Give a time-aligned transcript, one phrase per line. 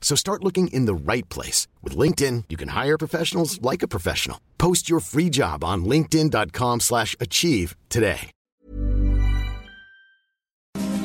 [0.00, 1.68] So start looking in the right place.
[1.84, 4.38] With LinkedIn, you can hire professionals like a professional.
[4.58, 8.30] Post your free job on linkedin.com slash achieve today.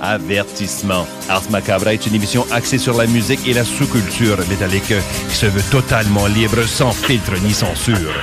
[0.01, 1.07] Avertissement.
[1.29, 4.83] Ars Macabra est une émission axée sur la musique et la sous-culture métallique
[5.29, 8.13] qui se veut totalement libre, sans filtre ni censure.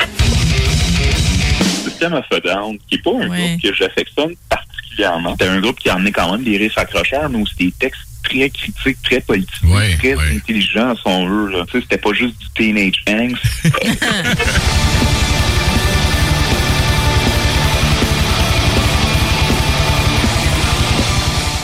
[1.84, 3.48] System of a Down, qui n'est pas un Ouais.
[3.57, 5.34] groupe que j'affectionne particulièrement.
[5.41, 8.03] C'est un groupe qui a amené quand même des riffs accrocheurs, mais aussi des textes
[8.23, 10.37] très critiques, très politiques, Ouais, très ouais.
[10.37, 11.51] intelligents, si on veut.
[11.53, 11.65] là.
[11.67, 13.42] Tu sais, C'était pas juste du teenage angst.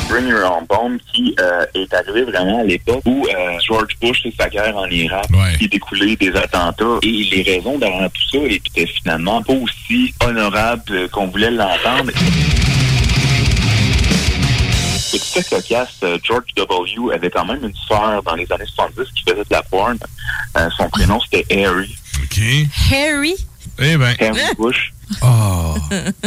[0.08, 4.22] Bring Your Own Bomb qui euh, est arrivé vraiment à l'époque où euh, George Bush
[4.24, 5.58] et sa guerre en Irak Ouais.
[5.58, 11.10] qui découlait des attentats et les raisons derrière tout ça étaient finalement pas aussi honorables
[11.10, 12.10] qu'on voulait l'entendre.
[15.10, 15.88] C'est fait cocasse.
[16.02, 17.14] Euh, George W.
[17.14, 19.96] avait quand même une sœur dans les années 70 qui faisait de la porn.
[20.56, 21.96] Euh, son prénom, c'était Harry.
[22.22, 22.40] OK.
[22.92, 23.34] Harry?
[23.78, 24.14] Eh ben.
[24.20, 24.92] Harry Bush.
[25.22, 25.74] Oh.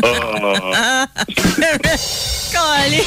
[0.04, 1.06] Ah.
[2.52, 3.04] Calé.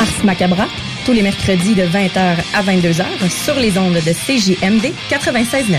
[0.00, 0.66] Ars Macabra,
[1.06, 3.04] tous les mercredis de 20h à 22h
[3.44, 5.78] sur les ondes de CJMD 96.9.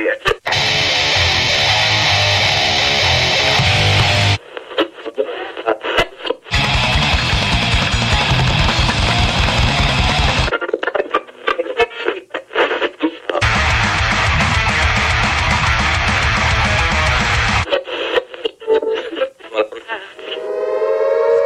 [0.00, 0.25] it.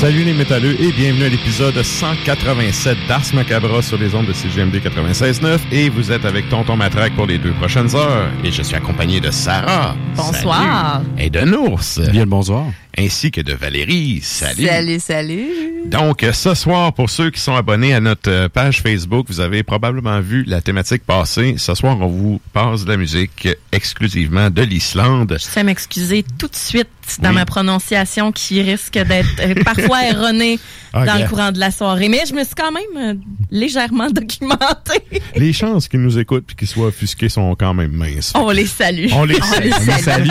[0.00, 4.76] Salut les métalleux et bienvenue à l'épisode 187 d'Ars Macabra sur les ondes de CGMD
[4.76, 8.74] 96.9 et vous êtes avec Tonton Matraque pour les deux prochaines heures et je suis
[8.74, 9.94] accompagné de Sarah.
[10.16, 11.02] Bonsoir.
[11.02, 11.26] Salut.
[11.26, 12.00] Et de Nours.
[12.10, 12.64] Bien le bonsoir.
[12.98, 14.20] Ainsi que de Valérie.
[14.22, 14.66] Salut.
[14.66, 15.46] Salut, salut.
[15.86, 19.40] Donc, euh, ce soir, pour ceux qui sont abonnés à notre euh, page Facebook, vous
[19.40, 21.54] avez probablement vu la thématique passer.
[21.56, 25.36] Ce soir, on vous passe de la musique exclusivement de l'Islande.
[25.40, 26.88] Je tiens à m'excuser tout de suite
[27.22, 27.34] dans Oui.
[27.36, 30.58] ma prononciation qui risque d'être euh, parfois erronée
[30.92, 32.08] Ah, dans le courant de la soirée.
[32.08, 33.20] Mais je me suis quand même
[33.50, 35.02] légèrement documentée.
[35.36, 38.32] Les chances qu'ils nous écoutent et qu'ils soient offusqués sont quand même minces.
[38.34, 39.06] On les salue.
[39.14, 39.70] On les salue.
[39.72, 40.28] On les salue.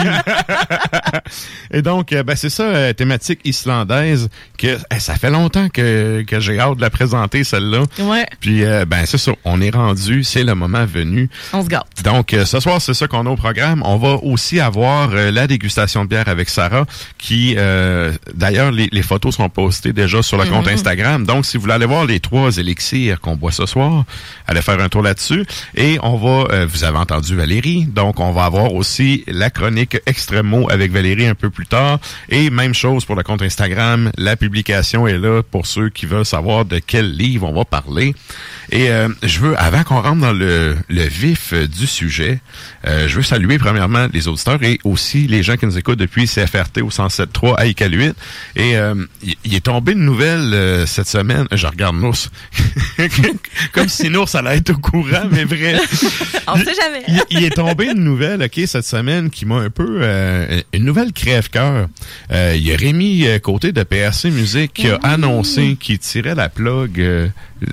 [1.72, 4.28] Et donc, ben, c'est ça, euh, thématique islandaise,
[4.58, 7.84] que eh, ça fait longtemps que, que j'ai hâte de la présenter, celle-là.
[8.00, 11.30] Ouais, Puis, euh, ben, c'est ça, on est rendu, c'est le moment venu.
[11.52, 11.86] on se gâte.
[12.04, 13.82] Donc, euh, ce soir, c'est ça qu'on a au programme.
[13.84, 16.84] On va aussi avoir la dégustation de bière avec Sarah,
[17.18, 17.54] qui,
[18.34, 21.24] d'ailleurs, les, les photos sont postées déjà sur le compte Instagram.
[21.24, 24.04] Donc, si vous voulez aller voir les trois élixirs qu'on boit ce soir,
[24.46, 25.44] allez faire un tour là-dessus.
[25.76, 30.68] Et on va, vous avez entendu Valérie, donc on va avoir aussi la chronique Extremo
[30.70, 31.98] avec Valérie un peu plus tard.
[32.28, 36.24] Et même chose pour le compte Instagram, la publication est là pour ceux qui veulent
[36.24, 38.14] savoir de quel livre on va parler.
[38.70, 42.38] Et euh, je veux, avant qu'on rentre dans le, le vif euh, du sujet,
[42.86, 46.26] euh, je veux saluer premièrement les auditeurs et aussi les gens qui nous écoutent depuis
[46.26, 48.12] CFRT au 107.3 à Iqaluit.
[48.56, 52.12] Et euh, il il est tombé une nouvelle euh, cette semaine, je regarde nous,
[53.72, 55.76] Comme si Nours allait être au courant, mais vrai.
[56.46, 57.02] On sait jamais.
[57.08, 59.98] Il, il est tombé une nouvelle, OK, cette semaine qui m'a un peu...
[60.02, 61.88] euh, une nouvelle crève-cœur.
[62.32, 66.34] Euh, il y a Rémi euh, Côté de PRC Musique qui a annoncé qu'il tirait
[66.36, 67.00] la plug.
[67.00, 67.28] euh,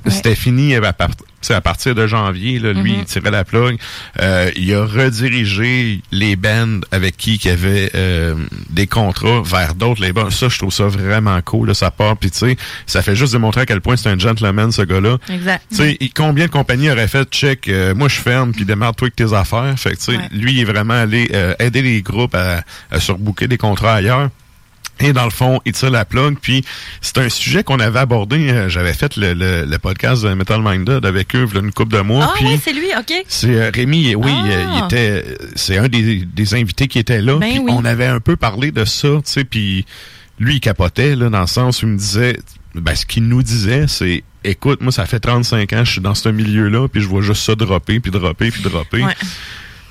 [0.07, 1.09] C'était fini à, part-
[1.49, 2.57] à partir de janvier.
[2.59, 3.77] Là, lui, il tirait la plug.
[4.19, 8.35] Euh, il a redirigé les bands avec qui il avait euh,
[8.69, 10.31] des contrats vers d'autres labels.
[10.31, 12.17] Ça, je trouve ça vraiment cool, sa part.
[12.17, 15.17] Puis tu sais, ça fait juste démontrer à quel point c'est un gentleman, ce gars-là.
[15.31, 15.63] Exact.
[15.69, 19.15] Tu sais, combien de compagnies auraient fait check, euh, moi je ferme, puis démarre-toi avec
[19.15, 19.73] tes affaires.
[19.77, 20.29] Fait que, tu sais, Ouais.
[20.31, 24.29] lui, il est vraiment allé euh, aider les groupes à, à surbooker des contrats ailleurs.
[24.99, 26.37] Et dans le fond, il tire la plug.
[26.41, 26.63] Puis
[27.01, 28.49] c'est un sujet qu'on avait abordé.
[28.49, 31.95] euh, J'avais fait le, le, le podcast de Metal Minded avec eux, il une couple
[31.95, 32.25] de mois.
[32.29, 33.13] Ah puis oui, c'est lui, OK.
[33.27, 34.45] c'est euh, Rémi, oui, Ah.
[34.47, 37.37] euh, il était, c'est un des, des invités qui était là.
[37.37, 37.71] Ben puis oui.
[37.73, 39.85] On avait un peu parlé de ça, tu sais, puis
[40.39, 42.37] lui il capotait là dans le sens où il me disait,
[42.75, 46.15] ben ce qu'il nous disait, c'est, écoute, moi ça fait 35 ans, je suis dans
[46.15, 49.03] ce milieu-là, puis je vois juste ça dropper, puis dropper, puis dropper.
[49.03, 49.13] Ouais.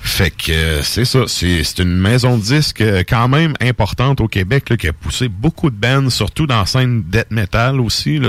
[0.07, 4.27] Fait que euh, c'est ça, c'est une maison de disques euh, quand même importante au
[4.27, 8.19] Québec qui a poussé beaucoup de bands, surtout dans la scène death metal aussi.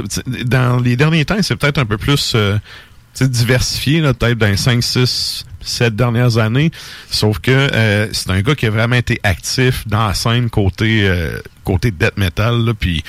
[0.44, 2.58] Dans les derniers temps, c'est peut-être un peu plus euh,
[3.20, 6.72] diversifié, peut-être dans les 5, 6, 7 dernières années.
[7.10, 7.68] Sauf que
[8.12, 12.74] c'est un gars qui a vraiment été actif dans la scène côté euh, death metal.
[12.78, 13.04] Puis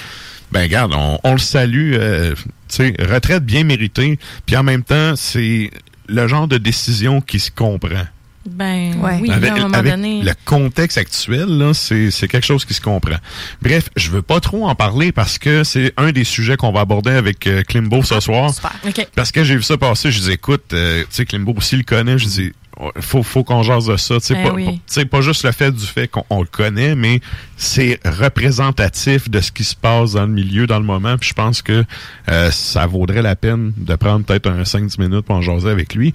[0.51, 4.19] ben regarde, on, le salue, retraite bien méritée.
[4.45, 5.71] Puis en même temps, c'est
[6.07, 8.05] le genre de décision qui se comprend.
[8.49, 9.19] Ben Ouais.
[9.21, 10.21] oui, Avec, à un moment avec donné.
[10.23, 13.15] le contexte actuel, là, c'est, c'est quelque chose qui se comprend.
[13.61, 16.81] Bref, je veux pas trop en parler parce que c'est un des sujets qu'on va
[16.81, 18.53] aborder avec euh, Klimbo ce soir.
[18.53, 18.71] Super.
[18.87, 19.07] OK.
[19.15, 21.83] Parce que j'ai vu ça passer, je dis écoute, euh, tu sais, Klimbo aussi le
[21.83, 22.51] connaît, je dis
[22.99, 24.19] faut, faut qu'on jase de ça.
[24.19, 24.81] Sais, Ben pas, oui.
[25.05, 27.19] pas- juste le fait du fait qu'on on le connaît, mais
[27.57, 31.17] c'est représentatif de ce qui se passe dans le milieu, dans le moment.
[31.17, 31.83] Puis je pense que
[32.29, 35.93] euh, ça vaudrait la peine de prendre peut-être un 5-10 minutes pour en jaser avec
[35.93, 36.13] lui.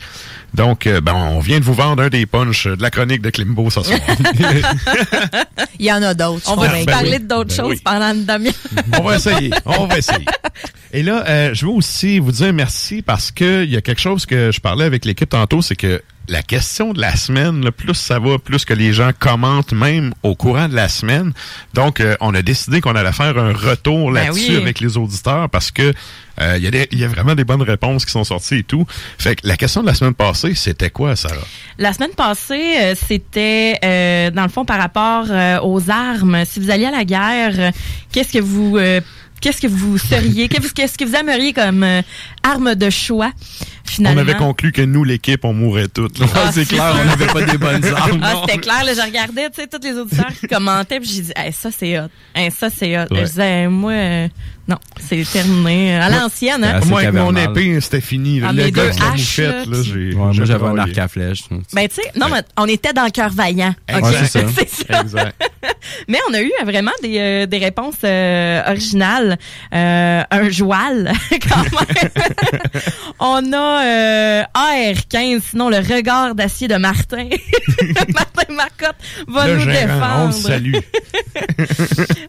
[0.54, 3.30] Donc, euh, ben, on vient de vous vendre un des punchs de la chronique de
[3.30, 3.98] Klimbo ce soir.
[5.78, 6.50] Il y en a d'autres.
[6.50, 7.26] On va ben parler oui.
[7.26, 7.80] d'autres Ben choses oui.
[7.84, 8.54] pendant une demi-heure.
[8.98, 9.50] on va essayer.
[9.66, 10.24] On va essayer.
[10.92, 14.00] Et là, euh, je veux aussi vous dire merci parce que il y a quelque
[14.00, 17.70] chose que je parlais avec l'équipe tantôt, c'est que la question de la semaine, là,
[17.70, 21.32] plus ça va, plus que les gens commentent même au courant de la semaine.
[21.74, 24.56] Donc, euh, on a décidé qu'on allait faire un retour Ben là-dessus oui.
[24.56, 25.92] avec les auditeurs parce que
[26.40, 28.86] euh, il y, y a vraiment des bonnes réponses qui sont sorties et tout.
[29.18, 31.36] Fait que la question de la semaine passée, c'était quoi, Sarah?
[31.78, 36.44] La semaine passée, euh, c'était euh, dans le fond par rapport euh, aux armes.
[36.44, 37.72] Si vous alliez à la guerre,
[38.10, 39.00] qu'est-ce que vous euh,
[39.44, 42.00] qu'est-ce que vous seriez Qu'est-ce que- vous aimeriez comme euh,
[42.42, 43.30] arme de choix
[43.84, 44.20] finalement?
[44.22, 46.18] On avait conclu que nous, l'équipe, on mourrait toutes.
[46.34, 48.20] Ah, c'est clair, on n'avait pas des bonnes armes.
[48.22, 51.22] Ah, c'était clair, là, je regardais, tu sais, tous les auditeurs qui commentaient, puis j'ai
[51.22, 52.08] dit, hey, ça, c'est hot.
[52.34, 53.02] Hey, ça, c'est hot.
[53.10, 53.20] Ouais.
[53.20, 54.28] Je disais, Hey, moi, euh,
[54.66, 55.96] non, c'est terminé.
[55.96, 56.80] À l'ancienne, hein?
[56.86, 58.40] Moi, avec mon épée, c'était fini.
[58.42, 59.94] Ah, le gars la haches, moufette, là, là, j'ai...
[59.94, 61.44] Ouais, moi, j'avais un arc à flèche.
[61.72, 63.74] Ben, tu sais, non, mais on était dans Cœur Vaillant.
[63.92, 63.96] OK?
[63.98, 64.04] Exact.
[64.04, 64.46] Ouais, c'est ça.
[64.56, 65.00] C'est ça.
[65.02, 65.50] Exact.
[66.08, 69.36] Mais on a eu euh, vraiment des, euh, des réponses euh, originales.
[69.74, 72.10] Euh, un joual, quand même.
[73.20, 77.28] on a euh, AR-15, sinon le regard d'acier de Martin.
[78.14, 78.96] Martin Marcotte
[79.28, 79.74] va Le nous gérant,
[80.24, 80.34] on le défendre.
[80.34, 80.74] salue.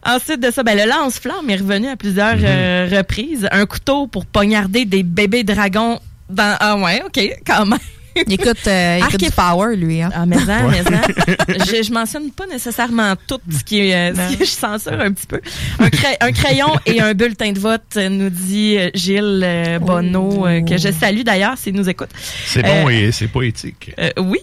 [0.04, 2.44] Ensuite de ça, ben, le lance-flamme est revenu à plusieurs Mhm.
[2.44, 3.48] euh, reprises.
[3.52, 6.56] Un couteau pour poignarder des bébés dragons dans...
[6.58, 7.78] Ah ouais, OK, quand même.
[8.26, 10.00] Il écoute, euh, il écoute du power, lui.
[10.00, 10.08] Hein.
[10.14, 11.64] Ah, mais en, mais en.
[11.66, 15.12] Je, je mentionne pas nécessairement tout ce qui est, euh, ce que je censure un
[15.12, 15.38] petit peu.
[15.78, 20.46] Un, cray- un crayon et un bulletin de vote, euh, nous dit Gilles euh, Bonneau,
[20.46, 22.08] euh, que je salue d'ailleurs s'il nous écoute.
[22.46, 23.92] C'est bon et c'est poétique.
[23.98, 24.40] Euh, oui.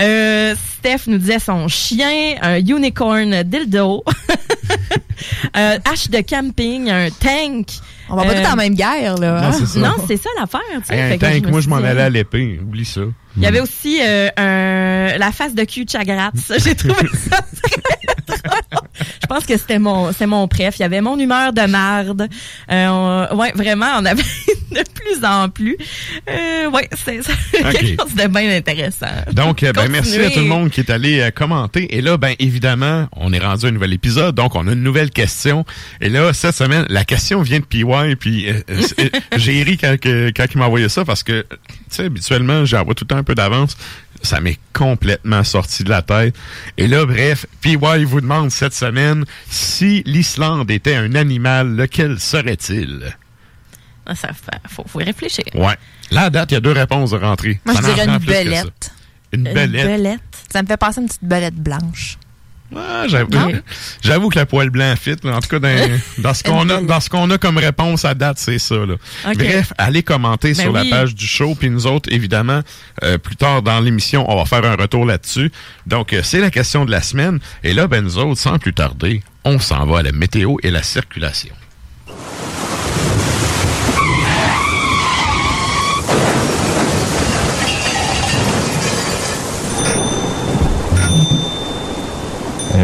[0.00, 4.04] Euh, Steph nous disait son chien, un unicorn dildo,
[5.56, 7.68] euh, hache de camping, un tank.
[8.10, 9.40] On va pas Euh, tous en même guerre, là.
[9.42, 9.52] non, hein?
[9.52, 9.78] c'est ça.
[9.80, 10.60] Non, c'est ça l'affaire.
[10.90, 12.58] Hey, un tank, moi, je m'en allais à l'épée.
[12.62, 13.02] Oublie ça.
[13.36, 16.52] il y avait aussi euh, un, la face de cul de Chagratz.
[16.64, 16.94] J'ai trouvé
[17.30, 17.82] ça très.
[19.22, 20.76] Je pense que c'était mon, c'est mon préf.
[20.78, 22.28] Il y avait mon humeur de marde.
[22.70, 24.22] Euh, on- ouais, vraiment, on avait
[24.70, 25.76] de plus en plus.
[26.28, 27.32] Euh, ouais, c'est ça.
[27.72, 29.06] quelque chose de bien intéressant.
[29.32, 31.96] Donc, euh, ben, merci à tout le monde qui est allé euh, commenter.
[31.96, 34.82] Et là, ben, évidemment, on est rendu à un nouvel épisode, donc on a une
[34.82, 35.64] nouvelle question.
[36.00, 37.84] Et là, cette semaine, la question vient de PY,
[38.18, 41.56] puis euh, euh, j'ai ri quand, quand il m'a envoyé ça, parce que, tu
[41.90, 43.76] sais, habituellement, j'envoie tout le temps un peu d'avance.
[44.22, 46.34] Ça m'est complètement sorti de la tête.
[46.76, 53.16] Et là, bref, PY vous demande cette semaine si l'Islande était un animal, lequel serait-il?
[54.06, 54.30] Ah, Ça
[54.68, 55.44] faut, faut y réfléchir.
[55.54, 55.76] Ouais.
[56.10, 57.60] Là, à date, il y a deux réponses de rentrée.
[57.64, 58.92] Moi, Ça je dirais une belette.
[59.32, 59.86] Une Une belette.
[59.86, 60.20] belette.
[60.50, 62.16] Ça me fait passer une petite belette blanche.
[62.76, 65.16] Ah, j'avoue, que le poil blanc fit.
[65.24, 65.36] là.
[65.36, 68.14] En tout cas, dans, dans ce qu'on a, dans ce qu'on a comme réponse à
[68.14, 68.74] date, c'est ça.
[68.76, 68.94] Là.
[69.34, 70.88] Bref, allez commenter Ben sur oui.
[70.90, 71.54] la page du show.
[71.54, 72.60] Puis nous autres, évidemment,
[73.04, 75.50] euh, plus tard dans l'émission, on va faire un retour là-dessus.
[75.86, 77.38] Donc, euh, c'est la question de la semaine.
[77.64, 80.70] Et là, ben nous autres, sans plus tarder, on s'en va à la météo et
[80.70, 81.54] la circulation.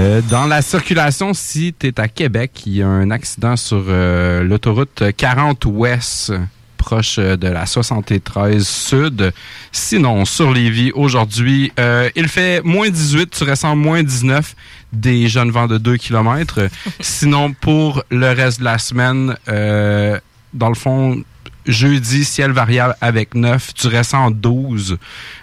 [0.05, 3.85] Euh, dans la circulation, si tu es à Québec, il y a un accident sur
[3.89, 6.31] euh, l'autoroute 40 Ouest,
[6.77, 9.33] proche euh, de la 73 Sud.
[9.73, 14.55] Sinon, sur Lévis, aujourd'hui, euh, il fait moins 18, tu ressens moins 19,
[14.93, 16.69] des jeunes vents de 2 km.
[17.01, 20.21] Sinon, pour le reste de la semaine, euh,
[20.53, 21.23] dans le fond,
[21.67, 24.99] Jeudi, ciel variable avec 9, tu ressens 12.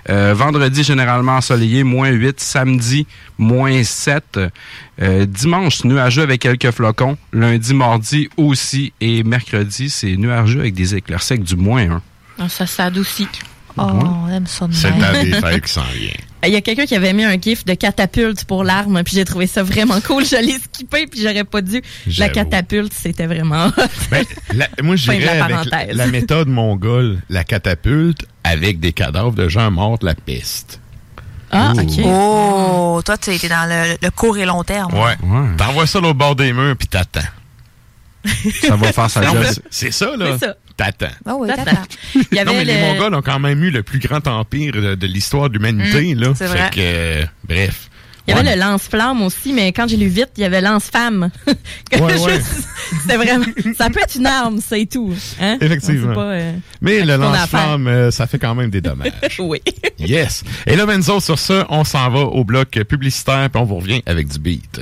[0.10, 2.40] Euh, vendredi, généralement ensoleillé, moins 8.
[2.40, 4.40] Samedi, moins 7.
[5.02, 7.18] Euh, dimanche, nuageux avec quelques flocons.
[7.34, 8.94] Lundi, mardi aussi.
[9.02, 12.02] Et mercredi, c'est nuageux avec des éclairs secs du moins 1.
[12.40, 13.28] Ah, ça s'adoucit.
[13.78, 16.12] Oh, on aime ça de C'est la des fêtes qui s'en vient.
[16.44, 19.26] Il y a quelqu'un qui avait mis un gif de catapulte pour l'arme, puis j'ai
[19.26, 20.26] trouvé ça vraiment cool.
[20.26, 21.84] Je l'ai skippé, puis j'aurais pas dû.
[22.18, 23.72] La catapulte, c'était vraiment...
[24.10, 28.92] Ben, la- moi, je dirais la avec la, la méthode mongole, la catapulte avec des
[28.92, 30.80] cadavres de gens morts de la peste.
[31.52, 32.00] ah, OK.
[32.06, 34.94] Oh, toi, tu es dans le, le court et long terme.
[34.96, 35.16] Ouais.
[35.22, 35.48] Ouais.
[35.58, 37.20] T'envoies ça au bord des murs, puis t'attends.
[38.62, 39.38] Ça va faire sa job.
[39.46, 40.38] c'est- C'est ça, là.
[40.40, 40.56] C'est ça.
[40.78, 41.08] T'attends.
[41.26, 41.64] Ah oui, Attends.
[41.66, 41.82] t'attends.
[42.16, 42.80] Non, mais les le...
[42.82, 46.34] Mongols ont quand même eu le plus grand empire de, de l'histoire de l'humanité, là.
[46.36, 46.70] c'est fait vrai.
[46.74, 47.88] que, euh, bref.
[48.28, 48.56] Il y avait Ouais.
[48.56, 51.30] le lance-flamme aussi, mais quand j'ai lu vite, il y avait lance-femme.
[51.94, 52.40] Ouais, ouais.
[53.02, 53.46] C'était vraiment...
[53.78, 55.14] Ça peut être une arme, c'est tout.
[55.42, 55.58] Hein?
[55.62, 56.14] Effectivement.
[56.14, 59.12] Pas, euh, Mais le lance-flamme, euh, ça fait quand même des dommages.
[59.40, 59.60] Oui.
[60.00, 60.44] yes.
[60.68, 64.02] Et là, Benzo, sur ça, on s'en va au bloc publicitaire, puis on vous revient
[64.06, 64.82] avec du beat.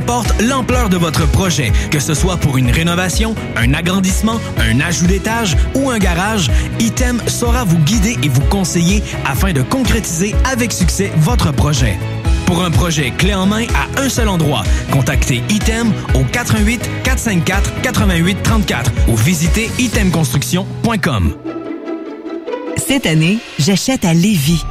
[0.00, 5.06] Importe l'ampleur de votre projet, que ce soit pour une rénovation, un agrandissement, un ajout
[5.06, 10.72] d'étage ou un garage, Item saura vous guider et vous conseiller afin de concrétiser avec
[10.72, 11.98] succès votre projet.
[12.46, 17.82] Pour un projet clé en main à un seul endroit, contactez Item au 88 454
[17.82, 21.34] 88 34 ou visitez itemconstruction.com.
[22.78, 24.64] Cette année, j'achète à Lévis.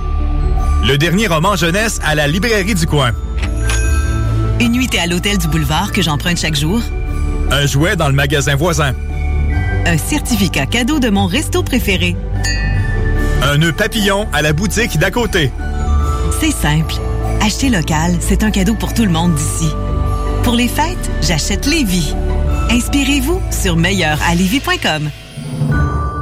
[0.87, 3.11] Le dernier roman jeunesse à la librairie du coin.
[4.59, 6.81] Une nuitée à l'hôtel du boulevard que j'emprunte chaque jour?
[7.49, 8.93] Un jouet dans le magasin voisin.
[9.85, 12.15] Un certificat cadeau de mon resto préféré.
[13.41, 15.51] Un nœud papillon à la boutique d'à côté.
[16.41, 16.95] C'est simple.
[17.41, 19.69] Acheter local, c'est un cadeau pour tout le monde d'ici.
[20.43, 22.13] Pour les fêtes, j'achète Lévis.
[22.69, 25.09] Inspirez-vous sur meilleuralevis.com.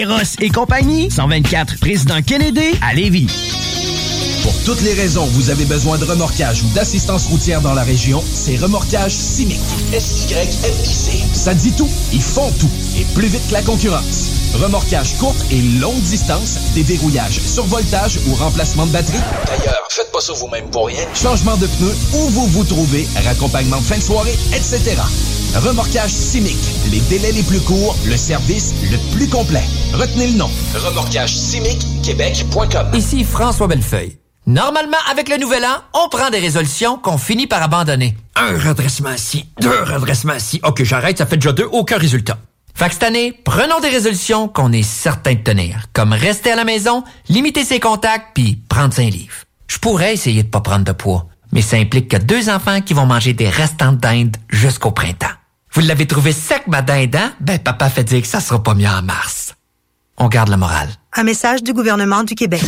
[0.00, 3.26] Eros et compagnie, 124 Président Kennedy à Lévis.
[4.42, 7.82] Pour toutes les raisons où vous avez besoin de remorquage ou d'assistance routière dans la
[7.82, 9.60] région, c'est Remorquage Simic.
[9.92, 11.22] S-Y-M-I-C.
[11.34, 14.39] Ça dit tout, ils font tout, et plus vite que la concurrence.
[14.54, 19.20] Remorquage courte et longue distance, déverrouillage, survoltage ou remplacement de batterie.
[19.46, 21.04] D'ailleurs, faites pas ça vous-même pour rien.
[21.14, 24.96] Changement de pneus, où vous vous trouvez, raccompagnement de fin de soirée, etc.
[25.56, 26.58] Remorquage Simic.
[26.90, 29.64] Les délais les plus courts, le service le plus complet.
[29.92, 30.50] Retenez le nom.
[30.74, 31.34] Remorquage
[32.02, 32.88] Québec.com.
[32.94, 34.16] Ici François Bellefeuille.
[34.46, 38.16] Normalement, avec le nouvel an, on prend des résolutions qu'on finit par abandonner.
[38.34, 40.60] Un redressement ici, deux redressements ici.
[40.64, 42.38] OK, j'arrête, ça fait déjà deux, aucun résultat.
[42.74, 46.56] Fait que cette année, prenons des résolutions qu'on est certain de tenir, comme rester à
[46.56, 49.34] la maison, limiter ses contacts, puis prendre 5 livres.
[49.68, 52.94] Je pourrais essayer de pas prendre de poids, mais ça implique que deux enfants qui
[52.94, 55.26] vont manger des restants de dinde jusqu'au printemps.
[55.72, 57.32] Vous l'avez trouvé sec, ma dinde, hein?
[57.40, 59.54] Ben, papa fait dire que ça sera pas mieux en mars.
[60.16, 60.90] On garde la morale.
[61.14, 62.62] Un message du gouvernement du Québec.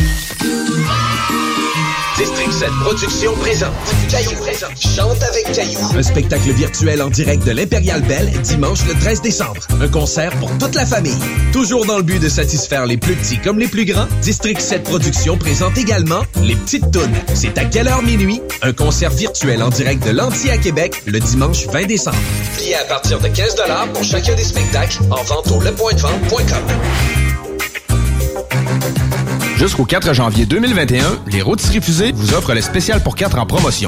[2.17, 3.73] District 7 Productions présente
[4.09, 4.37] Caillou
[4.79, 5.79] chante avec Caillou.
[5.97, 9.61] Un spectacle virtuel en direct de l'Impérial Belle dimanche le 13 décembre.
[9.81, 11.17] Un concert pour toute la famille.
[11.51, 14.83] Toujours dans le but de satisfaire les plus petits comme les plus grands, District 7
[14.83, 17.15] Productions présente également Les Petites Tounes.
[17.33, 18.41] C'est à quelle heure minuit?
[18.61, 22.17] Un concert virtuel en direct de l'Anti à Québec le dimanche 20 décembre.
[22.57, 23.55] Billets à partir de 15
[23.91, 27.22] pour chacun des spectacles en vente au lepointdevente.com.
[29.63, 33.87] Jusqu'au 4 janvier 2021, les Rôtisseries Fusées vous offrent le spécial pour 4 en promotion.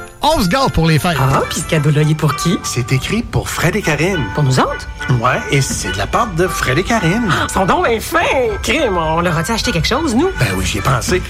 [0.23, 1.17] On se gâte pour les fêtes.
[1.19, 2.59] Ah, puis ce cadeau-là, il est pour qui?
[2.61, 4.23] C'est écrit pour Fred et Karine.
[4.35, 4.87] Pour nous autres?
[5.19, 7.27] Ouais, et c'est de la part de Fred et Karine.
[7.31, 8.19] Ah, sont donc bien fins!
[8.61, 10.29] Crime, on leur a-tu acheté quelque chose, nous?
[10.39, 11.23] Ben oui, j'y ai pensé.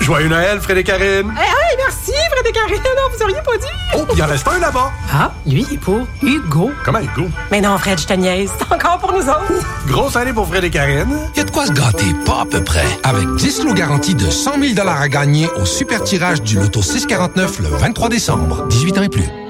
[0.00, 1.34] Joyeux Noël, Fred et Karine.
[1.36, 2.82] Hey, hey, merci, Fred et Karine!
[2.82, 3.66] Non, vous auriez pas dit!
[3.96, 4.92] Oh, il en reste un là-bas.
[5.12, 6.70] Ah, lui, il est pour Hugo.
[6.84, 7.28] Comment Hugo?
[7.50, 8.50] Mais non, Fred, je te niaise.
[8.58, 9.52] C'est encore pour nous autres.
[9.86, 11.18] Grosse année pour Fred et Karine.
[11.34, 12.86] Il y a de quoi se gâter, pas à peu près.
[13.02, 17.60] Avec 10 lots garantis de 100 000 à gagner au super tirage du loto 649
[17.60, 18.66] le 23 décembre.
[18.68, 19.45] 18 ans et plus.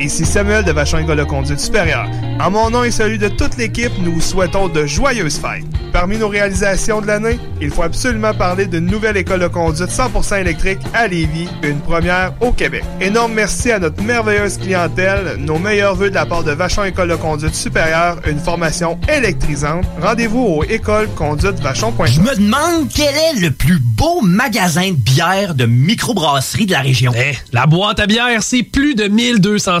[0.00, 2.08] Ici Samuel de Vachon École de Conduite Supérieure.
[2.40, 5.64] En mon nom et celui de toute l'équipe, nous vous souhaitons de joyeuses fêtes.
[5.92, 10.40] Parmi nos réalisations de l'année, il faut absolument parler d'une nouvelle école de conduite 100%
[10.40, 12.84] électrique à Lévis, une première au Québec.
[13.00, 17.08] Énorme merci à notre merveilleuse clientèle, nos meilleurs voeux de la part de Vachon École
[17.08, 19.84] de Conduite Supérieure, une formation électrisante.
[20.00, 22.06] Rendez-vous au écoleconduitevachon.com.
[22.06, 26.80] Je me demande quel est le plus beau magasin de bière de microbrasserie de la
[26.80, 27.12] région.
[27.16, 29.80] Eh, la boîte à bière, c'est plus de 1200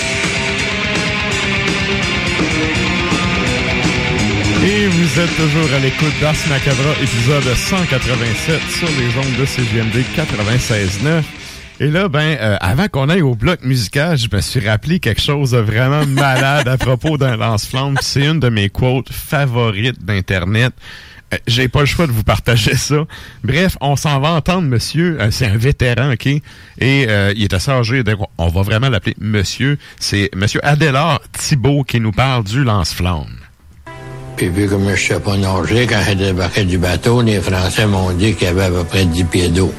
[4.63, 10.03] Et vous êtes toujours à l'écoute d'Ars Macabra, épisode 187 sur les ondes de CGMD
[10.15, 11.23] 96.9.
[11.79, 15.21] Et là, ben, euh, avant qu'on aille au bloc musical, je me suis rappelé quelque
[15.21, 17.95] chose de vraiment malade à propos d'un lance-flamme.
[18.01, 20.73] C'est une de mes quotes favorites d'Internet.
[21.33, 23.03] Euh, J'ai pas le choix de vous partager ça.
[23.43, 25.17] Bref, on s'en va entendre monsieur.
[25.19, 26.27] euh, c'est un vétéran, OK?
[26.27, 26.41] Et
[26.79, 28.03] euh, il est assez âgé.
[28.03, 29.79] donc on va vraiment l'appeler monsieur.
[29.99, 33.40] C'est monsieur Adélard Thibault qui nous parle du lance-flamme.
[34.41, 38.09] Puis vu comme je sais pas nager, quand j'ai débarqué du bateau, les Français m'ont
[38.09, 39.71] dit qu'il y avait à peu près 10 pieds d'eau.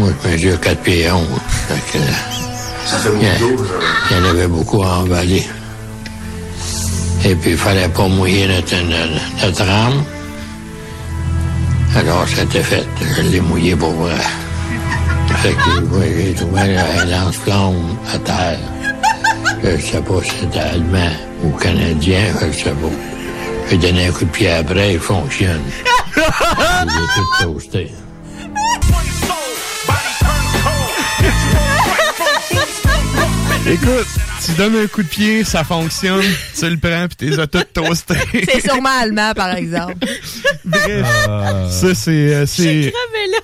[0.00, 1.22] Moi, je mesure 4 pieds 11.
[1.68, 2.04] Fait que,
[2.86, 3.74] Ça fait il y, beaucoup d'eau, ça.
[4.10, 5.46] il y en avait beaucoup à emballer.
[7.24, 10.02] Et puis, il fallait pas mouiller notre, notre, notre rame.
[11.94, 12.84] Alors, c'était fait.
[13.00, 14.16] Je l'ai mouillé pour vrai.
[15.36, 18.58] Fait que, j'ai trouvé un lance-flamme à terre.
[19.62, 21.12] Je sais pas si c'était allemand
[21.44, 23.15] ou canadien, je sais pas.
[23.68, 25.62] J'ai donné un coup de pied après, il fonctionne.
[26.16, 27.90] Il est tout toasté.
[33.68, 34.06] Écoute,
[34.44, 36.22] tu donnes un coup de pied, ça fonctionne,
[36.56, 38.14] tu le prends puis t'es à tout toasté.
[38.48, 39.94] C'est sûrement allemand, par exemple.
[40.64, 41.06] Bref,
[41.70, 43.38] ça c'est euh, c'est crevé là.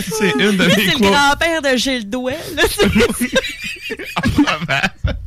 [0.18, 2.36] c'est une de Là, mes c'est le grand-père de Gilles Douai.
[2.56, 2.62] là.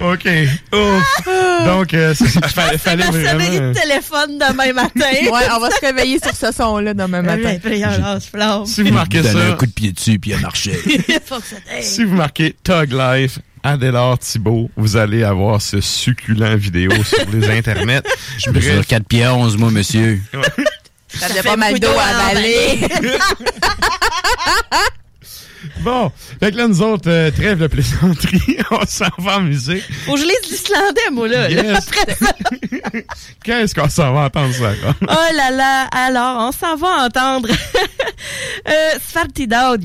[0.00, 0.28] OK.
[0.72, 1.26] Ouf.
[1.66, 5.00] Donc euh, c'est ça, fallait, fallait Ma sonnerie de téléphone demain matin.
[5.00, 7.56] Ouais, on va se réveiller sur ce son-là demain matin.
[8.66, 10.72] Si vous marquez ça, un coup de pied dessus, puis il a marché.
[10.86, 11.82] Il faut que ça t'aide.
[11.82, 17.50] si vous marquez Tug Life Adélard Thibault, vous allez avoir ce succulent vidéo sur les
[17.58, 18.02] internets.
[18.38, 20.20] Je mesure 4 pieds 11, moi, monsieur.
[21.08, 22.80] Ça fait pas mal d'eau à avaler.
[25.80, 29.84] Bon, fait que là, nous autres, euh, trêve de plaisanterie, on s'en va en musique.
[30.04, 31.50] Faut je lise l'islandais, moi, là.
[31.50, 31.90] Yes.
[33.44, 34.94] Qu'est-ce qu'on s'en va entendre ça, quoi?
[35.08, 37.48] Oh là là, alors on s'en va entendre
[38.68, 39.80] euh, Svartidad,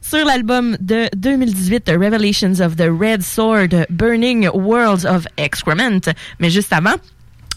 [0.00, 6.00] sur l'album de 2018 The Revelations of the Red Sword Burning Worlds of Excrement.
[6.38, 6.94] Mais juste avant,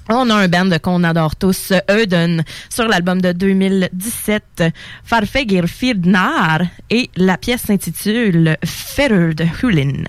[0.10, 4.64] on a un band qu'on adore tous, Euden, sur l'album de 2017,
[5.04, 10.04] Farfegir Firdnar, et la pièce s'intitule Ferrud Hulin.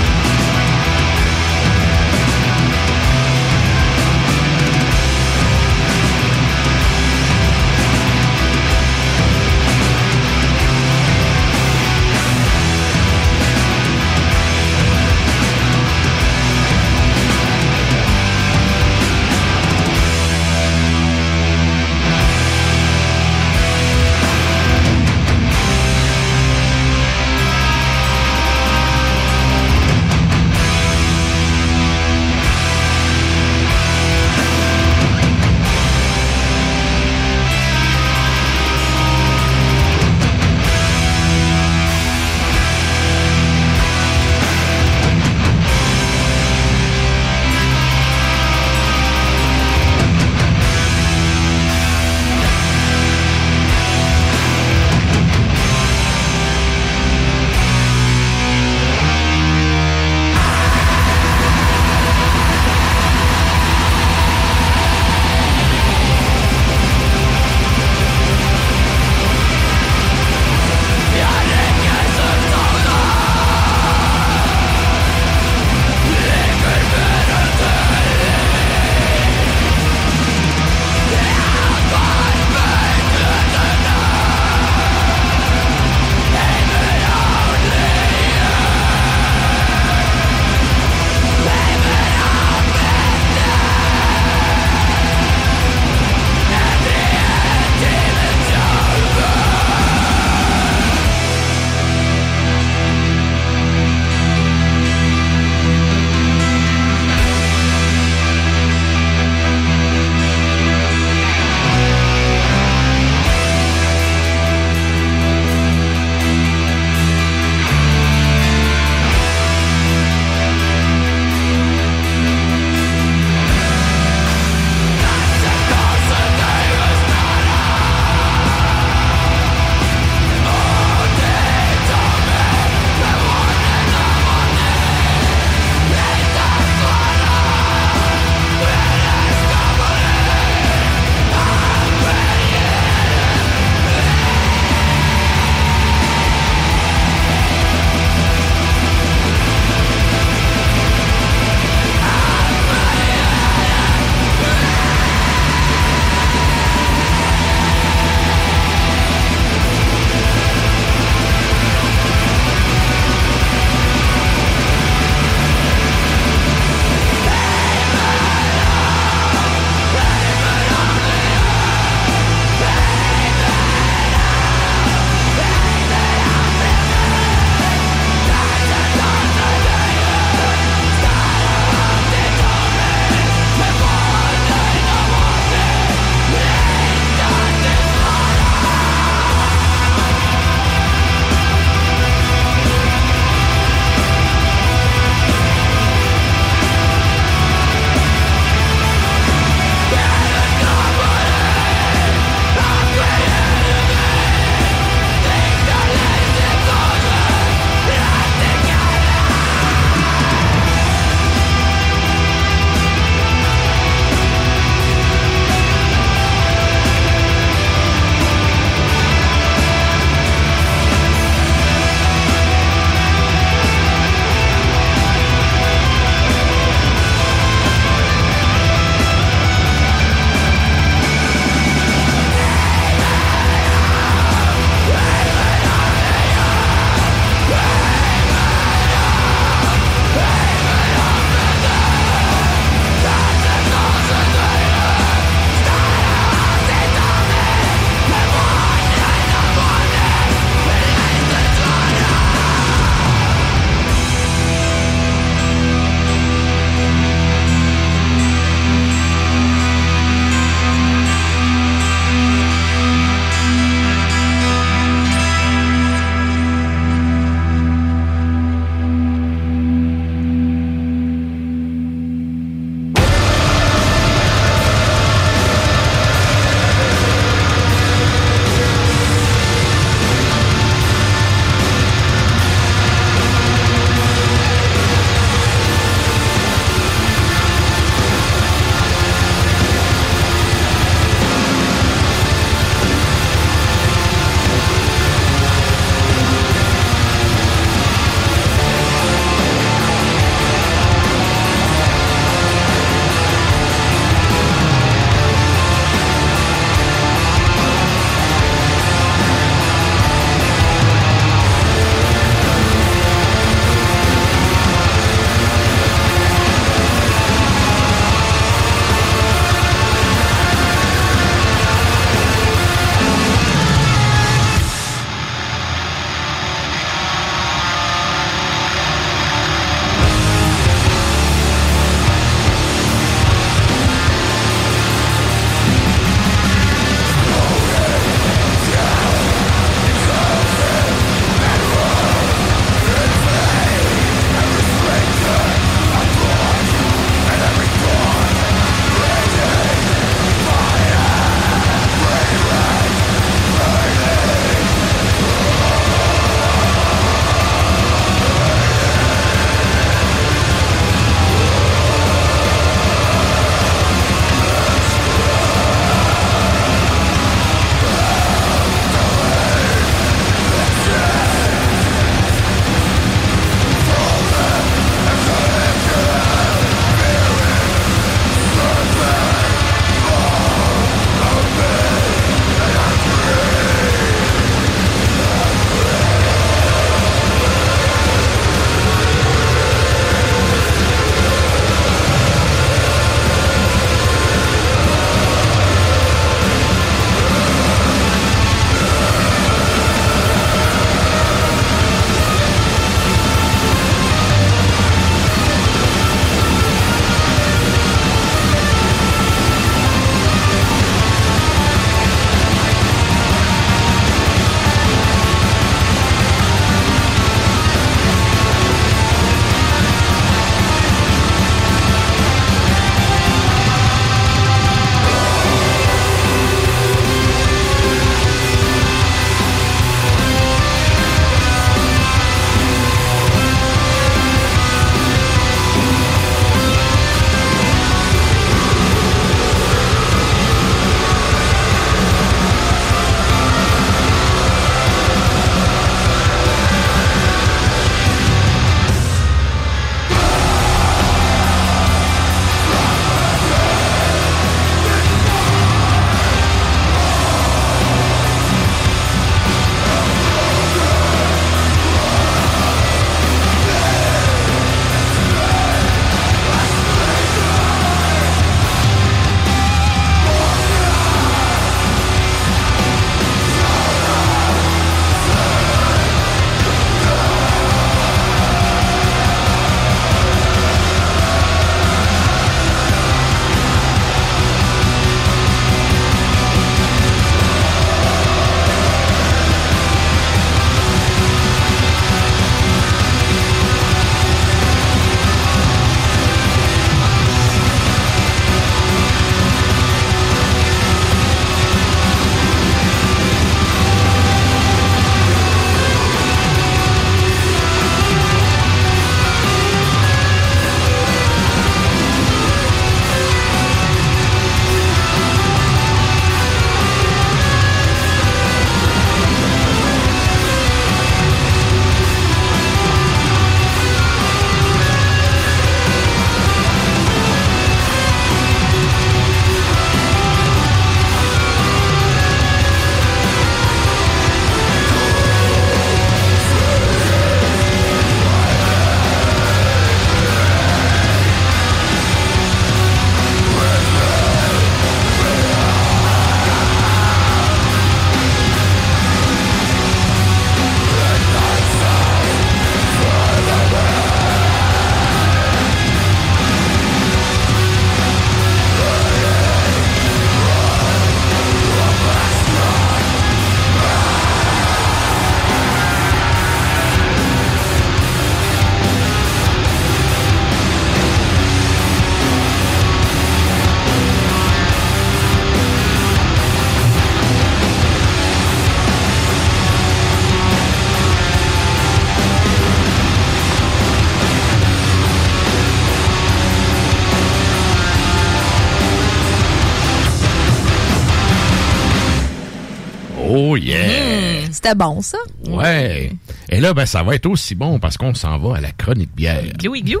[594.74, 595.18] C'était bon, ça.
[595.46, 596.10] Ouais.
[596.48, 599.14] Et là, ben, ça va être aussi bon parce qu'on s'en va à la chronique
[599.14, 599.44] bière.
[599.56, 600.00] Glou, glou.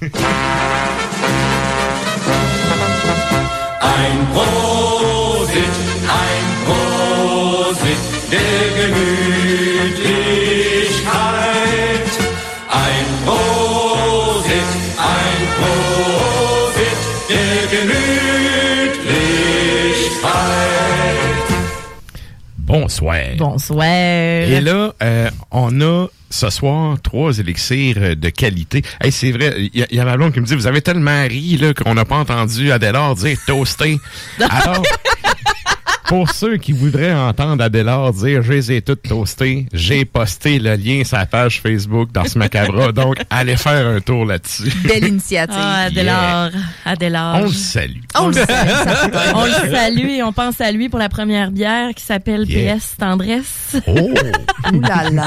[3.82, 5.76] Ein Prosit,
[6.08, 7.98] ein Prosit
[22.80, 23.16] Bonsoir.
[23.38, 23.84] Bonsoir.
[23.86, 28.82] Et là, euh, on a ce soir trois élixirs de qualité.
[29.00, 30.66] Hey, c'est vrai, il y, a- il y a ma blonde qui me dit, vous
[30.66, 33.98] avez tellement ri là, qu'on n'a pas entendu Adélard dire toasté.
[34.50, 34.82] Alors,
[36.06, 40.74] pour ceux qui voudraient entendre Adélard dire, je les ai toutes toastées, j'ai posté le
[40.76, 42.92] lien sur la page Facebook dans ce macabre.
[42.92, 44.72] Donc, allez faire un tour là-dessus.
[44.86, 45.56] Belle initiative.
[45.58, 46.50] Ah, Adélard.
[46.84, 47.36] Adélard.
[47.40, 48.00] On le salue.
[48.18, 51.94] On le salue, On le salue et on pense à lui pour la première bière
[51.94, 52.76] qui s'appelle Yeah.
[52.76, 53.76] PS Tendresse.
[53.86, 53.90] Oh!
[54.72, 55.26] Ouh là là.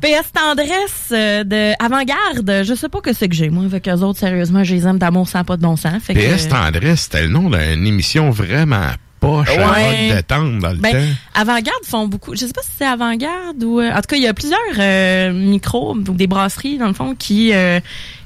[0.00, 2.64] PS Tendresse euh, de Avant-Garde.
[2.64, 4.98] Je sais pas que c'est que j'ai, moi, avec eux autres, sérieusement, je les aime
[4.98, 6.02] d'amour sans pas de bon sens.
[6.02, 8.88] Fait que, PS Tendresse, c'était le nom d'une émission vraiment
[9.22, 9.58] Ouais.
[9.58, 11.14] à mode détente dans le Ben, temps.
[11.40, 12.34] Avant-Garde font beaucoup.
[12.34, 13.80] Je sais pas si c'est Avant-Garde ou.
[13.80, 16.94] euh, en tout cas, il y a plusieurs euh, micros ou des brasseries, dans le
[16.94, 17.52] fond, qui.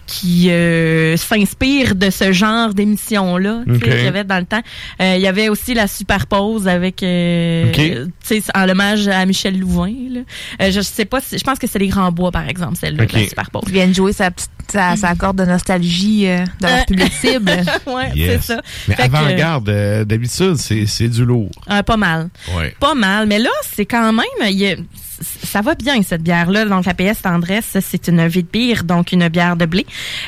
[0.06, 3.82] Qui euh, s'inspirent de ce genre d'émission-là, tu sais, Ok.
[3.90, 4.62] qu'il y avait dans le temps.
[5.00, 7.74] Euh, il y avait aussi la Superpose avec, euh, Ok.
[7.74, 9.92] tu sais, en hommage à Michel Louvain.
[10.10, 10.20] Là.
[10.62, 13.04] Euh, je sais pas, si, je pense que c'est les Grands Bois, par exemple, celle-là,
[13.04, 13.12] Ok.
[13.12, 13.62] la Superpose.
[13.66, 17.52] Ils viennent jouer sa petite sa, sa corde de nostalgie euh, de leur public cible.
[17.86, 18.40] ouais, Yes.
[18.46, 18.62] c'est ça.
[18.88, 21.50] Mais avant-garde, euh, d'habitude, c'est c'est du lourd.
[21.70, 22.30] euh, pas mal.
[22.56, 22.74] Ouais.
[22.80, 23.28] Pas mal.
[23.28, 24.24] Mais là, c'est quand même.
[24.50, 24.74] il y a-
[25.20, 26.64] ça va bien, cette bière-là.
[26.64, 29.86] Donc, la PS Tendresse, c'est une vie de bière, donc une bière de blé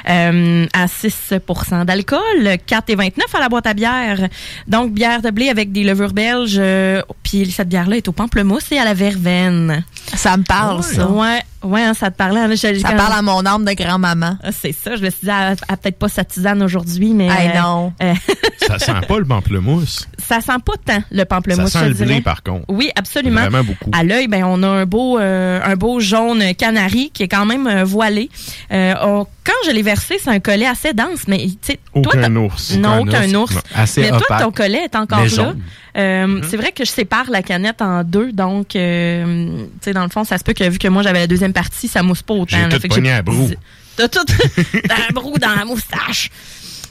[0.08, 4.28] euh, à 6% d'alcool, 4,29 à la boîte à bière.
[4.66, 6.56] Donc, bière de blé avec des levures belges.
[6.58, 9.84] euh, Puis, cette bière-là est au pamplemousse et à la verveine.
[10.14, 11.06] Ça me parle, ça.
[11.08, 12.40] Ouais, ouais, hein, ça te parlait.
[12.40, 14.36] hein, Ça quand- parle à mon âme de grand-maman.
[14.42, 17.26] Ah, C'est ça, je me suis dit, elle peut-être pas sa tisane aujourd'hui, mais...
[17.26, 17.92] Hey, euh, non.
[18.02, 18.14] euh,
[18.66, 20.06] Ça sent pas le pamplemousse.
[20.18, 22.64] ça sent pas tant le pamplemousse, Ça sent le blé, par contre.
[22.68, 23.40] Oui, absolument.
[23.42, 23.90] Vraiment beaucoup.
[23.92, 27.46] À l'œil, ben on a un beau euh, un beau jaune canari qui est quand
[27.46, 28.28] même euh, voilé.
[28.72, 32.12] Euh, on- quand je l'ai versé, c'est un collet assez dense, mais tu sais, toi,
[32.14, 32.76] Aucun ours.
[32.76, 33.54] Non, Aucun aucun ours.
[33.54, 33.54] ours.
[33.54, 35.26] Non, assez mais toi, ton collet est encore là.
[35.28, 35.62] jaune.
[35.98, 40.04] Euh, C'est vrai que je sépare la canette en deux, donc euh, tu sais dans
[40.04, 42.22] le fond, ça se peut que vu que moi j'avais la deuxième partie, ça mousse
[42.22, 42.56] pas autant.
[42.56, 42.68] J'ai là.
[42.68, 43.50] tout Fait que pogné à brou.
[43.96, 44.20] T'as tout
[44.74, 46.30] un brou dans la moustache.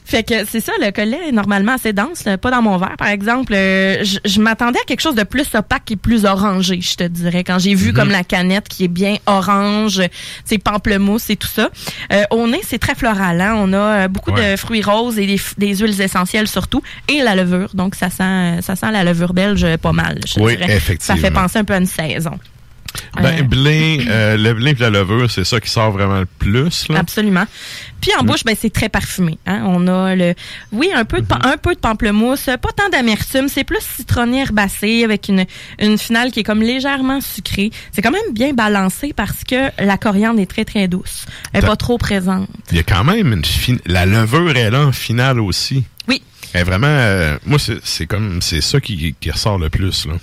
[0.09, 2.95] Fait que c'est ça, le collet est normalement assez dense, là, pas dans mon verre,
[2.97, 3.53] par exemple.
[3.53, 7.03] Euh, je je m'attendais à quelque chose de plus opaque et plus orangé, je te
[7.03, 7.43] dirais.
[7.43, 7.93] Quand j'ai vu Mhm.
[7.93, 10.01] comme la canette qui est bien orange,
[10.45, 11.69] c'est pamplemousse et tout ça.
[12.13, 13.41] Euh, au nez, c'est très floral.
[13.41, 13.55] Hein?
[13.57, 14.51] On a euh, beaucoup Ouais.
[14.53, 17.71] de fruits roses et des, des huiles essentielles surtout, et la levure.
[17.73, 20.19] Donc ça sent, ça sent la levure belge pas mal.
[20.25, 20.73] Je Oui, dirais.
[20.77, 21.15] effectivement.
[21.17, 22.39] Ça fait penser un peu à une saison.
[23.15, 26.25] Ben, Euh, blé, euh, le blé et la levure, c'est ça qui sort vraiment le
[26.25, 26.87] plus.
[26.89, 26.99] Là.
[26.99, 27.45] Absolument.
[28.01, 29.39] Puis en bouche, ben c'est très parfumé.
[29.47, 29.63] Hein?
[29.65, 30.35] On a le,
[30.71, 31.27] oui, un peu de Mhm.
[31.27, 35.45] pa- un peu de pamplemousse, pas tant d'amertume, c'est plus citronné herbacé avec une
[35.79, 37.71] une finale qui est comme légèrement sucrée.
[37.91, 41.61] C'est quand même bien balancé parce que la coriandre est très très douce, elle est
[41.61, 42.47] T'as- pas trop présente.
[42.71, 45.83] Il y a quand même une fin- La levure est là en finale aussi.
[46.07, 46.21] Oui.
[46.53, 46.87] Elle est vraiment.
[46.87, 48.41] euh, moi, c'est c'est comme.
[48.41, 50.05] C'est ça qui, qui ressort le plus.
[50.05, 50.13] Là.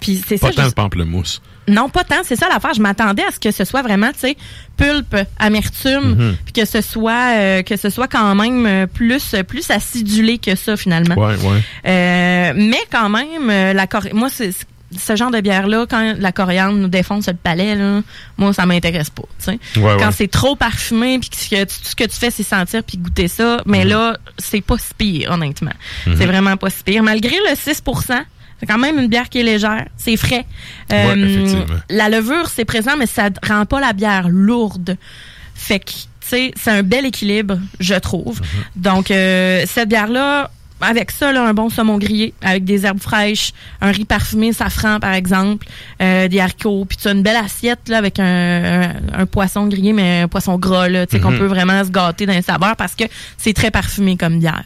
[0.00, 0.54] Puis c'est Pas ça.
[0.54, 1.42] tant je- le pamplemousse.
[1.68, 2.22] Non, pas tant.
[2.24, 2.74] C'est ça l'affaire.
[2.74, 4.36] Je m'attendais à ce que ce soit vraiment, tu sais,
[4.76, 6.36] pulpe, amertume, Mhm.
[6.44, 10.54] puis que ce soit euh, que ce soit quand même euh, plus plus acidulé que
[10.56, 11.14] ça finalement.
[11.16, 11.60] Ouais, ouais.
[11.86, 14.50] Euh, mais quand même, la cori- moi, c'est
[14.96, 18.00] ce genre de bière-là, quand la coriandre nous défonce le palais, là,
[18.36, 19.24] moi, ça m'intéresse pas.
[19.38, 19.80] tu sais.
[19.80, 20.12] Ouais, quand ouais.
[20.16, 23.60] c'est trop parfumé, puis que tout ce que tu fais, c'est sentir puis goûter ça,
[23.66, 25.72] mais là, c'est pas si pire, honnêtement.
[26.06, 26.14] Mhm.
[26.16, 27.02] C'est vraiment pas si pire.
[27.02, 27.82] Malgré le 6
[28.66, 30.44] c'est quand même une bière qui est légère, c'est frais.
[30.90, 31.64] Ouais, effectivement.
[31.90, 34.96] la levure, c'est présent, mais ça rend pas la bière lourde.
[35.54, 38.40] Fait que, tu sais, c'est un bel équilibre, je trouve.
[38.40, 38.46] Mhm.
[38.82, 40.50] Donc, euh, cette bière-là,
[40.80, 44.98] avec ça, là, un bon saumon grillé, avec des herbes fraîches, un riz parfumé safran,
[45.00, 45.66] par exemple,
[46.02, 48.24] euh, des haricots, puis tu as une belle assiette là, avec un,
[49.14, 51.38] un, un poisson grillé, mais un poisson gras, là, tu sais, qu'on Mhm.
[51.38, 53.04] peut vraiment se gâter dans les saveurs parce que
[53.38, 54.64] c'est très parfumé comme bière.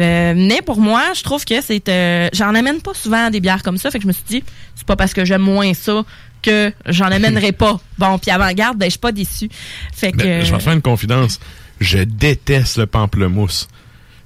[0.00, 1.88] Euh, mais pour moi, je trouve que c'est...
[1.88, 4.44] euh, j'en amène pas souvent des bières comme ça, fait que je me suis dit,
[4.74, 6.04] c'est pas parce que j'aime moins ça
[6.42, 7.80] que j'en amènerai pas.
[7.98, 9.48] Bon, puis avant-garde, ben, je suis pas déçue.
[9.92, 10.18] Fait que...
[10.18, 11.38] Ben, je vais te faire une confidence.
[11.80, 13.68] Je déteste le pamplemousse.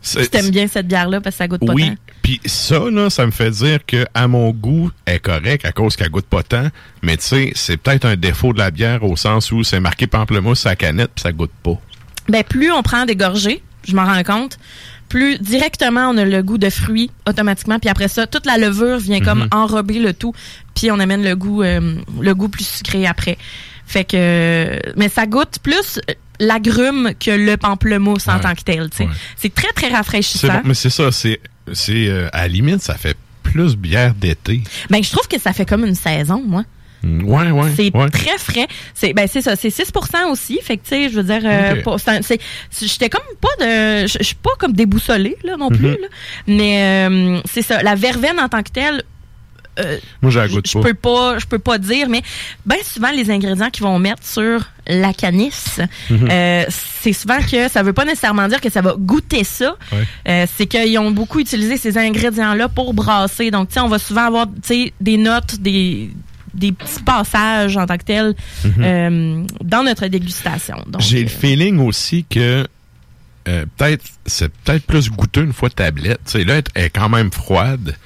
[0.02, 1.94] Tu t'aimes bien cette bière-là parce que ça goûte pas Oui, tant.
[2.22, 5.72] puis ça, là, ça me fait dire que à mon goût, elle est correcte à
[5.72, 6.68] cause qu'elle goûte pas tant.
[7.02, 10.06] Mais tu sais, c'est peut-être un défaut de la bière au sens où c'est marqué
[10.06, 11.74] pamplemousse à la canette puis ça goûte pas.
[12.28, 14.58] Ben, plus on prend des gorgées, je m'en rends compte,
[15.08, 17.78] plus directement on a le goût de fruits automatiquement.
[17.78, 19.48] Puis après ça, toute la levure vient comme Mhm.
[19.52, 20.32] enrober le tout.
[20.74, 23.38] Puis on amène le goût, euh, le goût plus sucré après.
[23.86, 25.98] Fait que, mais ça goûte plus
[26.40, 28.88] l'agrume que le pamplemousse en tant que tel.
[29.36, 30.48] C'est très très C'est rafraîchissant.
[30.48, 31.40] bon, mais c'est ça, c'est,
[31.72, 34.62] c'est euh, à la limite, ça fait plus bière d'été.
[34.90, 36.64] Ben je trouve que ça fait comme une saison, moi.
[37.02, 37.70] Mm, Ouais, ouais.
[37.76, 38.10] C'est ouais.
[38.10, 38.66] très frais.
[38.94, 41.74] C'est ben c'est ça, c'est 6% aussi, fait que tu sais, je veux dire euh,
[41.76, 41.82] Ok.
[41.84, 42.40] pas- c'est un- c'est
[42.80, 45.96] j'étais comme pas de je suis pas comme déboussolée là non plus Mhm.
[46.00, 46.08] là.
[46.48, 49.02] Mais euh, c'est ça, la verveine en tant que telle
[49.80, 50.40] euh, Moi, je
[50.72, 50.80] pas.
[50.80, 52.22] peux pas je peux pas dire mais
[52.66, 55.78] ben souvent les ingrédients qu'ils vont mettre sur la canisse
[56.10, 56.28] Mhm.
[56.32, 59.98] euh, c'est souvent que ça veut pas nécessairement dire que ça va goûter ça Ouais.
[60.28, 63.86] Euh, c'est qu'ils ont beaucoup utilisé ces ingrédients là pour brasser donc tu sais on
[63.88, 66.10] va souvent avoir tu sais des notes des
[66.54, 68.34] des petits passages en tant que tels
[68.64, 68.72] Mhm.
[68.80, 72.66] euh, dans notre dégustation J'ai le feeling aussi que
[73.48, 76.20] euh, peut-être c'est peut-être plus goûteux une fois tablette.
[76.26, 77.96] Tu sais, là, elle est quand même froide.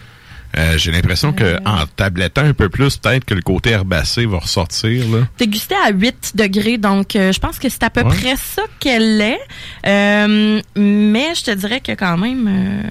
[0.59, 4.39] Euh, J'ai l'impression que en tablettant un peu plus, peut-être que le côté herbacé va
[4.39, 5.03] ressortir.
[5.09, 5.27] Là.
[5.39, 8.15] dégusté à 8 degrés, donc euh, je pense que c'est à peu Ouais.
[8.15, 9.41] près ça qu'elle est.
[9.87, 12.83] Euh, mais je te dirais que quand même, euh,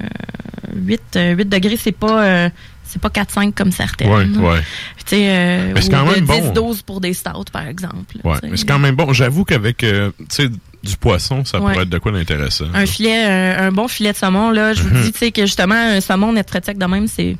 [0.75, 2.49] 8, euh, 8 degrés, c'est pas...
[2.95, 4.09] euh, c'est pas 4-5 comme certaines.
[4.09, 4.59] Ouais, ouais.
[4.97, 6.51] Tu sais, euh, Mais c'est ou quand même bon.
[6.53, 7.95] 10-12 pour des stouts, par exemple.
[8.23, 8.47] Sais.
[8.49, 9.11] mais c'est quand même bon.
[9.13, 10.49] J'avoue qu'avec euh, tu sais,
[10.83, 11.71] du poisson, ça Ouais.
[11.71, 12.65] pourrait être de quoi d'intéressant.
[12.73, 15.03] Un filet, un, un bon filet de saumon, là, je vous Mhm.
[15.03, 17.37] dis, tu sais, que justement, un saumon net sec de même, c'est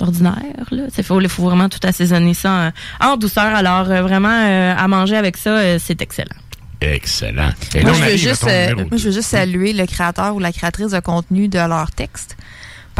[0.00, 0.34] ordinaire,
[0.70, 0.82] là.
[0.96, 3.54] Il faut, faut vraiment tout assaisonner ça en, en douceur.
[3.54, 6.34] Alors, euh, vraiment, euh, à manger avec ça, euh, c'est excellent.
[6.80, 7.50] Excellent.
[7.74, 10.38] Et Moi là, je, veux juste, euh, moi, je veux juste saluer le créateur ou
[10.38, 12.38] la créatrice de contenu de leur texte.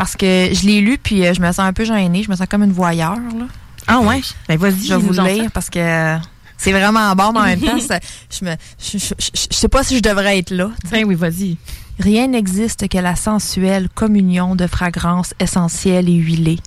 [0.01, 2.23] Parce que je l'ai lu, puis euh, je me sens un peu gênée.
[2.23, 3.17] Je me sens comme une voyeur.
[3.17, 3.45] Là.
[3.87, 4.23] Ah ouais?
[4.49, 5.51] Ben vas-y, Je vais vous lire ça.
[5.53, 6.17] parce que euh,
[6.57, 9.69] c'est vraiment bon, mais en même temps, ça- je, me, je, je- je- je sais
[9.69, 10.71] pas si je devrais être là.
[10.91, 11.59] Ben oui, vas-y.
[11.99, 16.61] Rien n'existe que la sensuelle communion de fragrances essentielles et huilées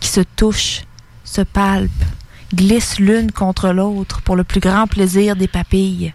[0.00, 0.82] qui se touchent,
[1.22, 1.92] se palpent,
[2.52, 6.12] glissent l'une contre l'autre pour le plus grand plaisir des papilles.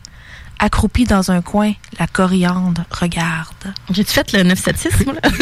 [0.60, 3.74] Accroupie dans un coin, la coriandre regarde.
[3.92, 5.30] J'ai-tu fait le 976, moi, là?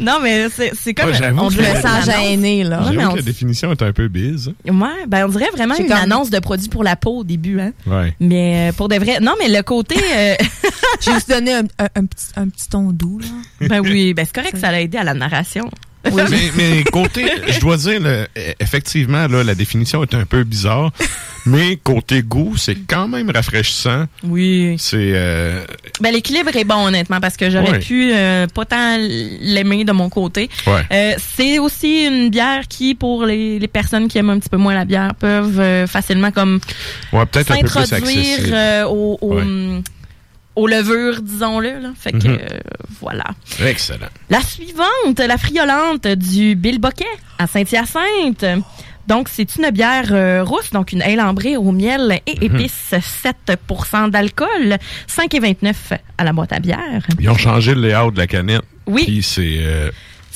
[0.00, 1.10] non, mais c'est comme...
[1.10, 2.82] Ouais, on que- dirait Je me sens gênée, là.
[2.82, 4.52] Ouais, mais que la définition est un peu bise.
[4.66, 4.72] Ouais,
[5.06, 7.72] ben on dirait vraiment une comme- annonce de produits pour la peau au début, hein.
[7.86, 8.14] Ouais.
[8.20, 10.34] Mais euh, pour de vrai, non, mais le côté, euh,
[11.00, 13.68] J'ai juste donné un, un- un petit, un petit ton doux, là.
[13.68, 15.70] ben oui, ben c'est correct, ça l'a aidé à la narration.
[16.14, 18.00] Mais, mais côté, je dois dire,
[18.60, 20.90] effectivement, là, la définition est un peu bizarre,
[21.46, 24.04] mais côté goût, c'est quand même rafraîchissant.
[24.24, 24.76] Oui.
[24.78, 25.64] C'est euh,
[26.00, 30.08] Ben l'équilibre est bon honnêtement parce que j'aurais pu euh, pas tant l'aimer de mon
[30.08, 30.50] côté.
[30.66, 30.82] Ouais.
[30.92, 34.56] Euh, c'est aussi une bière qui, pour les, les personnes qui aiment un petit peu
[34.56, 36.60] moins la bière, peuvent facilement comme
[37.12, 38.56] ouais, peut-être un peu plus s'introduire accessible.
[38.88, 39.44] au, au, Ouais.
[40.58, 41.78] Aux levures, disons-le.
[41.80, 41.90] Là.
[41.98, 42.38] Fait que Mhm.
[42.40, 42.58] euh,
[43.00, 43.24] voilà.
[43.64, 44.08] Excellent.
[44.30, 47.04] La suivante, la friolante du Bill Boquet
[47.38, 48.44] à Saint-Hyacinthe.
[49.06, 52.56] Donc, c'est une bière euh, rousse, donc une ale ambrée au miel et Mhm.
[52.56, 57.02] épices, 7% d'alcool, 5,29 à la boîte à bière.
[57.18, 58.62] Ils ont changé le layout de la canette.
[58.86, 59.04] Oui.
[59.04, 59.90] Puis c'est euh,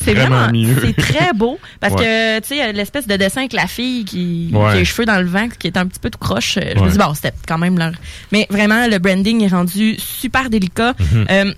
[0.04, 0.76] C'est vraiment, vraiment, mieux.
[0.82, 2.00] c'est très beau parce Ouais.
[2.00, 4.58] que tu sais l'espèce de dessin avec la fille qui, Ouais.
[4.60, 6.58] qui a les cheveux dans le vent qui est un petit peu tout croche.
[6.58, 7.92] Je me dis bon c'était quand même leur
[8.32, 10.94] mais vraiment le branding est rendu super délicat.
[10.98, 11.26] Mhm.
[11.30, 11.52] Euh,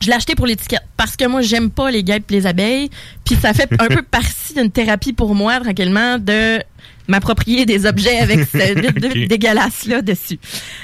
[0.00, 2.90] je l'ai acheté pour l'étiquette parce que moi j'aime pas les guêpes et les abeilles
[3.24, 6.60] puis ça fait un peu partie d'une thérapie pour moi tranquillement de
[7.08, 9.28] m'approprier des objets avec ce vide Ok.
[9.28, 10.38] dégueulasse là dessus.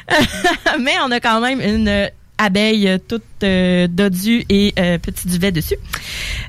[0.81, 2.09] Mais on a quand même une
[2.41, 5.77] euh, abeille euh, toute euh, dodue et euh, petit duvet dessus.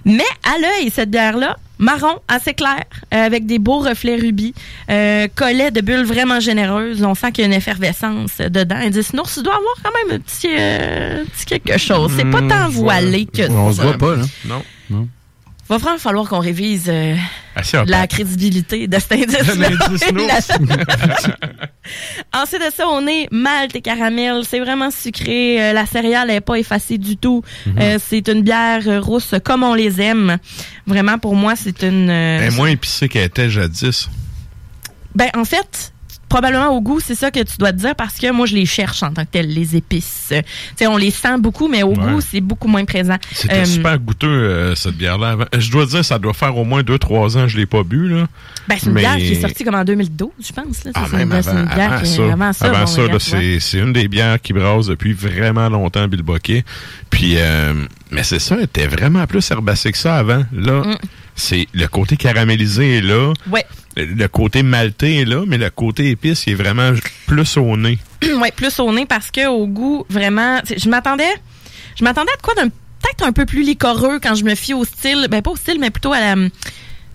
[0.06, 2.84] Mais à l'œil, cette bière-là, marron, assez clair,
[3.14, 4.54] euh, avec des beaux reflets rubis,
[4.90, 7.04] euh, collet de bulles vraiment généreuses.
[7.04, 8.76] On sent qu'il y a une effervescence dedans.
[8.78, 12.12] Indice Nours doit avoir quand même un petit, euh, petit quelque chose.
[12.18, 13.52] C'est pas tant voilé que ça.
[13.52, 14.24] On se voit pas, là.
[14.46, 14.64] Non.
[14.90, 15.08] Non.
[15.70, 17.16] Va vraiment falloir qu'on révise euh,
[17.56, 19.70] Assez la crédibilité de cet indice-là.
[20.12, 20.28] Nours.
[22.34, 24.42] Ensuite de ça, on est malt et caramel.
[24.50, 25.62] C'est vraiment sucré.
[25.62, 27.44] Euh, la céréale n'est pas effacée du tout.
[27.68, 27.76] Mhm.
[27.80, 30.38] Euh, c'est une bière rousse comme on les aime.
[30.88, 32.10] Vraiment, pour moi, c'est une...
[32.10, 34.10] est moins épicée qu'elle était jadis.
[35.14, 35.94] Ben, en fait,
[36.30, 38.66] probablement au goût, c'est ça que tu dois te dire parce que moi, je les
[38.66, 40.28] cherche en tant que telles, les épices.
[40.30, 40.36] Tu
[40.78, 41.96] sais, on les sent beaucoup, mais au Ouais.
[42.14, 43.18] goût, c'est beaucoup moins présent.
[43.34, 45.38] C'était Euh, super goûteux, euh, cette bière-là.
[45.58, 48.08] Je dois dire, ça doit faire au moins 2-3 ans que je l'ai pas bu.
[48.08, 48.28] Là.
[48.68, 50.84] Ben, c'est une Mais- bière qui est sortie comme en 2012, je pense.
[50.86, 50.92] Là.
[50.96, 52.32] Ah, C'est même une- avant, une bière avant qui- ça.
[52.32, 52.66] avant ça.
[52.68, 53.60] Avant bon, ça, là, regarde, tu vois.
[53.60, 56.24] c'est, une des bières qui brasse depuis vraiment longtemps, Bill.
[57.10, 57.74] Puis, euh,
[58.12, 60.44] mais c'est ça, elle était vraiment plus herbacée que ça avant.
[60.54, 60.96] Là, Mm.
[61.36, 63.34] c'est le côté caramélisé est là.
[63.50, 63.66] Ouais.
[63.96, 66.92] Le côté maltais est là, mais le côté épice est vraiment
[67.28, 67.98] plus au nez.
[68.42, 71.34] ouais, plus au nez parce que au goût, vraiment, je m'attendais.
[71.98, 72.70] je m'attendais à quoi d'un
[73.02, 75.80] peut-être un peu plus liquoreux quand je me fie au style, ben pas au style,
[75.80, 76.36] mais plutôt à la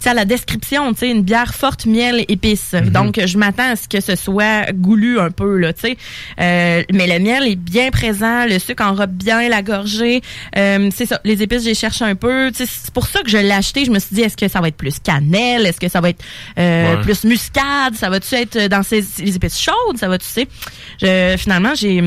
[0.07, 2.75] à la description, tu sais, une bière forte, miel, épices.
[2.75, 5.97] Donc, je m'attends à ce que ce soit goulu un peu, là, tu sais.
[6.41, 10.21] Euh, mais le miel est bien présent, le sucre enrobe bien la gorgée.
[10.57, 12.51] Euh, c'est ça, les épices, je les cherche un peu.
[12.53, 13.85] Tu sais, c'est pour ça que je l'ai acheté.
[13.85, 15.67] Je me suis dit, est-ce que ça va être plus cannelle?
[15.67, 16.23] Est-ce que ça va être
[16.59, 17.03] euh, Ouais.
[17.03, 17.95] plus muscade?
[17.95, 19.99] Ça va-tu être dans ces, les épices chaudes?
[19.99, 20.47] Ça va, tu sais?
[21.01, 22.03] Je, finalement, j'ai,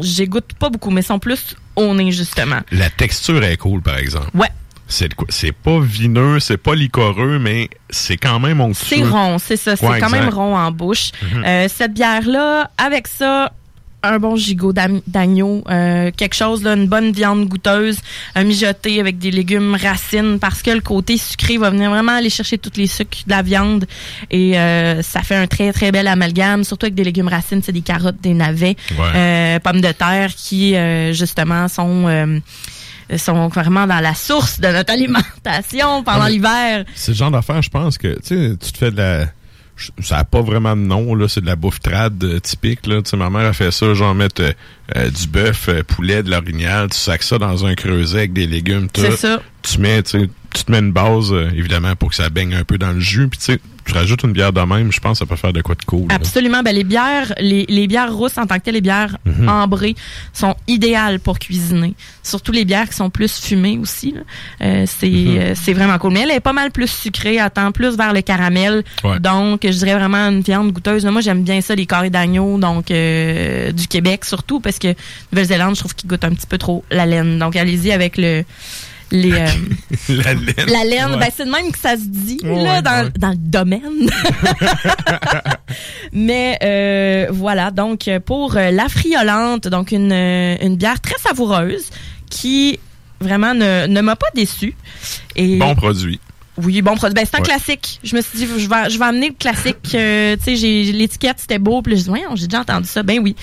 [0.00, 2.60] j'ai goûte pas beaucoup, mais sont plus au nez, justement.
[2.72, 4.28] La texture est cool, par exemple.
[4.34, 4.48] Ouais.
[4.88, 8.96] C'est c'est pas vineux, c'est pas liquoreux, mais c'est quand même onctueux.
[8.98, 9.74] C'est rond, c'est ça.
[9.76, 11.10] C'est Ouais, quand même rond en bouche.
[11.22, 11.44] Mhm.
[11.44, 13.52] Euh, cette bière-là, avec ça,
[14.04, 17.98] un bon gigot d'agneau, euh, quelque chose, là, une bonne viande goûteuse,
[18.36, 22.30] un mijoté avec des légumes racines, parce que le côté sucré va venir vraiment aller
[22.30, 23.86] chercher tous les sucres de la viande.
[24.30, 27.72] Et euh, ça fait un très, très bel amalgame, surtout avec des légumes racines, c'est
[27.72, 29.04] des carottes, des navets, Ouais.
[29.16, 32.40] euh, pommes de terre qui, euh, justement, sont...
[33.12, 36.84] euh, sont vraiment dans la source de notre alimentation pendant Ah, mais- l'hiver.
[36.94, 39.26] C'est le genre d'affaire, je pense que, tu sais, tu te fais de la...
[40.02, 41.28] Ça n'a pas vraiment de nom, là.
[41.28, 43.02] C'est de la bouffe trad euh, typique, là.
[43.02, 44.52] Tu sais, ma mère a fait ça, genre mettre euh,
[44.96, 48.88] euh, du bœuf, poulet, de l'orignal, tu sacs ça dans un creuset avec des légumes,
[48.88, 49.02] tout.
[49.02, 49.42] C'est ça.
[49.66, 50.28] Tu mets, tu
[50.64, 53.28] te mets une base, euh, évidemment, pour que ça baigne un peu dans le jus.
[53.28, 55.52] Puis, tu sais, tu rajoutes une bière de même, je pense que ça peut faire
[55.52, 56.06] de quoi de cool.
[56.10, 56.62] Absolument.
[56.62, 59.48] Ben, les bières, les, les bières rousses en tant que telles, les bières Mhm.
[59.48, 59.94] ambrées
[60.32, 61.94] sont idéales pour cuisiner.
[62.22, 64.14] Surtout les bières qui sont plus fumées aussi.
[64.60, 65.38] Euh, c'est Mhm.
[65.38, 66.12] euh, c'est vraiment cool.
[66.14, 68.82] Mais elle est pas mal plus sucrée, elle tend plus vers le caramel.
[69.04, 69.20] Ouais.
[69.20, 71.04] Donc, je dirais vraiment une viande goûteuse.
[71.06, 74.94] Moi, j'aime bien ça, les carrés d'agneau, donc euh, du Québec surtout, parce que
[75.32, 77.38] Nouvelle-Zélande, je trouve qu'ils goûtent un petit peu trop la laine.
[77.38, 78.44] Donc, allez-y avec le
[79.12, 79.46] les euh,
[80.08, 80.54] la laine.
[80.68, 81.18] la laine, Ouais.
[81.18, 83.10] ben c'est de même que ça se dit Ouais, là, dans, ouais.
[83.18, 84.10] dans le domaine.
[86.12, 91.90] Mais euh, voilà, donc pour euh, la friolante, donc une, une bière très savoureuse
[92.30, 92.78] qui
[93.20, 94.74] vraiment ne, ne m'a pas déçu.
[95.34, 96.20] Et Bon produit.
[96.58, 97.14] Oui, bon produit.
[97.14, 97.44] Ben, c'est un Ouais.
[97.46, 98.00] classique.
[98.02, 99.94] Je me suis dit, je vais, je vais amener le classique.
[99.94, 101.82] euh, tu sais, j'ai l'étiquette, c'était beau.
[101.82, 103.02] Puis je dis, voyons, j'ai déjà entendu ça.
[103.02, 103.36] Ben oui.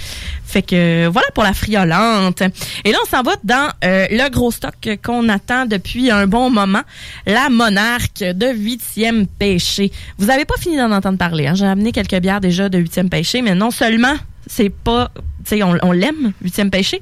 [0.46, 2.42] Fait que euh, voilà pour la friolante.
[2.86, 6.50] Et là, on s'en va dans euh, le gros stock qu'on attend depuis un bon
[6.50, 6.82] moment.
[7.26, 9.92] La monarque de huitième pêché.
[10.18, 11.48] Vous avez pas fini d'en entendre parler.
[11.48, 11.56] Hein?
[11.56, 14.16] J'ai amené quelques bières déjà de huitième pêché, mais non seulement
[14.48, 15.22] c'est pas, tu
[15.58, 17.02] sais, on, on l'aime, huitième pêché,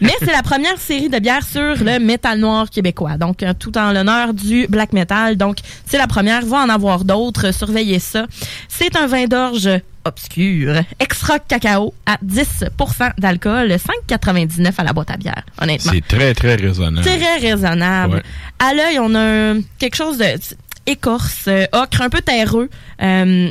[0.00, 3.16] mais c'est la première série de bières sur le métal noir québécois.
[3.16, 5.36] Donc, euh, tout en l'honneur du black metal.
[5.36, 6.44] Donc, c'est la première.
[6.46, 7.52] Va en avoir d'autres.
[7.52, 8.26] Surveillez ça.
[8.68, 9.68] C'est un vin d'orge
[10.04, 13.72] obscur, extra cacao à 10% d'alcool,
[14.08, 15.92] 5,99 à la boîte à bière, honnêtement.
[15.92, 17.06] C'est très, très raisonnable.
[17.06, 18.14] Très raisonnable.
[18.14, 18.22] Ouais.
[18.58, 20.24] À l'œil, on a un- quelque chose de
[20.86, 22.70] écorce, euh, ocre, un peu terreux.
[23.02, 23.50] Euh,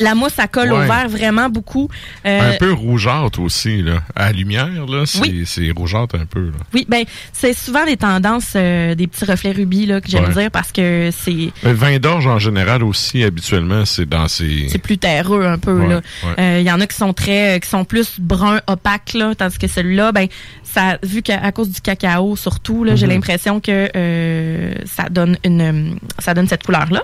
[0.00, 1.88] la mousse, ça colle au verre vraiment beaucoup.
[2.26, 4.02] Euh, Un peu rougeâtre aussi, là.
[4.14, 5.70] À la lumière, là, c'est Oui.
[5.76, 6.56] rougeâtre un peu, là.
[6.74, 10.34] Oui, ben c'est souvent les tendances euh, des petits reflets rubis là que j'aime Ouais.
[10.34, 14.68] dire parce que c'est Le vin d'orge, en général, aussi, habituellement, c'est dans ces...
[14.68, 16.00] c'est plus terreux un peu Ouais, là.
[16.38, 19.34] Euh, Il y en a qui sont très euh, qui sont plus brun opaque là,
[19.34, 20.26] tandis que celui-là ben
[20.62, 23.12] ça vu qu'à cause du cacao surtout là, j'ai Mhm.
[23.14, 27.02] l'impression que euh, ça donne une euh, ça donne cette couleur là.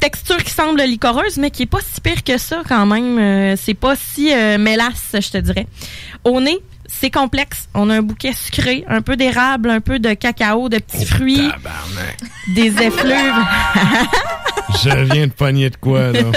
[0.00, 3.18] Texture qui semble licoreuse, mais qui est pas si pire que ça quand même.
[3.18, 5.66] Euh, c'est pas si euh, mélasse, je te dirais.
[6.24, 7.68] Au nez, c'est complexe.
[7.74, 11.06] On a un bouquet sucré, un peu d'érable, un peu de cacao, de Oh, petits
[11.06, 11.50] fruits,
[12.54, 13.44] des effluves.
[14.82, 16.20] Je viens de pogner de quoi, là?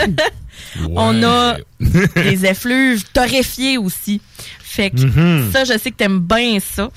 [0.96, 1.58] On a
[2.16, 4.22] des effluves torréfiés aussi.
[4.62, 5.52] Fait que Mhm.
[5.54, 6.90] ça, je sais que t'aimes bien ça.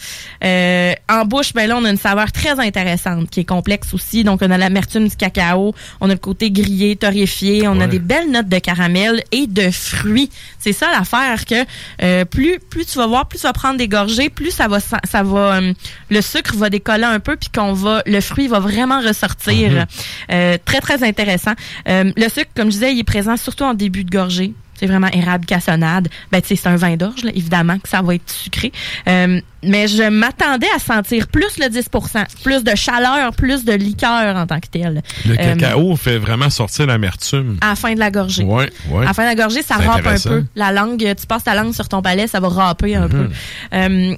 [0.43, 4.25] Euh, en bouche, ben là, on a une saveur très intéressante qui est complexe aussi.
[4.25, 7.99] Donc, on a l'amertume du cacao, on a le côté grillé, torréfié, on a des
[7.99, 10.31] belles notes de caramel et de fruits.
[10.59, 11.67] C'est ça l'affaire que
[12.03, 14.81] euh, plus plus tu vas voir, plus tu vas prendre des gorgées, plus ça va
[14.81, 15.75] ça, ça va euh,
[16.09, 19.71] le sucre va décoller un peu puis qu'on va le fruit va vraiment ressortir.
[19.73, 19.87] Mhm.
[20.33, 21.53] Euh, très très intéressant.
[21.91, 24.53] Euh, le sucre, comme je disais, il est présent surtout en début de gorgée.
[24.79, 26.09] C'est vraiment érable cassonade.
[26.31, 28.73] Ben, tu sais, c'est un vin d'orge, là, évidemment que ça va être sucré.
[29.09, 34.37] Euh, mais je m'attendais à sentir plus le 10% plus de chaleur, plus de liqueur
[34.37, 35.01] en tant que tel.
[35.25, 37.57] Le Euh, cacao fait vraiment sortir l'amertume.
[37.63, 38.45] à la fin de la gorgée.
[38.45, 39.03] Ouais, ouais.
[39.03, 40.45] À la fin de la gorgée, ça râpe un peu.
[40.55, 43.09] La langue, tu passes ta langue sur ton palais, ça va râper un Mhm.
[43.09, 43.29] peu.
[43.73, 44.15] Euh,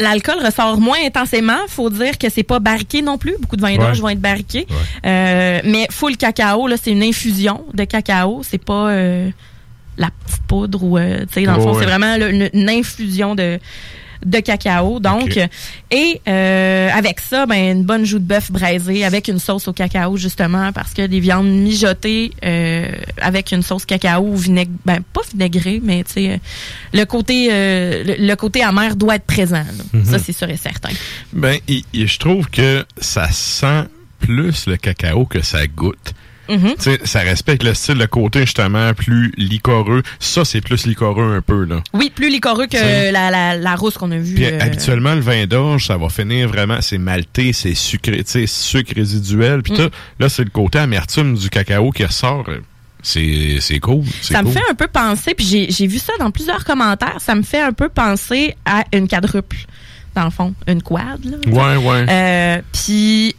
[0.00, 1.58] L'alcool ressort moins intensément.
[1.68, 3.34] Faut dire que c'est pas barriqué non plus.
[3.40, 3.78] Beaucoup de vins Ouais.
[3.78, 4.66] d'orge vont être barriqués.
[5.06, 8.42] Euh, mais full cacao, là, c'est une infusion de cacao.
[8.42, 9.30] C'est pas euh,
[9.98, 11.78] la petite poudre ou, euh, tu sais, dans le fond, ouais.
[11.80, 13.58] c'est vraiment là, une, une infusion de
[14.24, 15.00] de cacao.
[15.00, 15.36] Donc,
[15.90, 19.72] et euh, avec ça, ben une bonne joue de bœuf braisée avec une sauce au
[19.72, 22.86] cacao justement parce que des viandes mijotées euh,
[23.20, 26.36] avec une sauce cacao ou vinaigre, ben pas vinaigrée, mais tu sais euh,
[26.92, 29.64] le côté euh, le, le côté amer doit être présent.
[29.92, 30.04] Mhm.
[30.04, 30.90] Ça c'est sûr et certain.
[31.32, 33.84] Ben, et- et je trouve que ça sent
[34.20, 36.14] plus le cacao que ça goûte.
[36.56, 36.74] Mhm.
[37.04, 40.02] Ça respecte le style, le côté justement plus liquoreux.
[40.18, 41.82] Ça, c'est plus liquoreux un peu, là.
[41.92, 44.34] Oui, plus liquoreux que la, la, la rousse qu'on a vue.
[44.34, 48.92] Puis euh, habituellement, le vin d'orge, ça va finir vraiment, c'est malté, c'est sucré, sucre
[48.94, 49.62] résiduel.
[49.62, 49.88] Puis Mm.
[50.20, 52.44] là, c'est le côté amertume du cacao qui ressort.
[53.02, 54.04] C'est c'est cool.
[54.20, 54.52] Ça me cool.
[54.54, 57.60] fait un peu penser, puis j'ai j'ai vu ça dans plusieurs commentaires, ça me fait
[57.60, 59.56] un peu penser à une quadruple,
[60.14, 61.18] dans le fond, une quad.
[61.24, 62.06] Là, Ouais, ouais.
[62.08, 63.34] Euh, puis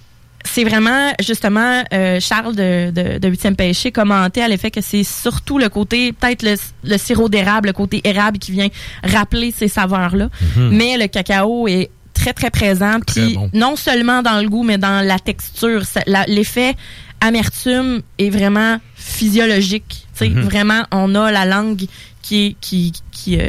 [0.45, 5.03] c'est vraiment, justement, euh, Charles de, de, de 8e Péché commentait à l'effet que c'est
[5.03, 8.67] surtout le côté, peut-être le, le sirop d'érable, le côté érable qui vient
[9.03, 10.29] rappeler ces saveurs-là.
[10.55, 10.69] Mhm.
[10.71, 12.99] Mais le cacao est très, très présent.
[13.05, 13.49] Puis bon.
[13.53, 15.83] non seulement dans le goût, mais dans la texture.
[16.27, 16.75] L'effet
[17.21, 20.05] amertume est vraiment physiologique.
[20.13, 20.41] Tu sais, Mhm.
[20.41, 21.85] Vraiment, on a la langue
[22.21, 23.47] qui est, qui, qui, euh,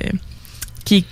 [0.84, 1.04] qui est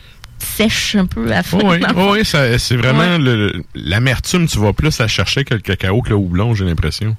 [0.43, 1.40] sèche un peu à.
[1.53, 2.12] Oui, fond.
[2.12, 3.53] oui, c'est vraiment Ouais.
[3.74, 7.16] l'amertume, tu vas plus la chercher que le cacao, que le houblon, j'ai l'impression.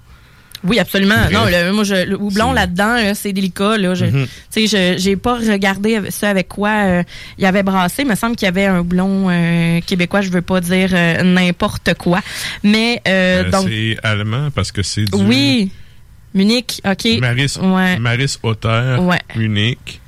[0.66, 1.16] Oui, absolument.
[1.34, 3.78] Non, le, moi, je, le houblon là-dedans, là, c'est délicat.
[3.78, 3.96] Là.
[3.96, 7.04] Je, j'ai pas regardé ça avec quoi euh,
[7.38, 8.04] il y avait brassé.
[8.04, 10.22] Il me semble qu'il y avait un houblon euh, québécois.
[10.22, 12.22] Je veux pas dire euh, n'importe quoi,
[12.64, 13.02] mais
[13.52, 15.70] donc c'est allemand parce que c'est du oui,
[16.34, 16.80] Munich.
[16.86, 17.20] Ok.
[17.20, 18.00] Maris, Ouais.
[18.00, 19.20] Maris Ouais.
[19.36, 20.00] Munich.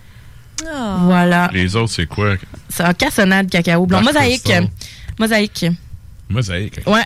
[0.63, 1.49] Voilà.
[1.53, 2.35] Les autres, c'est quoi?
[2.69, 4.01] C'est un cassonade cacao blanc.
[4.01, 4.43] Dark Mosaïque.
[4.43, 4.67] Crystal.
[5.19, 5.65] Mosaïque.
[6.29, 6.79] Mosaïque.
[6.87, 7.03] Ouais.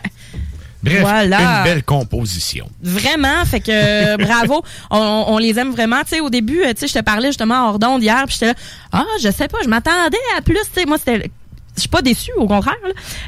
[0.82, 1.58] Bref, Voilà.
[1.58, 2.66] une belle composition.
[2.82, 6.00] Vraiment, fait que euh, bravo, on, on les aime vraiment.
[6.04, 8.32] Tu sais, au début, euh, tu sais, je te parlais justement hors d'onde hier, puis
[8.34, 8.54] j'étais là,
[8.92, 10.54] ah, je sais pas, je m'attendais à plus.
[10.54, 11.30] Tu sais, moi, c'était,
[11.80, 12.74] je suis pas déçue, au contraire.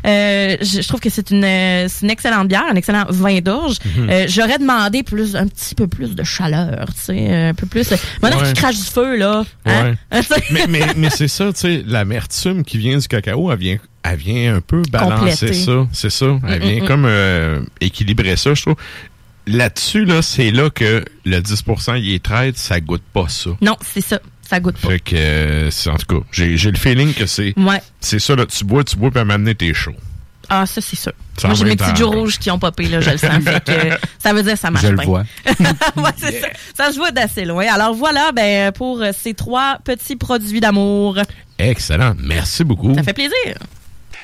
[0.06, 3.40] Euh, je, je trouve que c'est une, euh, c'est une excellente bière, un excellent vin
[3.40, 3.76] d'orge.
[3.96, 4.10] Mhm.
[4.10, 7.90] Euh, J'aurais demandé plus, un petit peu plus de chaleur, tu sais, un peu plus.
[8.22, 8.48] Maintenant Ouais.
[8.48, 9.44] qui crache du feu là.
[9.66, 9.94] hein?
[10.50, 14.16] mais mais, mais c'est ça, tu sais, l'amertume qui vient du cacao, elle vient, elle
[14.16, 15.52] vient un peu balancer Compléter.
[15.64, 15.86] ça.
[15.92, 16.26] C'est ça.
[16.48, 16.86] Elle Mm, vient mm, mm.
[16.86, 18.76] comme euh, équilibrer ça, je trouve.
[19.46, 23.50] Là-dessus, là, c'est là que le 10% il est traite, ça goûte pas ça.
[23.60, 24.20] Non, c'est ça,
[24.52, 24.88] ça goûte pas.
[24.90, 27.80] Fait que, euh, c'est- en tout cas, j'ai j'ai le feeling que c'est Ouais.
[28.00, 29.94] c'est ça, là, tu bois, tu bois, puis à m'amener tes chaud.
[30.48, 31.12] Ah, ça, c'est sûr.
[31.38, 33.30] Ça Moi, j'ai mes petits joues rouges qui ont popé, là, je le sens.
[33.42, 33.72] Fait que,
[34.22, 35.06] ça veut dire que ça marche Je le bien.
[35.06, 35.24] vois.
[35.96, 36.48] Ouais, c'est ça.
[36.76, 37.64] Ça se voit d'assez loin.
[37.72, 41.16] Alors voilà, ben, pour ces trois petits produits d'amour.
[41.58, 42.14] Excellent.
[42.18, 42.94] Merci beaucoup.
[42.94, 43.56] Ça fait plaisir.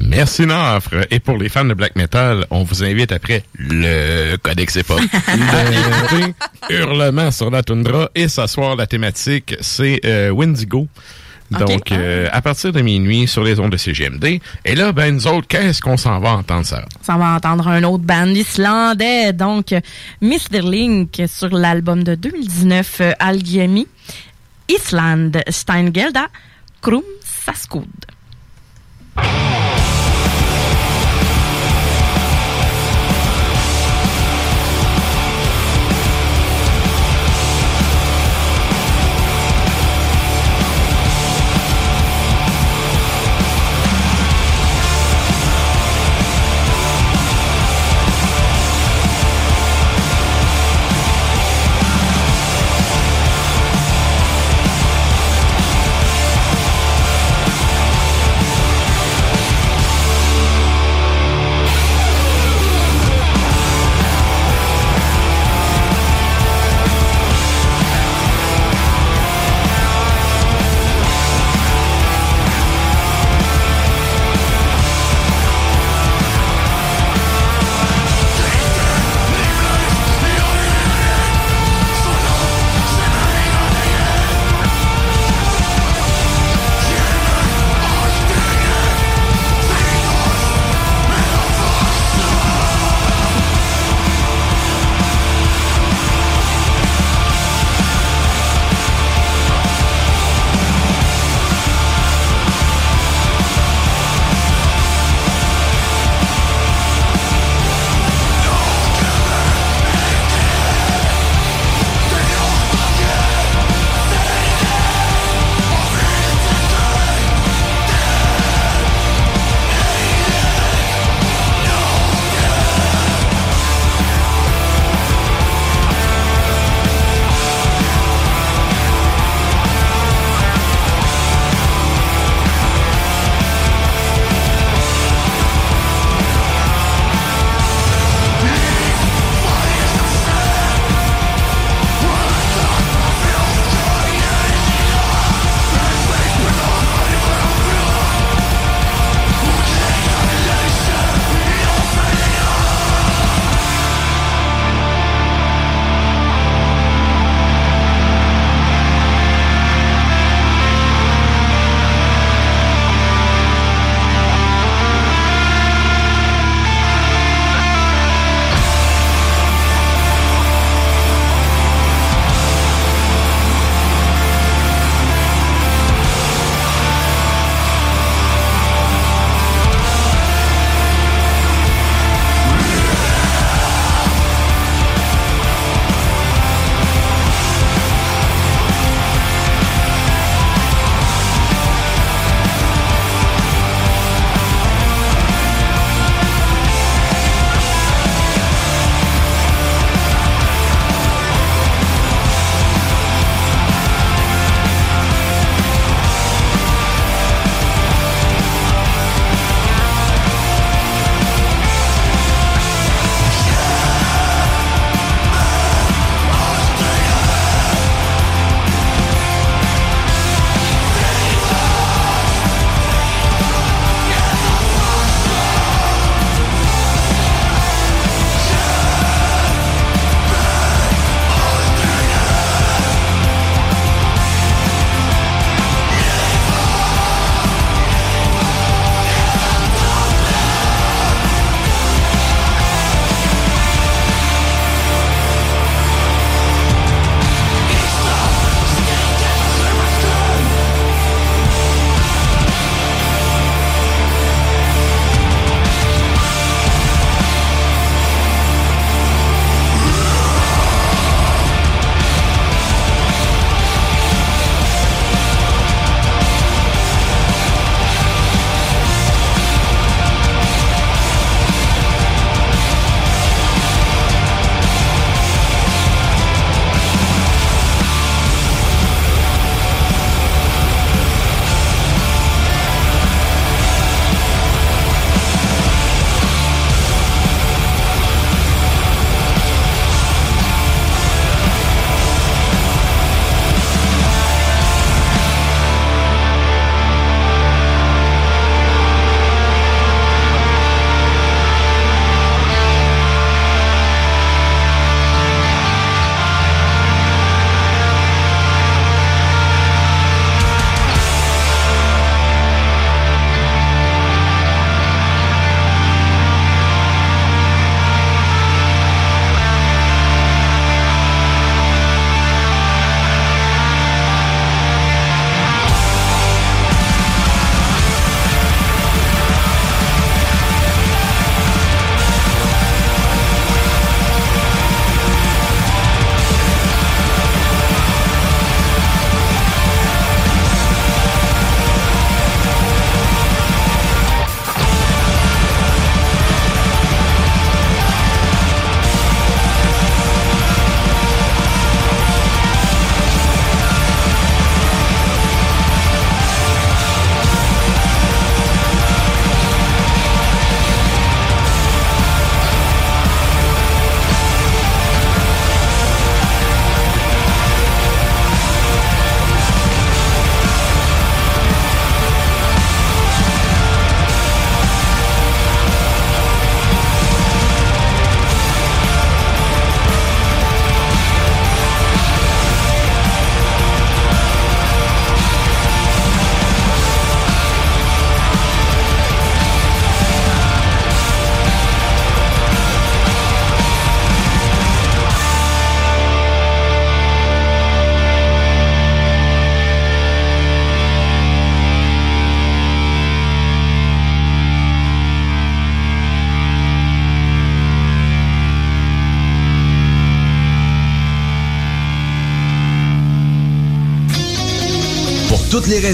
[0.00, 1.06] Merci Nafre.
[1.10, 6.34] Et pour les fans de black metal, on vous invite après le Codex d'écouter
[6.70, 10.88] Hurlement sur la toundra et ce soir la thématique c'est euh, Wendigo.
[11.50, 14.40] Donc euh, à partir de minuit sur les ondes de CGMD.
[14.64, 17.82] Et là ben nous autres qu'est-ce qu'on s'en va entendre ça Ça va entendre un
[17.84, 19.74] autre band islandais, donc
[20.22, 20.62] Mr.
[20.62, 23.86] Link sur l'album de 2019 euh, Algiemi,
[24.68, 26.28] Island Steingelda,
[26.80, 27.86] Krum Saskud.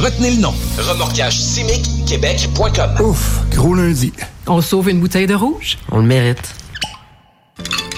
[0.00, 0.54] Retenez le nom.
[0.78, 3.06] Remorquage Simic Québec.com.
[3.06, 4.12] Ouf, gros lundi.
[4.46, 5.76] On sauve une bouteille de rouge?
[5.92, 6.54] On le mérite.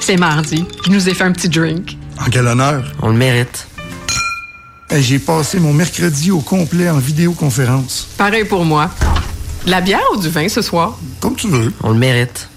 [0.01, 0.65] C'est mardi.
[0.85, 1.97] Je nous ai fait un petit drink.
[2.19, 2.91] En quel honneur?
[3.03, 3.69] On le mérite.
[4.91, 8.09] Hey, J'ai passé mon mercredi au complet en vidéoconférence.
[8.19, 8.91] Pareil pour moi.
[9.65, 10.99] De la bière ou du vin ce soir?
[11.21, 11.73] Comme tu veux.
[11.85, 12.49] On le mérite.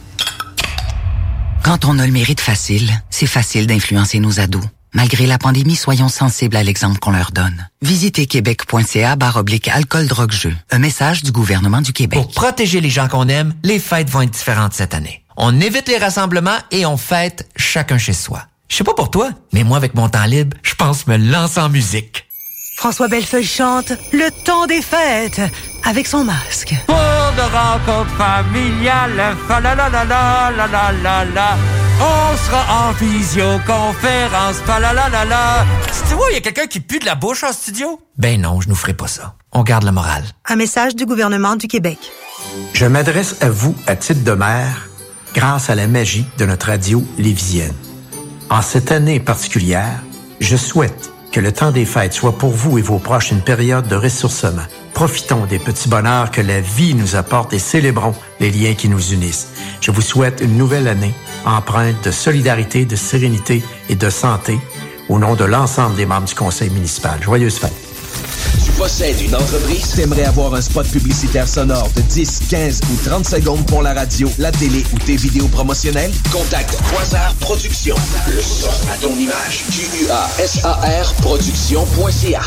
[1.63, 4.63] Quand on a le mérite facile, c'est facile d'influencer nos ados.
[4.95, 7.67] Malgré la pandémie, soyons sensibles à l'exemple qu'on leur donne.
[7.81, 10.55] Visitez québec.ca barre oblique alcool drogue jeu.
[10.71, 12.17] Un message du gouvernement du Québec.
[12.17, 15.21] Pour protéger les gens qu'on aime, les fêtes vont être différentes cette année.
[15.35, 18.43] On évite les rassemblements et on fête chacun chez soi.
[18.69, 21.59] Je sais pas pour toi, mais moi avec mon temps libre, je pense me lancer
[21.59, 22.25] en musique.
[22.75, 25.41] François Bellefeuille chante Le temps des fêtes
[25.85, 26.75] avec son masque.
[26.85, 31.57] Pour de rencontres familiales, fa la la la la la la la la.
[32.01, 35.65] On sera en visioconférence, fa la la la la.
[36.09, 37.99] Tu vois, il y a quelqu'un qui pue de la bouche en studio?
[38.17, 39.35] Ben non, je nous ferai pas ça.
[39.53, 40.25] On garde la morale.
[40.45, 41.97] Un message du gouvernement du Québec.
[42.73, 44.89] Je m'adresse à vous à titre de maire
[45.33, 47.73] grâce à la magie de notre radio lévisienne.
[48.49, 50.01] En cette année particulière,
[50.41, 53.89] je souhaite que le temps des fêtes soit pour vous et vos proches une période
[53.89, 54.61] de ressourcement.
[54.93, 59.11] Profitons des petits bonheurs que la vie nous apporte et célébrons les liens qui nous
[59.11, 59.49] unissent.
[59.81, 61.13] Je vous souhaite une nouvelle année
[61.45, 64.57] empreinte de solidarité, de sérénité et de santé
[65.09, 67.21] au nom de l'ensemble des membres du conseil municipal.
[67.21, 67.94] Joyeuses fêtes.
[68.63, 69.91] Tu possèdes une entreprise?
[69.95, 74.29] T'aimerais avoir un spot publicitaire sonore de 10, 15 ou 30 secondes pour la radio,
[74.37, 76.11] la télé ou tes vidéos promotionnelles?
[76.31, 77.95] Contacte Quasar Productions.
[78.27, 79.65] Le son à ton image.
[79.71, 82.41] Q-U-A-S-A-R Productions.ca.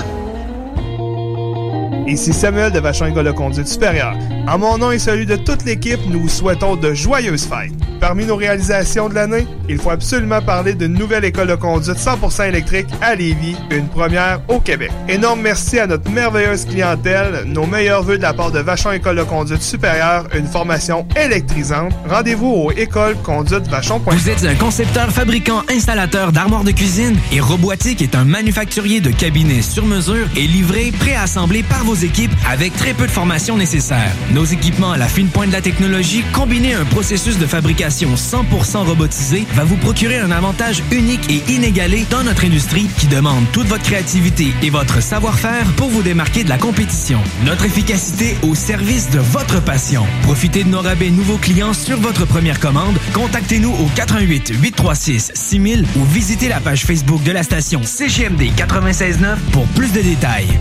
[2.07, 4.15] Ici Samuel de Vachon École de Conduite Supérieure.
[4.47, 7.73] En mon nom et celui de toute l'équipe, nous vous souhaitons de joyeuses fêtes.
[8.01, 12.49] Parmi nos réalisations de l'année, il faut absolument parler d'une nouvelle école de conduite 100%
[12.49, 14.91] électrique à Lévis, une première au Québec.
[15.09, 19.17] Énorme merci à notre merveilleuse clientèle, nos meilleurs voeux de la part de Vachon École
[19.17, 21.93] de Conduite Supérieure, une formation électrisante.
[22.09, 24.15] Rendez-vous au écoleconduitevachon.com.
[24.15, 29.11] Vous êtes un concepteur, fabricant, installateur d'armoires de cuisine et Robotique est un manufacturier de
[29.11, 34.13] cabinets sur mesure et livré, préassemblé par vos équipes avec très peu de formation nécessaire.
[34.35, 38.15] Nos équipements à la fine pointe de la technologie, combinés à un processus de fabrication
[38.15, 43.43] 100% robotisé, va vous procurer un avantage unique et inégalé dans notre industrie qui demande
[43.53, 47.21] toute votre créativité et votre savoir-faire pour vous démarquer de la compétition.
[47.47, 50.05] Notre efficacité au service de votre passion.
[50.25, 52.99] Profitez de nos rabais nouveaux clients sur votre première commande.
[53.15, 59.39] Contactez-nous au 88 836 6000 ou visitez la page Facebook de la station CGMD 969
[59.53, 60.59] pour plus de détails.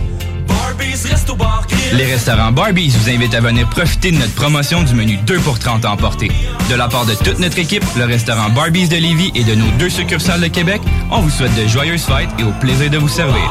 [1.92, 5.58] Les restaurants Barbies vous invitent à venir profiter de notre promotion du menu 2 pour
[5.58, 6.30] 30 à emporter.
[6.68, 9.70] De la part de toute notre équipe, le restaurant Barbies de Lévis et de nos
[9.78, 10.80] deux succursales de Québec,
[11.10, 13.50] on vous souhaite de joyeuses fêtes et au plaisir de vous servir.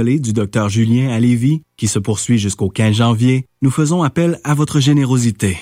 [0.03, 4.53] du Dr Julien à Lévis, qui se poursuit jusqu'au 15 janvier, nous faisons appel à
[4.53, 5.57] votre générosité.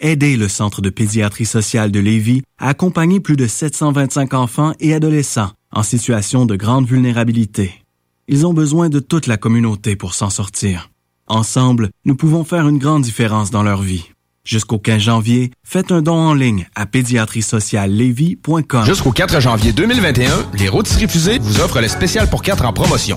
[0.00, 4.94] Aidez le Centre de pédiatrie sociale de Lévis à accompagner plus de 725 enfants et
[4.94, 7.82] adolescents en situation de grande vulnérabilité.
[8.28, 10.90] Ils ont besoin de toute la communauté pour s'en sortir.
[11.26, 14.06] Ensemble, nous pouvons faire une grande différence dans leur vie.
[14.44, 18.84] Jusqu'au 15 janvier, faites un don en ligne à pédiatriesociallevy.com.
[18.84, 23.16] Jusqu'au 4 janvier 2021, les rôtisseries fusées vous offrent le spécial pour 4 en promotion.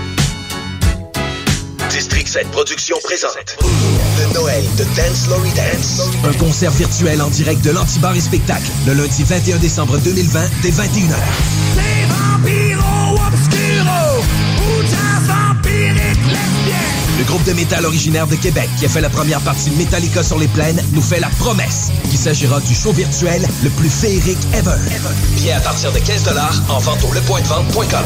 [1.91, 6.01] District Cette production présente le Noël de Dance Lory Dance.
[6.23, 10.69] Un concert virtuel en direct de l'Antibar et Spectacle le lundi 21 décembre 2020 dès
[10.69, 11.15] 21h.
[17.19, 20.23] Le groupe de métal originaire de Québec qui a fait la première partie de Metallica
[20.23, 24.39] sur les plaines nous fait la promesse qu'il s'agira du show virtuel le plus féerique
[24.53, 24.79] ever.
[25.35, 26.23] Bien à partir de 15
[26.69, 28.05] en vente au lepointdevente.com.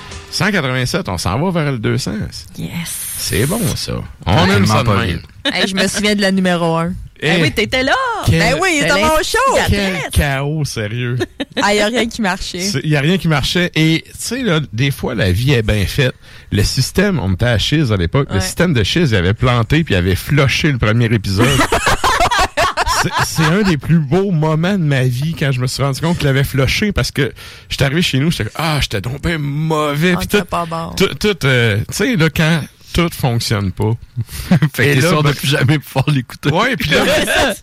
[0.31, 2.11] 187, on s'en va vers le 200.
[2.57, 2.71] Yes.
[3.17, 3.93] C'est bon, ça.
[4.25, 5.09] On aime ça de pas même.
[5.17, 5.25] vite.
[5.53, 6.93] Hey, je me souviens de la numéro 1.
[7.23, 7.93] Eh Eh, oui, t'étais là!
[8.27, 9.57] Quel- Ben oui, il était Elle mon est show!
[9.67, 11.17] Quel chaos, sérieux.
[11.61, 12.63] Ah, il n'y a rien qui marchait.
[12.83, 13.71] Il y a rien qui marchait.
[13.75, 16.13] Et, tu sais, là, des fois, la vie est bien faite.
[16.51, 19.83] Le système, on était à Chiz à l'époque, le système de Chiz, il avait planté
[19.83, 21.47] puis il avait floché le premier épisode.
[23.25, 26.17] C'est- un des plus beaux moments de ma vie quand je me suis rendu compte
[26.19, 27.33] qu'il avait floché parce que
[27.69, 30.15] j'étais arrivé chez nous, j'étais ah, j'étais donc bien mauvais.
[30.17, 30.89] Ah, tout, pas bon.
[30.95, 32.61] tout, tout, euh, tu sais, là, quand
[32.93, 33.91] tout fonctionne pas.
[34.73, 36.49] Fait Et que là, sûr de ben- plus jamais pouvoir l'écouter.
[36.49, 37.05] Ouais, puis là,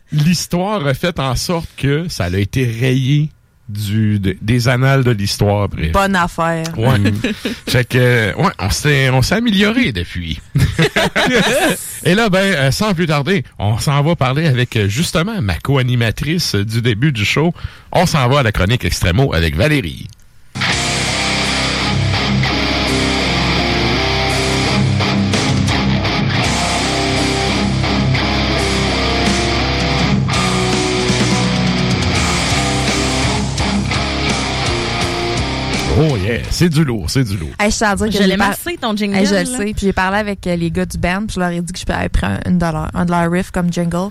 [0.12, 3.30] l'histoire a fait en sorte que ça a été rayé
[3.68, 5.68] du, de- des annales de l'histoire.
[5.68, 5.92] bref.
[5.92, 6.66] Bonne affaire.
[6.76, 7.12] Ouais.
[7.68, 10.40] fait que, ouais, on s'est, on s'est amélioré depuis.
[12.04, 15.56] Et là, ben, euh, sans plus tarder, on s'en va parler avec euh, justement ma
[15.58, 17.52] co-animatrice du début du show.
[17.92, 20.08] On s'en va à la chronique Extremo avec Valérie.
[36.00, 37.50] Oh yeah, c'est du lourd, c'est du lourd.
[37.58, 37.76] Hey, je
[38.08, 39.16] dire que l'ai par- massé, ton jingle.
[39.16, 39.64] Hey, je le sais.
[39.74, 41.24] Puis j'ai parlé avec euh, les gars du band.
[41.26, 43.50] Puis je leur ai dit que je avais pris un, une dollar, un dollar riff
[43.50, 44.10] comme jingle.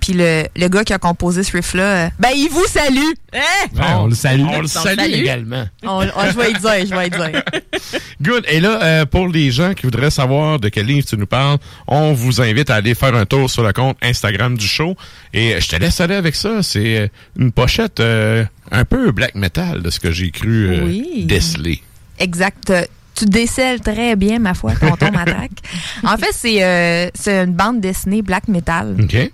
[0.00, 2.98] Puis le, le gars qui a composé ce riff-là, euh, ben il vous salue!
[3.32, 3.38] Hein?
[3.72, 4.42] Ouais, on le salue.
[4.48, 5.12] On le salue salue.
[5.12, 5.64] également.
[5.84, 7.42] On, on- je vais y dire, je vais y dire.
[8.20, 8.44] Good.
[8.48, 11.58] Et là, euh, pour les gens qui voudraient savoir de quel livre tu nous parles,
[11.86, 14.96] on vous invite à aller faire un tour sur le compte Instagram du show.
[15.32, 16.64] Et je te laisse aller avec ça.
[16.64, 21.24] C'est une pochette euh, un peu black metal de ce que j'ai cru euh, Oui.
[21.26, 21.82] déceler.
[22.18, 22.72] Exact.
[23.14, 25.60] Tu décèles très bien, ma foi, tonton Matraque.
[26.02, 28.96] En fait, c'est euh, c'est une bande dessinée black metal.
[29.00, 29.30] OK?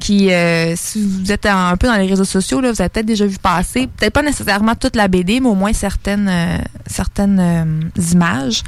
[0.00, 3.06] qui, euh, si vous êtes un, peu dans les réseaux sociaux, là, vous avez peut-être
[3.06, 7.90] déjà vu passer, peut-être pas nécessairement toute la BD, mais au moins certaines, euh, certaines
[8.12, 8.62] images.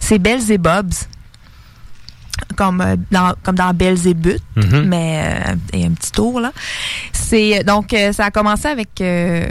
[0.00, 0.92] C'est Belles et Bobs.
[2.56, 4.84] Comme euh, dans, comme dans Belzébuth, Mhm.
[4.86, 6.52] mais euh, et un petit tour là.
[7.12, 9.46] C'est donc euh, ça a commencé avec euh,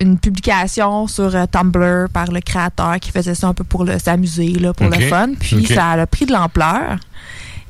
[0.00, 3.98] une publication sur euh, Tumblr par le créateur qui faisait ça un peu pour le-
[3.98, 5.28] s'amuser là, pour le fun.
[5.38, 6.98] Puis ça a pris de l'ampleur.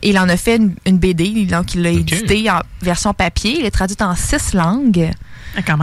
[0.02, 3.56] Il en a fait une, une BD, donc il l'a édité en version papier.
[3.58, 5.10] Il est traduit en six langues.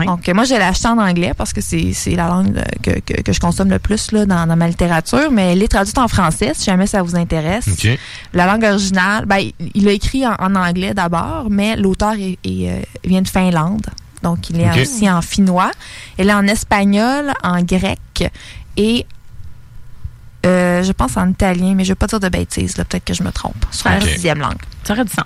[0.06, 2.62] Donc euh, moi, je l'ai acheté en anglais parce que c'est c'est la langue euh,
[2.82, 5.68] que, que, que je consomme le plus là, dans, dans ma littérature, mais elle est
[5.68, 7.66] traduite en français si jamais ça vous intéresse.
[7.68, 7.98] OK.
[8.32, 12.38] La langue originale, ben, il- il l'a écrit en, en anglais d'abord, mais l'auteur est-
[12.44, 13.86] est, euh, vient de Finlande.
[14.22, 15.70] Donc, il est aussi en finnois.
[16.16, 17.98] Elle est en espagnol, en grec
[18.78, 19.04] et
[20.46, 22.76] euh, je pense en italien, mais je ne vais pas dire de bêtises.
[22.76, 23.64] là, Peut-être que je me trompe.
[23.70, 24.04] Sur la Ok.
[24.08, 24.58] sixième langue.
[24.84, 25.24] Ça aurait du sens.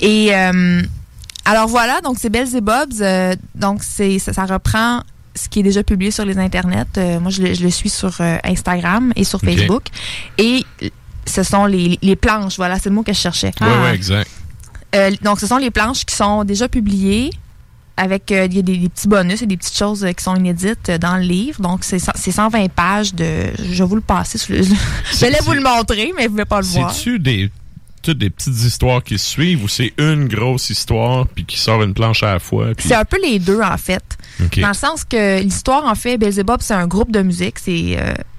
[0.00, 0.82] Et euh,
[1.44, 3.00] alors voilà, donc c'est Belles et Bobs.
[3.00, 5.02] euh, donc c'est ça, ça reprend
[5.34, 6.86] ce qui est déjà publié sur les internets.
[6.96, 9.50] Euh, moi, je le, je le suis sur euh, Instagram et sur Ok.
[9.50, 9.82] Facebook.
[10.38, 10.64] Et
[11.26, 12.56] ce sont les, les planches.
[12.56, 13.52] Voilà, c'est le mot que je cherchais.
[13.60, 14.30] Ouais, ouais, exact.
[14.94, 17.30] Euh, donc, ce sont les planches qui sont déjà publiées
[17.96, 20.22] avec euh, il y a des, des petits bonus et des petites choses euh, qui
[20.24, 21.60] sont inédites euh, dans le livre.
[21.60, 23.26] Donc, c'est cent- c'est 120 pages de...
[23.58, 24.36] Je vais vous le passer.
[24.38, 24.62] Sous le,
[25.18, 26.92] J'allais vous le montrer, mais vous ne pouvez pas le voir.
[26.92, 27.50] C'est-tu des,
[28.02, 31.82] toutes des petites histoires qui se suivent ou c'est une grosse histoire puis qui sort
[31.84, 32.74] une planche à la fois?
[32.76, 34.02] puis- C'est un peu les deux, en fait.
[34.60, 37.58] Dans le sens que l'histoire, en fait, Beelzebub, c'est un groupe de musique.
[37.60, 37.96] C'est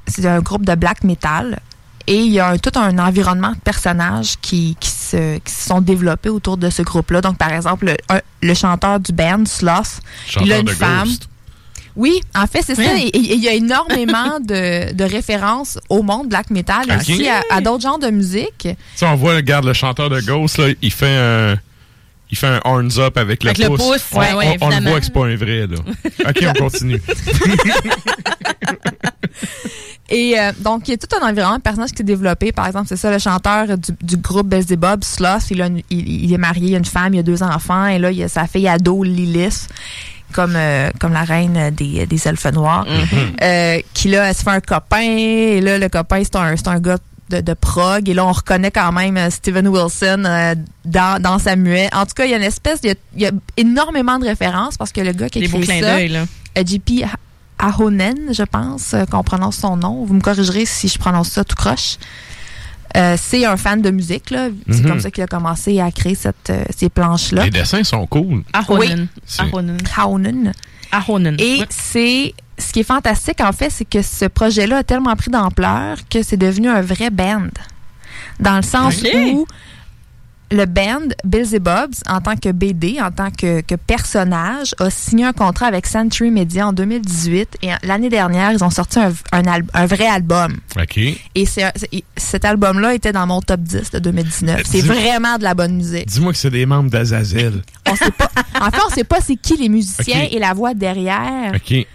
[0.08, 1.60] c'est un groupe de black metal.
[2.08, 5.68] Et il y a un- tout un environnement de personnages qui, qui, se, qui se
[5.68, 7.22] sont développés autour de ce groupe-là.
[7.22, 10.72] Donc, par exemple, le, un- le chanteur du band, Sloth, Chanteur il a une de
[10.72, 11.08] femme.
[11.08, 11.28] Ghost.
[11.96, 12.82] Oui, en fait, c'est ça.
[12.94, 13.10] Oui.
[13.14, 16.98] Il y a énormément de, de références au monde black metal, Ok.
[17.00, 18.54] aussi à, à d'autres genres de musique.
[18.60, 21.56] Tu sais, on voit, regarde, le chanteur de Ghost, là, il fait un.
[22.32, 23.84] Il fait un horns up avec le Avec le pouce.
[23.84, 25.78] pouce, on, ouais, ouais, on- on le voit que c'est pas un vrai, là.
[26.30, 27.02] OK, on continue.
[30.10, 32.52] Et euh, donc, il y a tout un environnement de personnages qui s'est développé.
[32.52, 36.24] Par exemple, c'est ça, le chanteur du, du groupe Beelzebub, Sloth, il, a une- il,
[36.26, 38.28] il est marié, il a une femme, il a deux enfants, et là, il a
[38.28, 39.68] sa fille ado, Lilith,
[40.32, 42.86] comme, euh, comme la reine des, des elfes noirs,
[43.42, 46.68] euh, qui là, elle se fait un copain, et là, le copain, c'est un, c'est
[46.68, 46.98] un gars
[47.30, 50.56] de, de prog, et là, on reconnaît quand même euh, Steven Wilson euh,
[50.86, 51.94] dans, dans sa muette.
[51.96, 54.20] En tout cas, il y a une espèce, il y a, il y a énormément
[54.20, 56.26] de références, parce que le gars qui beaux écrit ça, là.
[56.58, 57.04] euh, JP
[57.58, 60.04] Ahonen, je pense, qu'on prononce son nom.
[60.06, 61.98] Vous me corrigerez si je prononce ça tout croche.
[62.98, 64.50] Euh, c'est un fan de musique, là.
[64.70, 64.86] C'est Mhm.
[64.90, 67.46] comme ça qu'il a commencé à créer cette, euh, ces planches-là.
[67.46, 68.44] Les dessins sont cool.
[68.54, 69.08] Ahonen.
[69.40, 69.78] Ahonen.
[69.98, 70.52] Ahonen.
[70.92, 71.36] Ahonen.
[71.40, 71.66] Et Ouais.
[71.70, 75.98] c'est ce qui est fantastique, en fait, c'est que ce projet-là a tellement pris d'ampleur
[76.10, 77.48] que c'est devenu un vrai band.
[78.40, 79.02] Dans le sens
[79.34, 79.46] où
[80.52, 85.34] le band Beelzebubs, en tant que BD, en tant que, que personnage, a signé un
[85.34, 89.66] contrat avec Century Media en 2018 et l'année dernière, ils ont sorti un, un, al-
[89.74, 90.58] un vrai album.
[90.80, 90.98] OK.
[90.98, 91.46] Et
[92.16, 94.62] cet album-là était dans mon top 10 de 2019.
[94.66, 96.06] C'est vraiment de la bonne musique.
[96.08, 97.64] Dis-moi que c'est des membres d'Azazel.
[97.90, 98.30] On sait pas,
[98.62, 101.54] en fait, on sait pas c'est qui les musiciens et la voix derrière.
[101.56, 101.88] OK.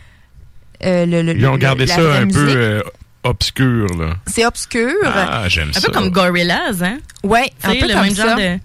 [0.85, 2.83] Euh, le, le- Ils ont gardé ça un peu euh,
[3.25, 4.15] obscur, là.
[4.27, 4.93] C'est obscur.
[5.05, 5.87] Ah, j'aime Un ça.
[5.87, 6.99] peu comme Gorillaz, hein?
[7.23, 8.27] Ouais, un Tu sais, peu le comme même ça.
[8.29, 8.59] genre de.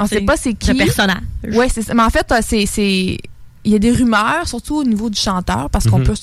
[0.00, 0.72] On sait pas c'est qui.
[0.72, 1.22] Le personnage.
[1.52, 1.94] Ouais, c'est ça.
[1.94, 3.16] Mais en fait, euh, c'est c'est
[3.66, 6.04] il y a des rumeurs, surtout au niveau du chanteur, parce qu'on Mhm.
[6.06, 6.14] peut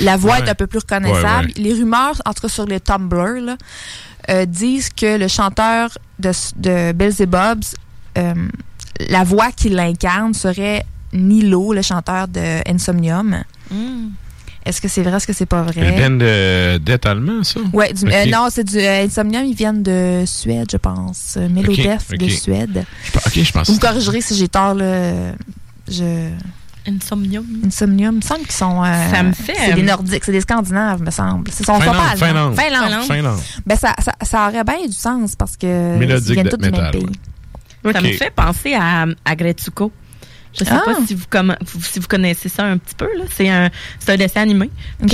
[0.00, 0.46] la voix Ouais.
[0.46, 1.48] est un peu plus reconnaissable.
[1.48, 1.62] Ouais, ouais.
[1.62, 3.56] Les rumeurs, en tout cas sur les Tumblr, là,
[4.30, 7.64] euh, disent que le chanteur de, de Beelzebubs,
[8.16, 8.34] euh,
[9.10, 13.42] la voix qui l'incarne serait Nilo, le chanteur de Insomnium.
[14.66, 15.92] Est-ce que c'est vrai, est-ce que c'est pas vrai?
[15.98, 17.60] band de Death allemand, ça?
[17.60, 17.82] Ok.
[18.04, 21.34] euh, non, c'est du euh, Insomnium, ils viennent de Suède, je pense.
[21.38, 22.28] Euh, Melodef de.
[22.28, 22.84] Suède.
[23.12, 25.32] Je OK, je pense Vous me corrigerez si j'ai tort, là.
[25.88, 26.28] Je...
[26.86, 27.44] Insomnium.
[27.64, 28.82] Insomnium, il me semble qu'ils sont.
[28.84, 31.48] euh, Ça me fait, C'est des Nordiques, c'est des Scandinaves, me semble.
[31.48, 32.54] Ils sont, sont Finlande, pas allemands.
[32.54, 32.58] Finlande.
[32.58, 33.04] Finlande.
[33.04, 33.40] Finlande.
[33.66, 35.96] Ben, ça, ça, ça aurait bien du sens parce que.
[35.98, 37.06] Mélodique ils viennent de tous du même métal, pays.
[37.84, 37.92] ouais.
[37.92, 39.90] Ça me fait penser à, à Gretsuko.
[40.52, 40.82] Je sais Ah.
[40.84, 43.06] pas si vous, comme, si vous connaissez ça un petit peu.
[43.16, 43.24] là.
[43.30, 44.70] C'est un, c'est un dessin animé.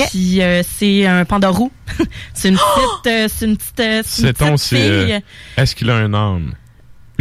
[0.09, 1.71] Puis euh, c'est un panda roux.
[2.35, 3.07] c'est une petite...
[3.07, 3.81] euh, c'est une petite...
[3.81, 5.21] euh, c'est une petite euh,
[5.57, 6.55] Est-ce qu'il a un âme?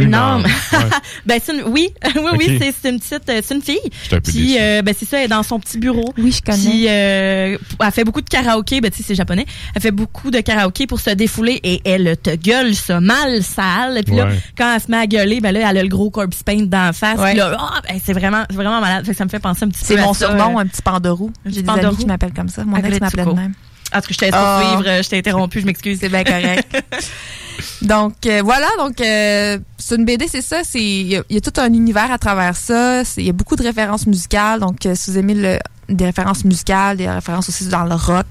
[0.00, 0.44] Âme.
[0.44, 0.78] Ouais.
[1.26, 2.34] ben c'est une, oui, oui, Ok.
[2.38, 3.78] oui, c'est, c'est une petite, euh, c'est une fille.
[4.24, 6.12] Puis euh, ben c'est ça, elle est dans son petit bureau.
[6.18, 6.58] Oui, je connais.
[6.58, 9.46] Puis euh, elle fait beaucoup de karaoké, ben tu sais c'est japonais.
[9.74, 14.02] Elle fait beaucoup de karaoké pour se défouler et elle te gueule ça mal sale.
[14.04, 14.40] Puis là Ouais.
[14.56, 16.86] quand elle se met à gueuler, ben là elle a le gros corpse paint dans
[16.86, 17.18] la face.
[17.18, 17.30] Ouais.
[17.30, 19.04] Puis là, ah, ben, c'est vraiment, c'est vraiment malade.
[19.06, 19.86] Fait que ça me fait penser un petit peu.
[19.86, 21.30] C'est mon ça, surnom, euh, un petit pandarou.
[21.44, 21.88] J'ai des pandarou.
[21.88, 22.64] amis qui m'appellent comme ça.
[22.64, 23.52] Mon ex m'appelait de même.
[23.94, 24.60] En tout cas, je t'ai Ah.
[24.60, 25.98] poursuivre, euh, je t'ai interrompu, je m'excuse.
[26.00, 26.76] C'est bien correct.
[27.82, 31.52] Donc euh, voilà, donc euh, c'est une BD, c'est ça, c'est il y, a- tout
[31.60, 35.10] un univers à travers ça, il y a beaucoup de références musicales, donc euh, si
[35.10, 35.58] vous aimez
[35.88, 38.26] des références musicales, des références aussi dans le rock,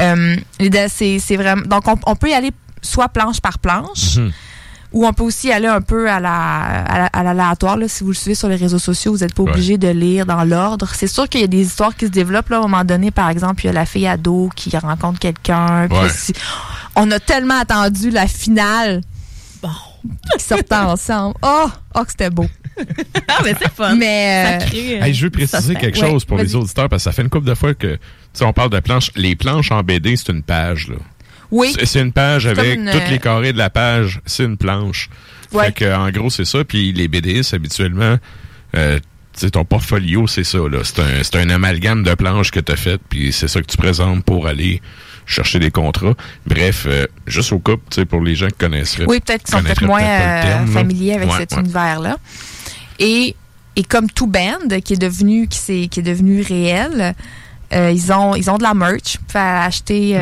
[0.00, 0.36] euh,
[0.88, 2.50] c'est vraiment donc on, on peut y aller
[2.82, 4.16] soit planche par planche.
[4.16, 4.32] Mhm.
[4.92, 7.76] Ou on peut aussi aller un peu à la à la- à l'aléatoire.
[7.76, 7.88] là.
[7.88, 9.50] si vous le suivez sur les réseaux sociaux, vous n'êtes pas Ouais.
[9.50, 10.88] obligé de lire dans l'ordre.
[10.94, 12.48] C'est sûr qu'il y a des histoires qui se développent.
[12.50, 15.18] Là, à un moment donné, par exemple, il y a la fille ado qui rencontre
[15.18, 15.88] quelqu'un.
[15.88, 16.08] Ouais.
[16.10, 16.32] si-
[16.94, 19.02] On a tellement attendu la finale.
[19.62, 19.68] Bon.
[20.38, 21.34] Qui sortent ensemble.
[21.42, 22.46] Oh, oh que c'était beau.
[23.28, 23.94] ah, mais c'est fun.
[23.96, 27.12] Mais, euh, Hey, je veux préciser quelque Ouais, chose pour les auditeurs parce que ça
[27.12, 28.00] fait une couple de fois que tu
[28.34, 29.10] sais, on parle de planches.
[29.16, 30.88] Les planches en BD, c'est une page.
[30.88, 30.96] Là.
[31.50, 31.74] Oui.
[31.84, 35.08] C'est- une page avec une, tous les euh, carrés de la page, c'est une planche.
[35.52, 35.66] Ouais.
[35.66, 36.64] Fait que, en gros, c'est ça.
[36.64, 38.16] Puis les BDistes, habituellement,
[38.76, 38.98] euh,
[39.52, 40.58] ton portfolio, c'est ça.
[40.58, 40.78] là.
[40.82, 43.66] C'est un, c'est un amalgame de planches que tu as fait, puis c'est ça que
[43.66, 44.80] tu présentes pour aller
[45.26, 46.14] chercher des contrats.
[46.46, 49.04] Bref, euh, juste au couple, tu sais, pour les gens qui connaisseraient.
[49.06, 51.60] Oui, peut-être qu'ils sont peut-être moins euh, terme, familiers avec Ouais, cet ouais.
[51.60, 52.16] univers-là.
[52.98, 53.34] Et,
[53.76, 57.14] et comme tout band qui est devenu qui, s'est- qui est devenu réel,
[57.74, 59.18] euh, ils ont ils ont de la merch.
[59.28, 60.16] Pouvez acheter.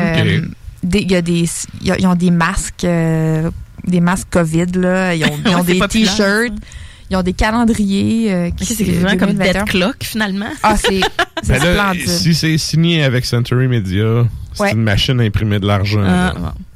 [0.93, 1.45] Il y a des
[1.81, 3.49] il y a- ils ont des masques euh,
[3.85, 5.13] des masques Covid là.
[5.15, 6.53] Ils ont, ils des t-shirts.
[7.09, 8.33] Ils ont des calendriers.
[8.33, 9.53] euh, qui c'est vraiment comme 2021.
[9.63, 10.49] Dead Clock, finalement.
[10.63, 11.01] Ah, c'est
[11.47, 12.07] Ben là, splendide.
[12.09, 14.71] si c'est signé avec Century Media, c'est Ouais.
[14.71, 16.01] une machine à imprimer de l'argent.
[16.03, 16.33] Ah,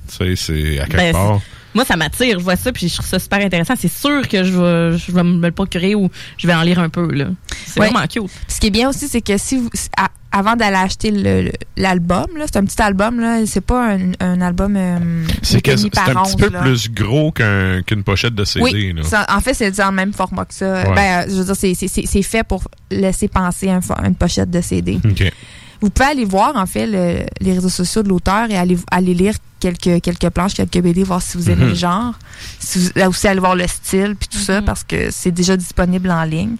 [0.07, 1.41] sais, c'est à quelque Ben, part.
[1.74, 2.40] Moi, ça m'attire.
[2.40, 3.74] Je vois ça, puis je trouve ça super intéressant.
[3.78, 6.80] C'est sûr que je vais, je vais me le procurer ou je vais en lire
[6.80, 7.12] un peu.
[7.12, 7.26] là.
[7.66, 7.90] C'est Ouais.
[7.90, 8.24] vraiment cute.
[8.48, 11.52] Ce qui est bien aussi, c'est que si vous, à- avant d'aller acheter le- le-
[11.78, 14.76] l'album, là, c'est un petit album, là, c'est pas un, un album.
[14.78, 14.98] euh,
[15.41, 16.62] C'est que défini c'est un petit peu là.
[16.62, 18.64] plus gros qu'un- qu'une pochette de CD.
[18.64, 19.26] Oui, là.
[19.30, 20.84] en fait, c'est dans le même format que ça.
[20.88, 20.96] Ouais.
[20.96, 24.16] Ben, euh, je veux dire, c'est- c'est c'est- c'est fait pour laisser penser un une
[24.16, 25.00] pochette de CD.
[25.04, 25.32] OK.
[25.81, 29.14] Vous pouvez aller voir, en fait, le- les réseaux sociaux de l'auteur et aller, aller
[29.14, 31.69] lire quelques, quelques planches, quelques BD, voir si vous aimez Mhm.
[31.69, 32.14] le genre.
[32.60, 34.43] Si vous, là aussi, aller voir le style, puis tout Mhm.
[34.43, 36.56] ça, parce que c'est déjà disponible en ligne.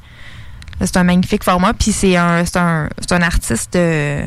[0.80, 3.76] Là, C'est un magnifique format, puis c'est un, c'est un, c'est un artiste...
[3.76, 4.26] euh,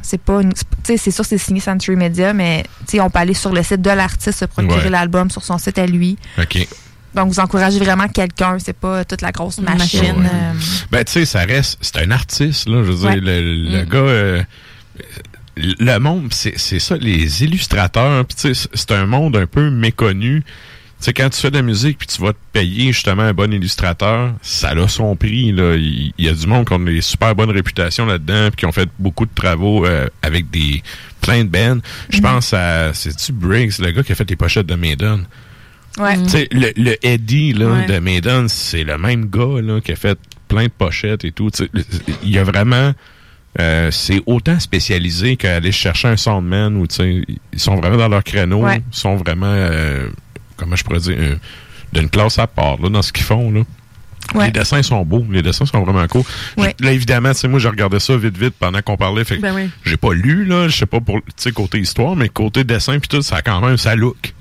[0.00, 3.00] c'est pas une- c'est- tu sais c'est sûr c'est signé Century Media mais tu sais
[3.00, 4.90] on peut aller sur le site de l'artiste se procurer Ouais.
[4.90, 6.66] l'album sur son site à lui OK.
[7.14, 10.52] Donc vous encouragez vraiment quelqu'un c'est pas toute la grosse machine, euh,
[10.90, 11.78] Ben, tu sais, ça reste.
[11.80, 12.82] C'est un artiste, là.
[12.84, 13.40] Je veux dire, le,
[13.70, 13.88] le Mm.
[13.88, 13.98] gars.
[13.98, 14.42] euh,
[15.56, 18.24] le monde, c'est ça, les illustrateurs.
[18.24, 20.42] Puis, tu sais, c'est un monde un peu méconnu.
[21.00, 23.32] Tu sais, quand tu fais de la musique puis tu vas te payer justement un
[23.32, 25.52] bon illustrateur, ça a son prix.
[25.52, 25.74] Là.
[25.76, 28.72] Il, y a du monde qui ont des super bonnes réputations là-dedans puis qui ont
[28.72, 30.82] fait beaucoup de travaux euh, avec des
[31.20, 31.80] plein de bands.
[32.10, 35.24] Je pense à, c'est-tu Briggs, le gars qui a fait les pochettes de Maiden?
[35.98, 36.16] Ouais
[36.52, 37.86] le, le Eddie là, Ouais.
[37.86, 41.50] de Maiden, c'est le même gars là, qui a fait plein de pochettes et tout.
[42.22, 42.92] Il y a vraiment.
[43.60, 48.62] euh, c'est autant spécialisé qu'aller chercher un soundman sais, ils sont vraiment dans leur créneau,
[48.64, 48.82] Ouais.
[48.92, 50.08] ils sont vraiment euh,
[50.56, 51.34] comment je pourrais dire euh,
[51.92, 53.62] d'une classe à part là, dans ce qu'ils font là.
[54.34, 54.46] Ouais.
[54.46, 56.22] Les dessins sont beaux, les dessins sont vraiment cool.
[56.58, 56.74] Ouais.
[56.80, 59.70] Là évidemment, tu moi j'ai regardé ça vite vite pendant qu'on parlait, fait Ben oui.
[59.84, 62.98] j'ai pas lu là, je sais pas pour tu sais côté histoire, mais côté dessin
[62.98, 64.34] puis tout, ça a quand même ça look.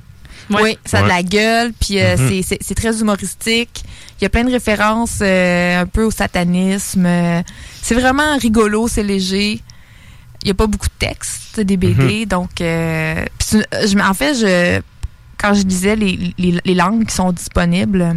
[0.50, 0.62] Ouais.
[0.64, 2.42] Oui, ça a de la gueule, puis euh, Mhm.
[2.44, 3.84] c'est- très humoristique.
[4.20, 7.06] Il y a plein de références euh, un peu au satanisme.
[7.06, 7.42] euh,
[7.82, 9.62] c'est vraiment rigolo, c'est léger.
[10.44, 14.14] Il n'y a pas beaucoup de texte des BD, donc euh, puis c'est- je, en
[14.14, 14.82] fait, je
[15.38, 18.16] quand je lisais les, les, les langues qui sont disponibles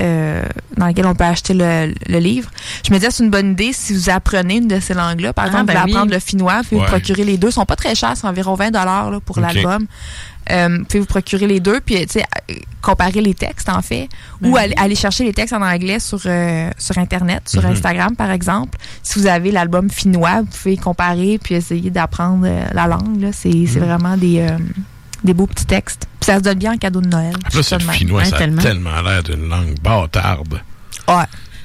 [0.00, 0.42] euh,
[0.76, 2.48] dans lesquelles on peut acheter le, le livre,
[2.86, 5.32] je me disais c'est une bonne idée si vous apprenez une de ces langues-là.
[5.32, 5.92] Par Ah, exemple, ben vous oui.
[5.92, 6.86] apprendre le finnois, vous pouvez Ouais.
[6.86, 7.48] vous procurer les deux.
[7.48, 9.86] Ils sont pas très chers, c'est environ 20 là, pour l'album.
[10.50, 12.24] Euh, vous pouvez vous procurer les deux, puis tu sais,
[12.80, 14.08] comparer les textes en fait,
[14.40, 14.60] Ben ou oui.
[14.60, 17.72] aller, aller chercher les textes en anglais sur euh, sur internet, sur Mhm.
[17.72, 18.78] Instagram par exemple.
[19.02, 23.20] Si vous avez l'album finnois, vous pouvez comparer puis essayer d'apprendre euh, la langue.
[23.20, 23.28] là.
[23.32, 23.86] C'est c'est Mhm.
[23.86, 24.56] vraiment des euh,
[25.24, 26.06] des beaux petits textes.
[26.20, 27.34] Puis ça se donne bien en cadeau de Noël.
[27.44, 27.92] Après, c'est le Seulement.
[27.92, 28.60] finnois, Ouais, ça tellement.
[28.60, 30.60] a tellement l'air d'une langue bâtarde.
[31.08, 31.14] Ouais.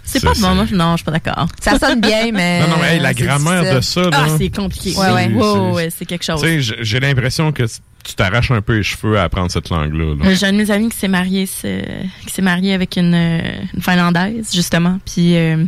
[0.05, 1.47] C'est pas bon, moi, non, je suis pas d'accord.
[1.61, 4.09] Ça sonne bien, mais Non, non, mais hey, la grammaire de ça, là.
[4.13, 4.95] Ah, c'est compliqué.
[4.97, 5.27] Ouais, ouais.
[5.27, 6.41] Ouais, c'est- ouais, c'est quelque chose.
[6.41, 7.63] Tu sais, j'ai- l'impression que
[8.03, 10.15] tu t'arraches un peu les cheveux à apprendre cette langue-là.
[10.23, 10.33] là.
[10.35, 13.39] J'ai un de mes amis qui s'est marié, qui s'est marié avec une, euh,
[13.73, 14.99] une Finlandaise, justement.
[15.05, 15.63] Puis, euh,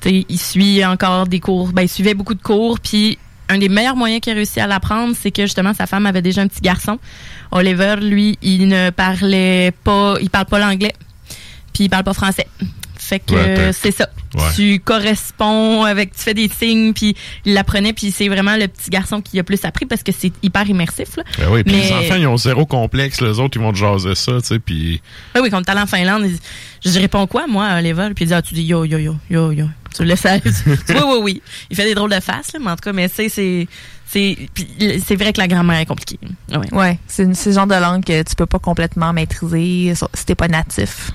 [0.00, 1.72] tu sais, il suit encore des cours.
[1.72, 2.78] Ben, il suivait beaucoup de cours.
[2.78, 3.18] Puis,
[3.48, 6.22] un des meilleurs moyens qu'il a réussi à l'apprendre, c'est que justement, sa femme avait
[6.22, 6.98] déjà un petit garçon.
[7.50, 10.94] Oliver, lui, il ne parlait pas, il parle pas l'anglais.
[11.74, 12.46] Puis, il parle pas français.
[13.06, 14.08] Fait que Ouais, euh, c'est ça.
[14.34, 14.42] Ouais.
[14.56, 17.14] Tu corresponds avec, tu fais des signes, puis
[17.44, 20.32] il l'apprenait, puis c'est vraiment le petit garçon qui a plus appris parce que c'est
[20.42, 21.16] hyper immersif.
[21.16, 21.22] Là.
[21.38, 23.20] Ben oui, puis Mais- les enfants, ils ont zéro complexe.
[23.20, 25.00] Les autres, ils vont te jaser ça, tu sais, puis...
[25.36, 28.08] Oui, oui, quand t'es allé en Finlande, il- je réponds quoi, moi, à Oliver?
[28.16, 29.66] Puis il dit, ah, tu dis yo, yo, yo, yo, yo.
[29.94, 30.42] Tu le laisses aller.
[30.66, 31.42] oui, oui, oui.
[31.70, 33.68] Il fait des drôles de faces, là, mais en tout cas, mais c'est, c'est,
[34.08, 36.18] c'est, vrai que la grammaire est compliquée.
[36.50, 36.74] Ouais.
[36.74, 40.48] Ouais, c'est le genre de langue que tu peux pas complètement maîtriser si t'es pas
[40.48, 41.12] natif.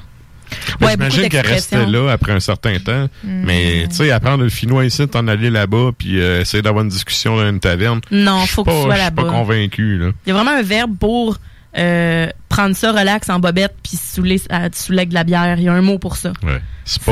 [0.79, 3.07] Ben, Ouais, J'imagine qu'elle restait là après un certain temps.
[3.23, 6.89] Mais, tu sais, apprendre le finnois ici, t'en aller là-bas, puis euh, essayer d'avoir une
[6.89, 8.01] discussion dans une taverne.
[8.11, 9.31] Non, je suis faut que tu pas- sois Je suis pas là-bas.
[9.37, 10.11] convaincu, là.
[10.25, 11.37] Il y a vraiment un verbe pour
[11.77, 15.55] euh, prendre ça relax en bobette puis saouler, à- saouler avec de la bière.
[15.57, 16.33] Il y a un mot pour ça.
[16.43, 16.61] Ouais.
[16.85, 17.11] C'est pas...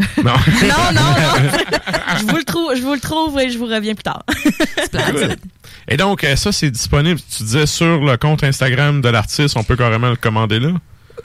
[0.24, 0.24] non.
[0.24, 0.32] non,
[0.94, 1.50] non, non.
[2.20, 4.24] je vous le trouve, je vous le trouve et je vous reviens plus tard.
[5.88, 9.56] Et donc, euh, ça, c'est disponible, tu disais, sur le compte Instagram de l'artiste.
[9.56, 10.70] On peut carrément le commander là?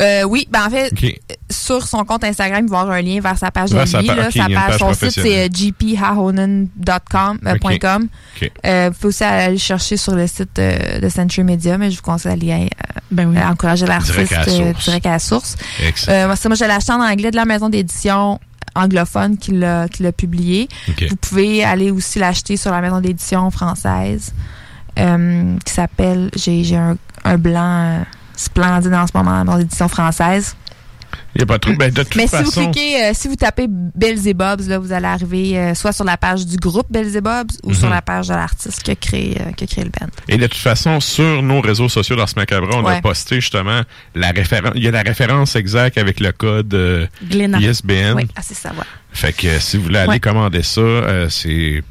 [0.02, 1.20] Euh, oui, ben en fait, OK.
[1.50, 3.90] sur son compte Instagram, il va y avoir un lien vers sa page Vers de
[3.90, 7.40] sa pa- sa page son site, c'est euh, gphahonen.com.
[7.46, 7.60] euh, Ok.
[7.62, 8.08] point .com.
[8.42, 8.52] OK.
[8.66, 11.98] Euh, vous pouvez aussi aller chercher sur le site euh, de Century Media, mais je
[11.98, 13.38] vous conseille d'aller euh, Ben oui.
[13.38, 14.16] euh, encourager l'artiste
[14.84, 15.56] Direct à la euh, source.
[16.10, 18.40] Euh, moi, c'est- moi, je l'ai acheté en anglais de la maison d'édition
[18.76, 20.68] anglophone qui l'a qui l'a publié.
[21.10, 24.34] Vous pouvez aller aussi l'acheter sur la maison d'édition française
[25.00, 28.00] euh, qui s'appelle, j'ai j'ai un, un blanc euh,
[28.36, 30.56] splendide en ce moment, la maison d'édition française.
[31.34, 31.74] Il n'y a pas trop...
[31.74, 32.62] Ben, de toute Mais si façon...
[32.62, 36.16] vous cliquez, euh, si vous tapez Belzebubs, là, vous allez arriver euh, soit sur la
[36.18, 37.76] page du groupe Belzebubs ou Mhm.
[37.76, 40.08] sur la page de l'artiste qui a créé, euh, qui a créé le band.
[40.30, 43.82] Et de toute façon, sur nos réseaux sociaux d'Ars Macabre, on a posté justement
[44.14, 44.72] la référence.
[44.76, 47.10] Il y a la référence exacte avec le code.
[47.32, 48.14] ISBN.
[48.16, 48.86] Oui, ah, c'est ça, ouais.
[49.12, 50.20] Fait que si vous voulez aller Ouais.
[50.20, 51.84] commander ça, c'est.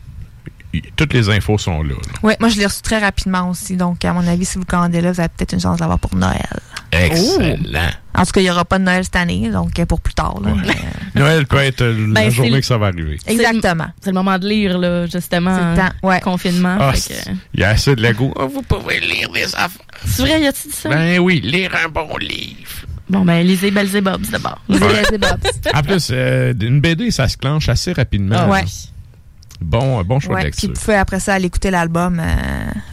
[0.97, 1.91] Toutes les infos sont là.
[1.95, 2.19] là.
[2.23, 3.77] Ouais, moi, je l'ai reçu très rapidement aussi.
[3.77, 5.99] Donc, à mon avis, si vous commandez là, vous avez peut-être une chance de l'avoir
[5.99, 6.41] pour Noël.
[6.93, 7.57] Excellent.
[8.17, 10.41] En tout cas, il n'y aura pas de Noël cette année, donc pour plus tard.
[10.41, 10.51] là.
[10.65, 13.19] Mais, euh, Noël peut être euh, la Ben, journée que ça va arriver.
[13.27, 13.87] Exactement.
[14.01, 15.57] C'est le moment de lire, là, justement.
[15.77, 16.77] C'est le temps, en Confinement.
[16.81, 18.33] Ah, que- Il y a assez de Lego.
[18.39, 19.71] Ah, vous pouvez lire des affaires.
[20.07, 20.89] C'est vrai, y a-tu dit ça?
[20.89, 22.71] Ben oui, lire un bon livre.
[23.11, 24.61] Bon, ben, lisez Belzebubs d'abord.
[24.69, 25.73] Lisez Ouais.
[25.75, 28.37] En plus, euh, une BD, ça se clenche assez rapidement.
[28.39, 28.65] Ah, ouais.
[29.65, 30.51] Bon, bon choix ouais.
[30.51, 32.24] de Puis vous pouvez après ça aller écouter l'album euh,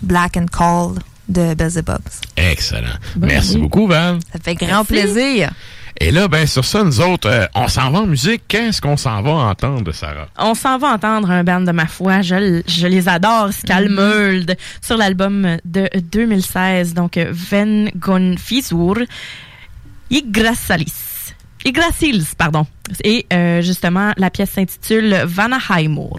[0.01, 1.99] Black and Cold de Beelzebubs.
[2.35, 2.97] Excellent.
[3.17, 3.61] Merci oui.
[3.61, 4.19] beaucoup, Val.
[4.31, 5.51] Ça fait grand plaisir.
[5.99, 8.43] Et là, ben sur ça, nous autres, euh, on s'en va en musique.
[8.47, 10.27] Qu'est-ce qu'on s'en va entendre, Sarah?
[10.37, 12.21] On s'en va entendre un band de ma foi.
[12.21, 18.95] Je, les adore, Skalmöld, sur l'album de 2016, donc euh, Ven Gon Fisur,
[20.09, 21.33] Yggdrasalis.
[21.65, 22.65] Yggdrasils, pardon.
[23.03, 26.17] Et euh, justement, la pièce s'intitule Vanaheimur.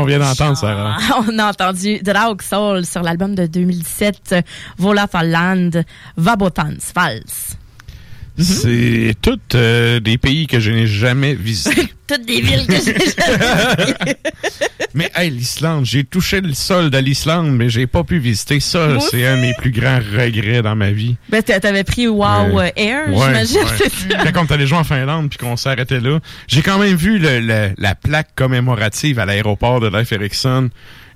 [0.00, 0.96] Qu'on vient d'entendre, Sarah?
[1.28, 4.34] On a entendu Draug Soul sur l'album de 2017,
[4.78, 5.70] Vola Land,
[6.16, 7.49] Vabotans Vals.
[8.40, 11.88] C'est toutes euh, des pays que je n'ai jamais visités.
[12.10, 14.14] Toutes des villes que j'ai jamais
[14.94, 18.98] mais hey, l'Islande, j'ai touché le sol de l'Islande, mais j'ai pas pu visiter ça.
[18.98, 21.14] C'est un de mes plus grands regrets dans ma vie.
[21.28, 23.14] Ben, t'a- t'avais pris Wow Euh, Air, ouais,
[23.44, 23.58] j'imagine.
[23.60, 24.32] ouais.
[24.34, 26.18] Quand on allait jouer en Finlande puis qu'on s'arrêtait là,
[26.48, 30.12] j'ai quand même vu le- le- la plaque commémorative à l'aéroport de Leif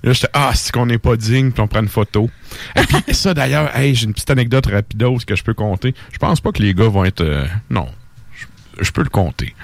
[0.05, 0.09] Erikson.
[0.09, 2.29] Là, j'étais ah, c'est qu'on n'est pas digne, puis on prend une photo.
[2.75, 5.93] Et puis ça d'ailleurs, hey, j'ai une petite anecdote rapidos que je peux compter.
[6.13, 7.87] Je pense pas que les gars vont être euh, non.
[8.81, 9.55] Je, peux le compter.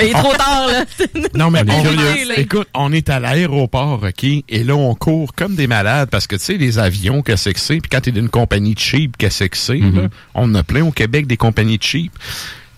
[0.00, 0.84] Il est trop tard, là.
[1.36, 4.24] Non, mais On est on- écoute, on est à l'aéroport, OK?
[4.24, 7.60] Et là, on court comme des malades parce que, tu sais, les avions, qu'est-ce que
[7.60, 7.78] c'est?
[7.78, 9.78] Puis quand t'es d'une compagnie cheap, qu'est-ce que c'est?
[9.78, 10.08] là?
[10.34, 12.10] On en a plein au Québec des compagnies cheap.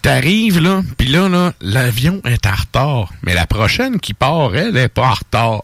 [0.03, 3.11] T'arrives, là, puis là, là, l'avion est en retard.
[3.23, 5.63] Mais la prochaine qui part, elle est pas en retard.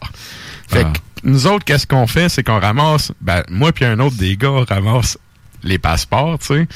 [0.67, 2.29] Fait que nous autres, qu'est-ce qu'on fait?
[2.29, 5.17] C'est qu'on ramasse, ben, moi puis un autre des gars, on ramasse
[5.63, 6.67] les passeports, tu sais.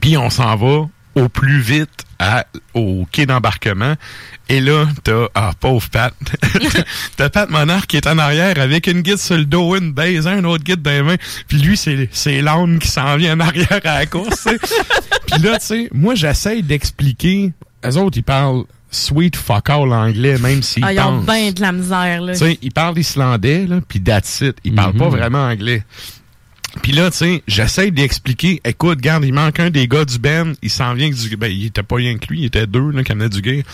[0.00, 3.94] Puis on s'en va au plus vite à, au quai d'embarquement.
[4.48, 6.14] Et là, t'as, ah, pauvre Pat.
[7.16, 10.26] t'as Pat Monarch qui est en arrière avec une guide sur le dos, une baise,
[10.26, 11.16] un autre guide dans les mains.
[11.48, 14.44] Puis lui, c'est, c'est l'âne qui s'en vient en arrière à la course.
[15.26, 17.52] Puis là, tu sais, moi, j'essaye d'expliquer.
[17.82, 18.64] Les autres, ils parlent
[18.94, 22.32] sweet fuck all anglais, même s'ils Ah, ils ont bien de la misère, là.
[22.32, 24.56] Tu sais, ils parlent islandais, là, puis that's it.
[24.64, 25.82] Ils parlent pas vraiment anglais.
[26.82, 30.54] Puis là, tu sais, j'essaie d'expliquer, écoute, garde, il manque un des gars du Ben,
[30.62, 31.36] il s'en vient que du...
[31.36, 33.64] Ben, il était pas rien que lui, il était deux, là, qui amenaient du gay.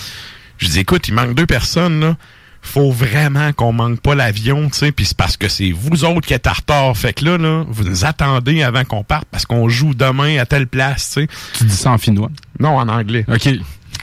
[0.58, 2.16] Je dis, écoute, il manque deux personnes, là.
[2.62, 6.26] Faut vraiment qu'on manque pas l'avion, tu sais, puis c'est parce que c'est vous autres
[6.26, 6.94] qui êtes en retard.
[6.94, 10.44] Fait que là, là, vous nous attendez avant qu'on parte parce qu'on joue demain à
[10.44, 11.28] telle place, tu sais.
[11.54, 12.30] Tu dis ça en finnois?
[12.58, 13.24] Non, en anglais.
[13.28, 13.48] OK.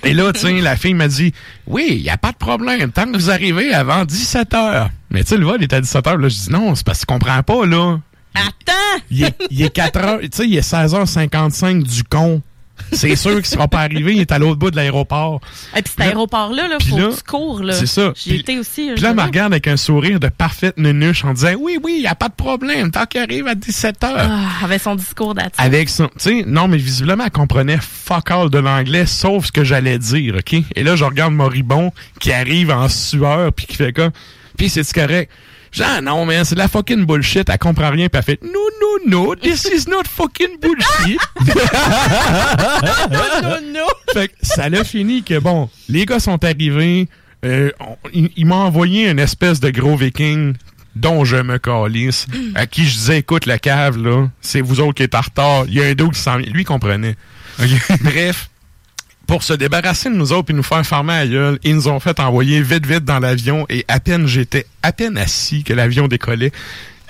[0.07, 1.33] Et là, sais, la fille m'a dit,
[1.67, 4.89] oui, il n'y a pas de problème, tant que vous arrivez avant 17 heures.
[5.09, 6.17] Mais tu sais, le vol est à 17 heures.
[6.17, 7.99] Là, je dis, non, c'est parce que tu comprends pas, là.
[8.35, 9.03] Attends!
[9.09, 12.41] Il est, il est 4 heures, tu sais, il est 16h55 du con.
[12.91, 15.41] C'est sûr qu'il sera pas arrivé, il est à l'autre bout de l'aéroport.
[15.75, 17.73] Et puis cet aéroport-là, là, faut là, que tu cours, là.
[17.73, 18.13] c'est ça.
[18.15, 18.91] J'y étais aussi.
[18.93, 21.95] Puis là, elle me regarde avec un sourire de parfaite nunuche en disant, oui, oui,
[21.97, 24.15] il n'y a pas de problème, tant qu'il arrive à 17 heures.
[24.17, 25.65] Ah, avec son discours d'attitude.
[25.65, 29.51] Avec son, tu sais, non, mais visiblement, elle comprenait fuck all de l'anglais, sauf ce
[29.51, 30.61] que j'allais dire, OK?
[30.75, 34.09] Et là, je regarde Moribond qui arrive en sueur, puis qui fait quoi?
[34.57, 35.31] Puis c'est correct?
[35.79, 38.59] Ah non, mais c'est de la fucking bullshit, elle comprend rien, puis elle fait, no,
[39.05, 41.19] no, no, this is not fucking bullshit.
[43.41, 43.87] non, non.
[44.13, 47.07] fait que ça l'a fini que, bon, les gars sont arrivés,
[47.45, 50.53] euh, on- il, il m'a envoyé une espèce de gros viking
[50.95, 52.25] dont je me calisse,
[52.55, 55.65] à qui je disais, écoute, la cave, là, c'est vous autres qui êtes en retard,
[55.67, 56.51] il y a un dos qui s'en vient.
[56.51, 57.15] Lui, il comprenait.
[58.01, 58.49] Bref,
[59.27, 61.99] pour se débarrasser de nous autres et nous faire farmer à gueule, ils nous ont
[61.99, 66.07] fait envoyer vite, vite dans l'avion et à peine j'étais à peine assis que l'avion
[66.07, 66.51] décollait.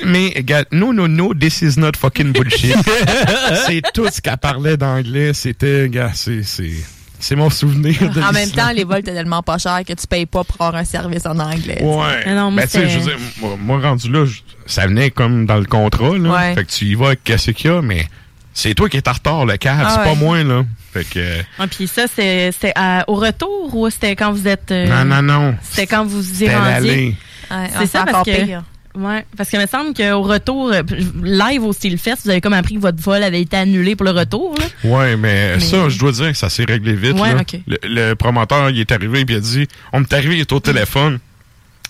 [0.05, 2.75] Mais, gars, no, no, no, this is not fucking bullshit.
[3.65, 5.33] c'est tout ce qu'elle parlait d'anglais.
[5.33, 6.71] C'était, gars, c'est, c'est,
[7.19, 10.05] c'est mon souvenir de En même temps, les vols étaient tellement pas chers que tu
[10.07, 11.81] payes pas pour avoir un service en anglais.
[11.81, 12.23] Ouais.
[12.25, 14.85] Ah non, moi, ben, tu sais, je veux dire, moi, moi, rendu là, je- ça
[14.85, 16.29] venait comme dans le contrat, là.
[16.29, 16.55] Ouais.
[16.55, 18.05] Fait que tu y vas avec qu'est-ce qu'il y a, mais
[18.53, 20.05] c'est toi qui es en retard, le cab, Ah c'est ouais.
[20.05, 20.63] pas moi, là.
[20.93, 22.73] Fait que, euh, Ah, puis ça, c'est- c'était
[23.07, 24.71] au retour ou c'était quand vous êtes.
[24.71, 25.55] euh, non, non, non.
[25.63, 27.15] C'était quand vous y C'était rendiez?
[27.49, 28.45] Ouais, c'est ça, parce que.
[28.45, 28.63] pire.
[28.97, 30.81] Ouais, parce que me semble qu'au retour, euh,
[31.23, 34.11] live au Steelfest, vous avez comme appris que votre vol avait été annulé pour le
[34.11, 34.55] retour.
[34.57, 34.65] Là.
[34.89, 37.13] Ouais, mais, Mais- ça, je dois dire que ça s'est réglé vite.
[37.19, 37.41] Ouais, là.
[37.41, 37.59] ok.
[37.67, 40.51] le, le promoteur, il est arrivé puis il a dit, on est arrivé, il est
[40.51, 41.19] au téléphone.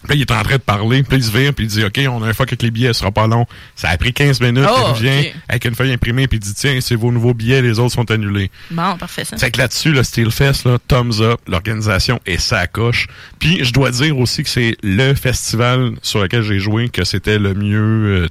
[0.03, 1.84] Puis là, il est en train de parler, puis il se vire, puis il dit,
[1.84, 3.45] OK, on a un fuck avec les billets, ce sera pas long.
[3.76, 6.53] Ça a pris 15 minutes, Oh, il revient avec une feuille imprimée, puis il dit,
[6.53, 8.52] tiens, c'est vos nouveaux billets, les autres sont annulés.
[8.72, 9.38] Bon, parfait ça.
[9.38, 13.07] Fait que là-dessus, le Steelfest, là, thumbs up, l'organisation est sa coche.
[13.40, 17.40] Puis je dois dire aussi que c'est le festival sur lequel j'ai joué que c'était
[17.40, 18.28] le mieux euh,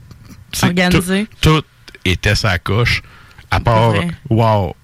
[0.63, 1.27] Organisé.
[1.41, 1.67] Tout, tout
[2.05, 3.03] était sa coche.
[3.51, 3.95] À part,
[4.31, 4.75] wow.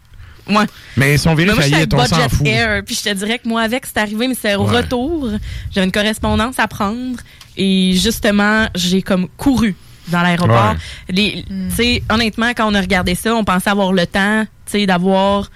[0.48, 0.64] Ouais.
[0.96, 2.46] Mais ils sont Mais moi, avec on s'en Budget fout.
[2.46, 4.78] Air, puis je te dirais que moi, avec, c'est arrivé, mais c'est au Ouais.
[4.78, 5.30] retour.
[5.70, 7.18] J'avais une correspondance à prendre
[7.56, 9.74] et justement, j'ai comme couru
[10.08, 10.74] dans l'aéroport.
[11.76, 15.50] Sais, honnêtement, quand on a regardé ça, on pensait avoir le temps, tu sais, d'avoir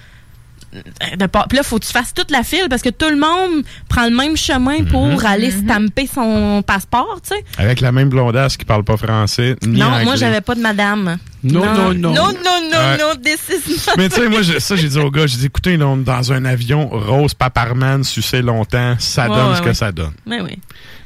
[1.19, 3.17] de pas- Puis là, faut que tu fasses toute la file parce que tout le
[3.17, 5.25] monde prend le même chemin pour Mhm.
[5.27, 7.45] aller stamper son passeport, tu sais.
[7.59, 10.05] Avec la même blondasse qui parle pas français, ni Non, anglais.
[10.05, 11.19] moi, j'avais pas de madame.
[11.45, 12.13] Non, non, non.
[12.13, 14.99] Non, non, non, non, this is not- Mais tu sais, moi, je- ça, j'ai dit
[14.99, 18.97] au gars, j'ai dit, écoutez, là, on est dans un avion, Rose Paparman, sucer longtemps,
[18.99, 19.75] ça Ouais, donne ouais, ce que ouais.
[19.75, 20.13] ça donne.
[20.27, 20.59] Mais oui.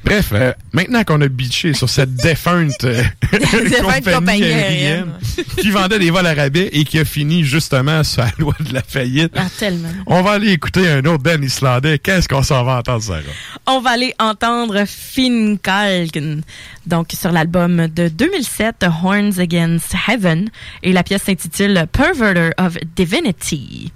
[0.03, 3.03] Bref, euh, maintenant qu'on a bitché sur cette défunte, euh,
[3.83, 5.13] compagnie compagnie aérienne
[5.59, 8.73] qui vendait des vols à rabais et qui a fini justement sur la loi de
[8.73, 9.89] la faillite, Ah, tellement.
[10.07, 11.99] on va aller écouter un autre band islandais.
[11.99, 13.21] Qu'est-ce qu'on s'en va entendre, Sarah?
[13.67, 16.43] On va aller entendre Finnkalken,
[16.87, 20.49] donc sur l'album de 2007, Horns Against Heaven,
[20.83, 23.93] et la pièce s'intitule Perverter of Divinity.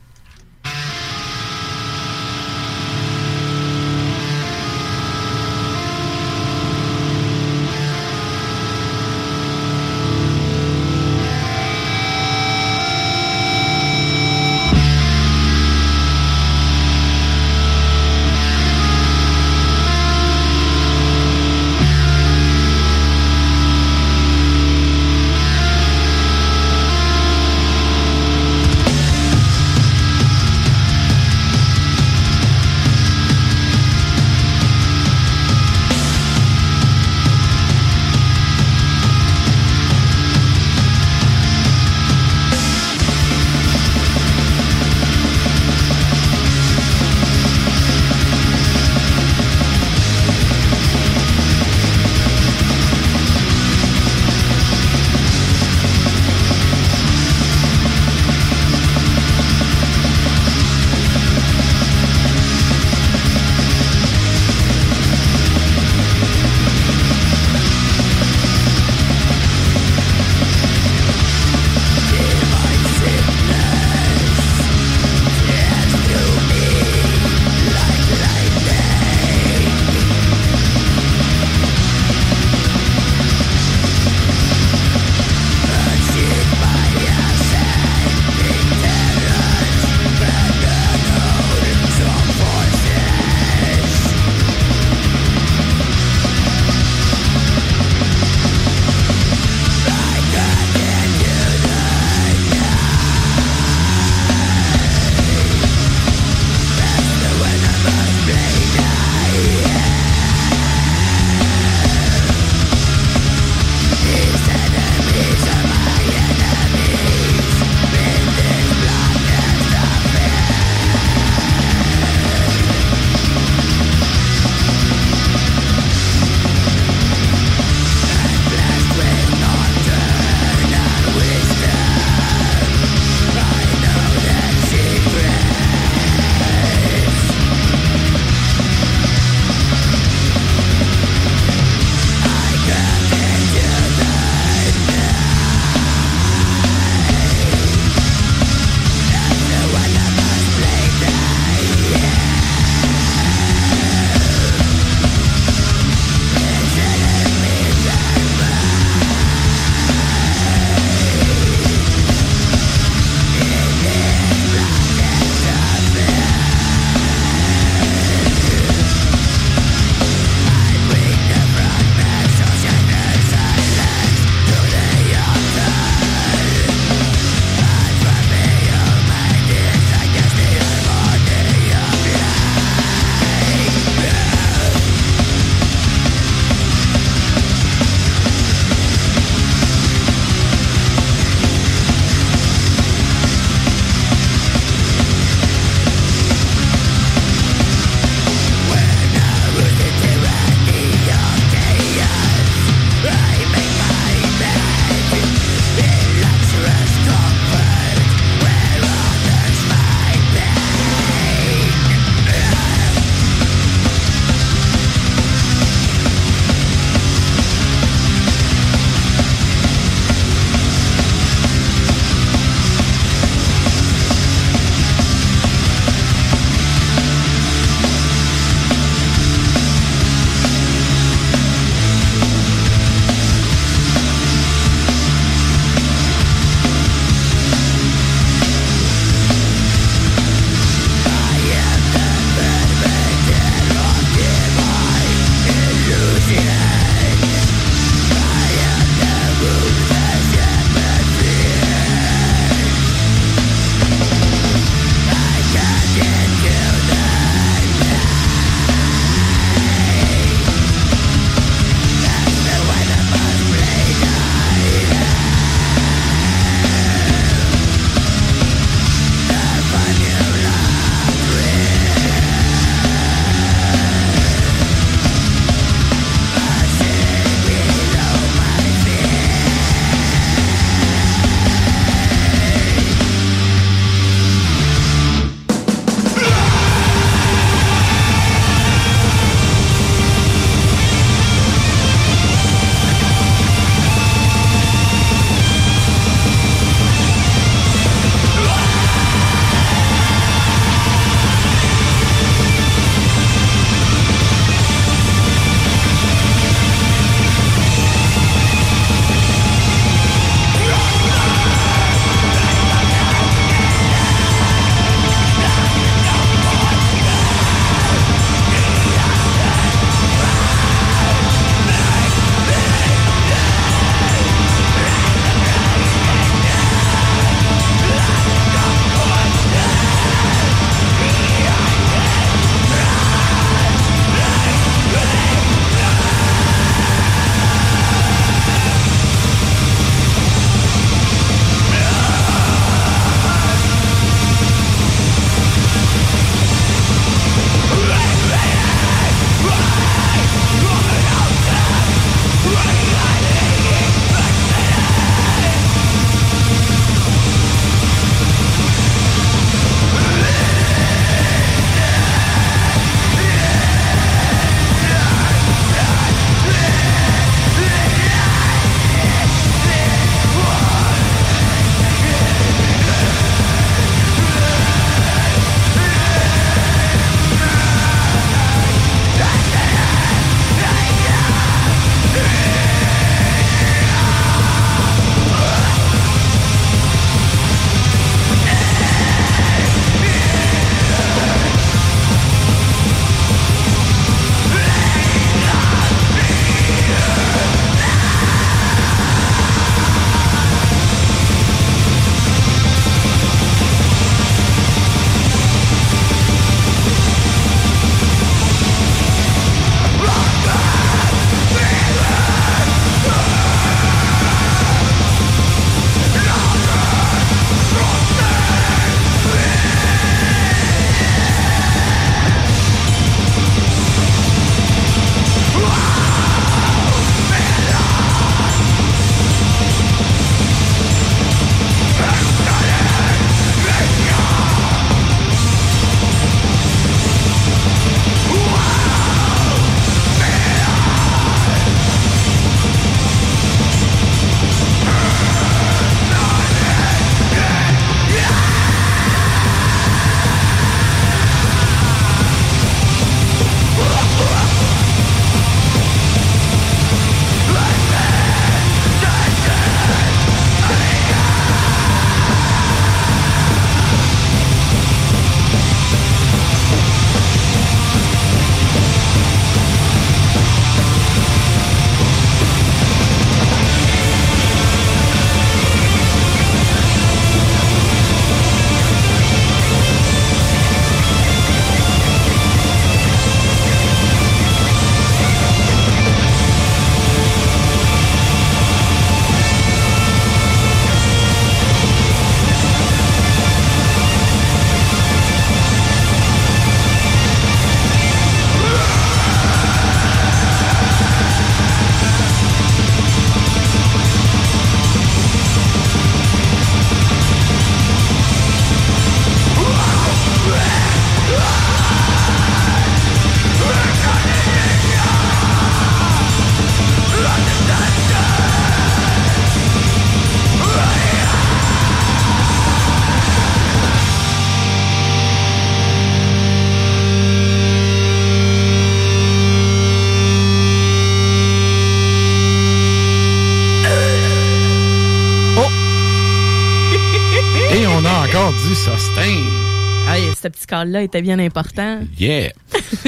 [540.84, 542.00] Call-là était bien important.
[542.18, 542.52] Yeah.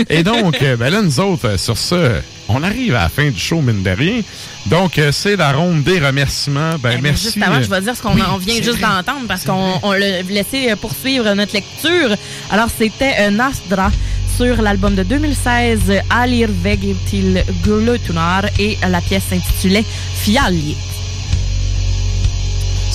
[0.08, 3.30] Et donc, euh, ben là, nous autres, euh, sur ce, on arrive à la fin
[3.30, 4.20] du show, mine de rien.
[4.66, 6.76] Donc, euh, c'est la ronde des remerciements.
[6.78, 7.24] Ben, merci.
[7.24, 10.22] Juste avant, je vais dire ce qu'on oui, vient juste d'entendre parce qu'on on l'a
[10.22, 12.16] laissé poursuivre notre lecture.
[12.50, 13.90] Alors, c'était Nasdra
[14.36, 15.80] sur l'album de 2016,
[16.10, 19.84] Alir Vegetil Gulutunar, et la pièce s'intitulait
[20.14, 20.76] Fiali.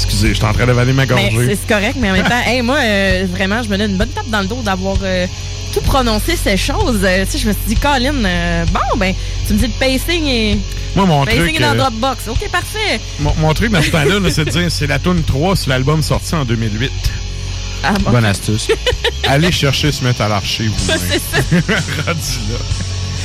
[0.03, 1.55] Excusez, je suis en train d'avaler ma Ben, c'est gorgée.
[1.61, 4.09] c'est correct, mais en même temps, hey, moi, euh, vraiment, je me donne une bonne
[4.09, 5.27] tape dans le dos d'avoir euh,
[5.73, 7.01] tout prononcé ces choses.
[7.03, 9.13] Euh, tu sais, je me suis dit, Colin, euh, bon, ben,
[9.47, 10.57] tu me dis le pacing et.
[10.95, 12.27] Moi, mon pacing truc, est dans euh, Dropbox.
[12.27, 12.99] OK, parfait.
[13.19, 15.69] Mon, mon truc dans ce temps-là, là, c'est de dire c'est la tune 3 sur
[15.69, 16.91] l'album sorti en 2008.
[17.83, 18.11] Ah, bon?
[18.11, 18.67] Bonne astuce.
[19.27, 22.57] Allez chercher ce mettre à l'archer, vous Rendu là.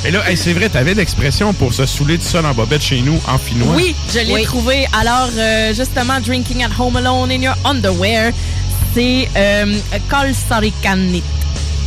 [0.05, 3.01] Et là, hey, c'est vrai, t'avais l'expression pour se saouler tout seul en bobette chez
[3.01, 3.73] nous en finnois.
[3.75, 4.87] Oui, je l'ai trouvé.
[4.97, 8.31] Alors, euh, justement, Drinking at Home Alone in Your Underwear,
[8.93, 9.75] c'est euh,
[10.09, 11.23] Kolsarikanit.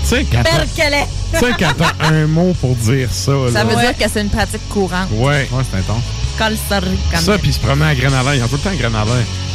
[0.02, 3.32] Tu sais, quand t'as- un mot pour dire ça.
[3.52, 3.64] Ça là.
[3.64, 5.08] veut dire que c'est une pratique courante.
[5.12, 5.48] Ouais.
[5.52, 6.02] Ouais, c'est intense.
[6.38, 7.24] Kolsarikanit.
[7.24, 8.34] Ça, puis il se promet à Grenadin.
[8.34, 9.12] Ils ont tout le temps à Grenadin.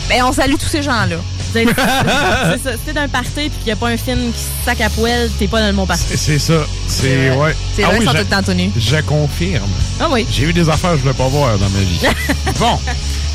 [0.10, 1.18] Ben, on salue tous ces gens-là.
[1.64, 2.72] C'est ça.
[2.74, 4.90] Si t'es d'un party puis qu'il n'y a pas un film qui se sac à
[4.90, 6.04] poêle, t'es pas dans le bon party.
[6.18, 6.54] C'est ça.
[6.88, 7.56] C'est, ouais.
[7.76, 8.72] C'est Ah vrai oui, qu'ils sont tout.
[8.78, 9.70] Je confirme.
[10.00, 10.26] Ah oui.
[10.30, 12.00] J'ai vu des affaires que je voulais pas voir dans ma vie.
[12.60, 12.80] bon.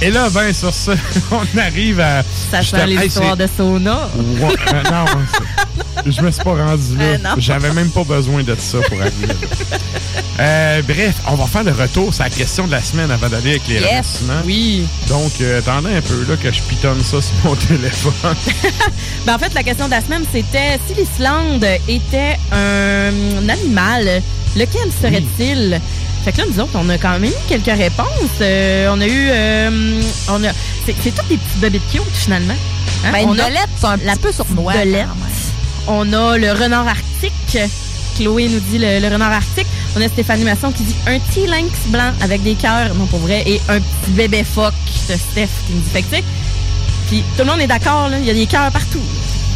[0.03, 0.93] Et là, ben, sur ça,
[1.31, 2.23] on arrive à.
[2.51, 4.09] Ça sent les Hey, histoires c'est- de sauna.
[4.17, 5.05] Ouais, euh, non,
[6.07, 7.05] je me suis pas rendu là.
[7.05, 7.35] Euh.
[7.39, 9.35] J'avais même pas besoin de ça pour arriver là.
[10.41, 13.51] Euh, bref, on va faire le retour sur la question de la semaine avant d'aller
[13.51, 13.85] avec les Yes.
[13.91, 14.43] remerciements.
[14.47, 14.87] Oui.
[15.09, 18.37] Donc, euh, attendez un peu là que je pitonne ça sur mon téléphone.
[19.27, 24.23] Ben, en fait, la question de la semaine, c'était si l'Islande était un animal,
[24.57, 25.79] lequel serait-il?
[26.25, 28.07] Fait que là, nous autres, on a quand même eu quelques réponses.
[28.41, 29.29] Euh, on a eu...
[29.31, 30.01] euh,
[30.31, 30.49] on a,
[30.87, 32.55] c'est, toutes des petites bébés cute, finalement.
[33.05, 33.13] Hein?
[33.13, 35.07] Ben, une on a belette, c'est un la petit peu sournois, belette.
[35.93, 37.59] On a le renard arctique.
[38.17, 39.67] Chloé nous dit le, le renard arctique.
[39.97, 43.19] On a Stéphanie Masson qui dit un petit lynx blanc avec des cœurs, non pour
[43.19, 44.73] vrai, et un petit bébé phoque
[45.09, 45.91] de Steph qui nous dit.
[45.91, 46.25] Fait que,
[47.09, 49.03] puis tout le monde est d'accord, là, il y a des cœurs partout.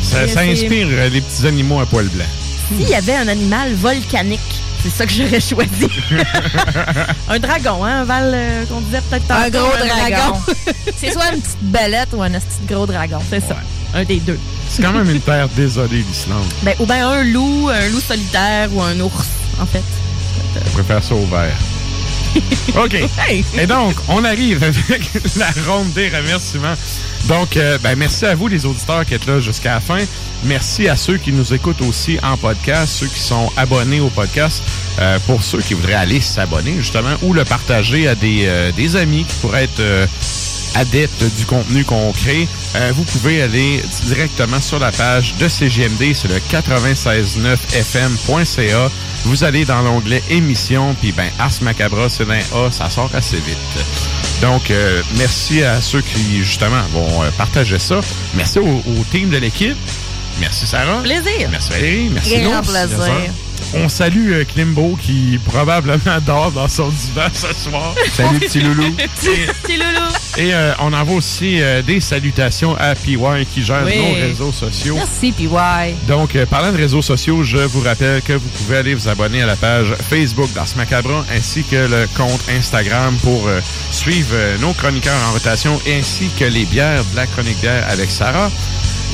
[0.03, 2.25] Ça, inspire euh, les petits animaux à poil blanc.
[2.69, 4.41] S'il y avait un animal volcanique,
[4.83, 5.89] c'est ça que j'aurais choisi.
[7.29, 10.37] un dragon, hein, un val euh, qu'on disait peut-être Un gros dragon.
[10.97, 13.21] c'est soit une petite belette ou un petit gros dragon.
[13.31, 13.57] C'est ça.
[13.95, 14.39] Un des deux.
[14.75, 16.53] C'est quand même une terre désolée, l'Islande.
[16.65, 19.29] Ben, ou bien un loup, un loup solitaire ou un ours,
[19.61, 19.85] en fait.
[20.67, 21.57] Je préfère ça au vert.
[22.85, 22.97] OK.
[23.57, 26.75] Et donc, on arrive avec la ronde des remerciements.
[27.29, 30.01] Donc, euh, ben, merci à vous, les auditeurs qui êtes là jusqu'à la fin.
[30.43, 34.61] Merci à ceux qui nous écoutent aussi en podcast, ceux qui sont abonnés au podcast.
[34.99, 38.97] Euh, pour ceux qui voudraient aller s'abonner, justement, ou le partager à des, euh, des
[38.97, 40.09] amis qui pourraient être
[40.75, 42.47] adeptes du contenu qu'on crée,
[42.77, 48.91] euh, vous pouvez aller directement sur la page de CGMD, c'est le 969fm.ca.
[49.25, 53.37] Vous allez dans l'onglet émission, puis ben Ars Macabra, c'est un A, ça sort assez
[53.37, 53.57] vite.
[54.43, 58.01] Donc, euh, merci à ceux qui, justement, vont euh, partager ça.
[58.35, 59.77] Merci au, au team de l'équipe.
[60.41, 61.01] Merci Sarah.
[61.03, 61.49] Plaisir.
[61.51, 62.11] Merci Valérie.
[62.13, 63.31] Merci Grand plaisir.
[63.75, 67.95] On salue euh, Klimbo qui probablement dort dans son divan ce soir.
[68.13, 68.93] Salut, petit loulou.
[68.97, 70.11] Petit loulou.
[70.37, 73.17] Et euh, on envoie aussi euh, des salutations à PY
[73.53, 73.97] qui gère Oui.
[73.99, 74.97] nos réseaux sociaux.
[74.97, 75.49] Merci, PY.
[76.09, 79.43] Donc, euh, parlant de réseaux sociaux, je vous rappelle que vous pouvez aller vous abonner
[79.43, 83.61] à la page Facebook d'Ars Macabre ainsi que le compte Instagram pour euh,
[83.91, 88.11] suivre euh, nos chroniqueurs en rotation ainsi que les bières de la chronique bière avec
[88.11, 88.51] Sarah.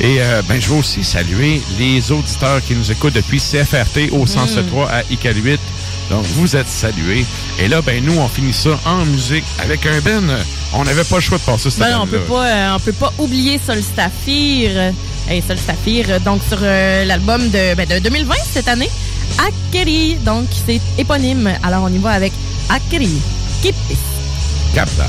[0.01, 4.25] Et euh, ben, je veux aussi saluer les auditeurs qui nous écoutent depuis CFRT au
[4.25, 5.59] 107.3 à ICAL8.
[6.09, 7.25] Donc, vous êtes salués.
[7.59, 10.29] Et là, ben, nous, on finit ça en musique avec un Ben.
[10.73, 12.91] On n'avait pas le choix de passer cette Ben, on peut pas, euh, on peut
[12.93, 14.71] pas oublier Solstafir.
[14.73, 14.91] Euh,
[15.27, 18.89] Hey, Solstafir, euh, donc sur euh, l'album de, ben, de 2020 cette année,
[19.37, 20.15] Akeri.
[20.25, 21.49] Donc c'est éponyme.
[21.63, 22.33] Alors on y va avec
[22.69, 23.21] Akeri.
[23.61, 23.97] Kippis.
[24.73, 25.07] Capta.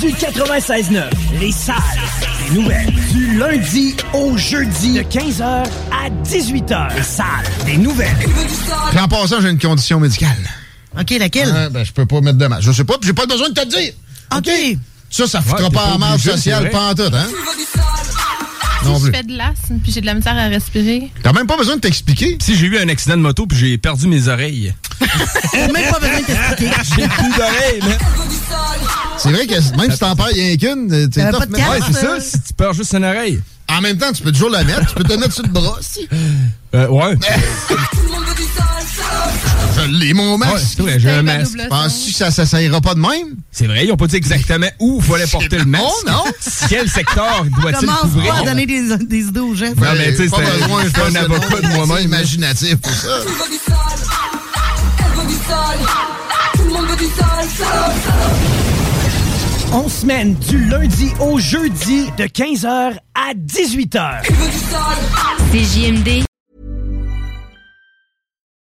[0.00, 1.04] Du 96.9.
[1.40, 1.74] Les salles
[2.48, 2.92] des nouvelles.
[3.12, 6.96] Du lundi au jeudi de 15h à 18h.
[6.96, 7.26] Les salles
[7.66, 8.16] des nouvelles.
[8.90, 10.36] Puis en passant, j'ai une condition médicale.
[10.98, 11.52] OK, laquelle?
[11.52, 12.62] Ouais, ben, je peux pas mettre de masque.
[12.62, 13.92] Je sais pas, puis j'ai pas besoin de te le dire.
[14.36, 14.78] OK.
[15.10, 17.26] Ça, ça foutra Ouais, pas pas en marge sociale pantoute, hein?
[18.82, 19.12] Si Non je plus.
[19.12, 21.10] fais de l'asthme puis j'ai de la misère à respirer.
[21.22, 22.38] T'as même pas besoin de t'expliquer.
[22.40, 24.72] Si j'ai eu un accident de moto puis j'ai perdu mes oreilles.
[25.54, 26.70] J'ai même pas besoin de t'expliquer.
[26.96, 27.98] J'ai plus d'oreilles, mais.
[29.22, 31.52] C'est vrai que même si t'en perds rien qu'une, euh, c'est T'avais tough, pas de
[31.52, 32.18] mais- Ouais, c'est euh?
[32.20, 32.24] ça.
[32.26, 33.40] Si tu perds juste une oreille.
[33.68, 34.86] En même temps, tu peux toujours la mettre.
[34.86, 36.08] Tu peux te mettre sur le bras, si.
[36.74, 37.16] Euh, ouais.
[39.76, 40.52] Je l'ai, mon masque.
[40.54, 41.56] Ouais, c'est vrai, j'ai un masque.
[41.68, 43.36] Penses-tu que ça, ça, ça ira pas de même?
[43.52, 45.84] C'est vrai, ils ont pas dit exactement où il fallait porter le masque.
[46.06, 46.24] bon, non?
[46.68, 48.34] Quel secteur doit-il Commence couvrir?
[48.34, 49.66] pas à donner des, des idées aux gens.
[49.66, 50.36] Non, mais tu sais, pas
[50.94, 52.04] c'est un avocat de moi-même.
[52.06, 53.18] imaginatif pour ça.
[59.72, 64.22] On semaine du lundi au jeudi de 15h à 18h.
[65.52, 66.24] CJMD.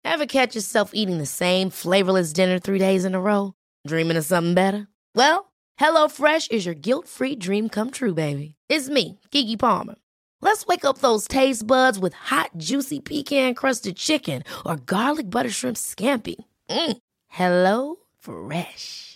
[0.05, 3.53] Ever catch yourself eating the same flavorless dinner three days in a row?
[3.87, 4.89] Dreaming of something better?
[5.15, 8.57] Well, HelloFresh is your guilt-free dream come true, baby.
[8.69, 9.95] It's me, Kiki Palmer.
[10.41, 15.77] Let's wake up those taste buds with hot, juicy pecan-crusted chicken or garlic butter shrimp
[15.77, 16.35] scampi.
[16.69, 16.97] Mm.
[17.29, 19.16] Hello Fresh.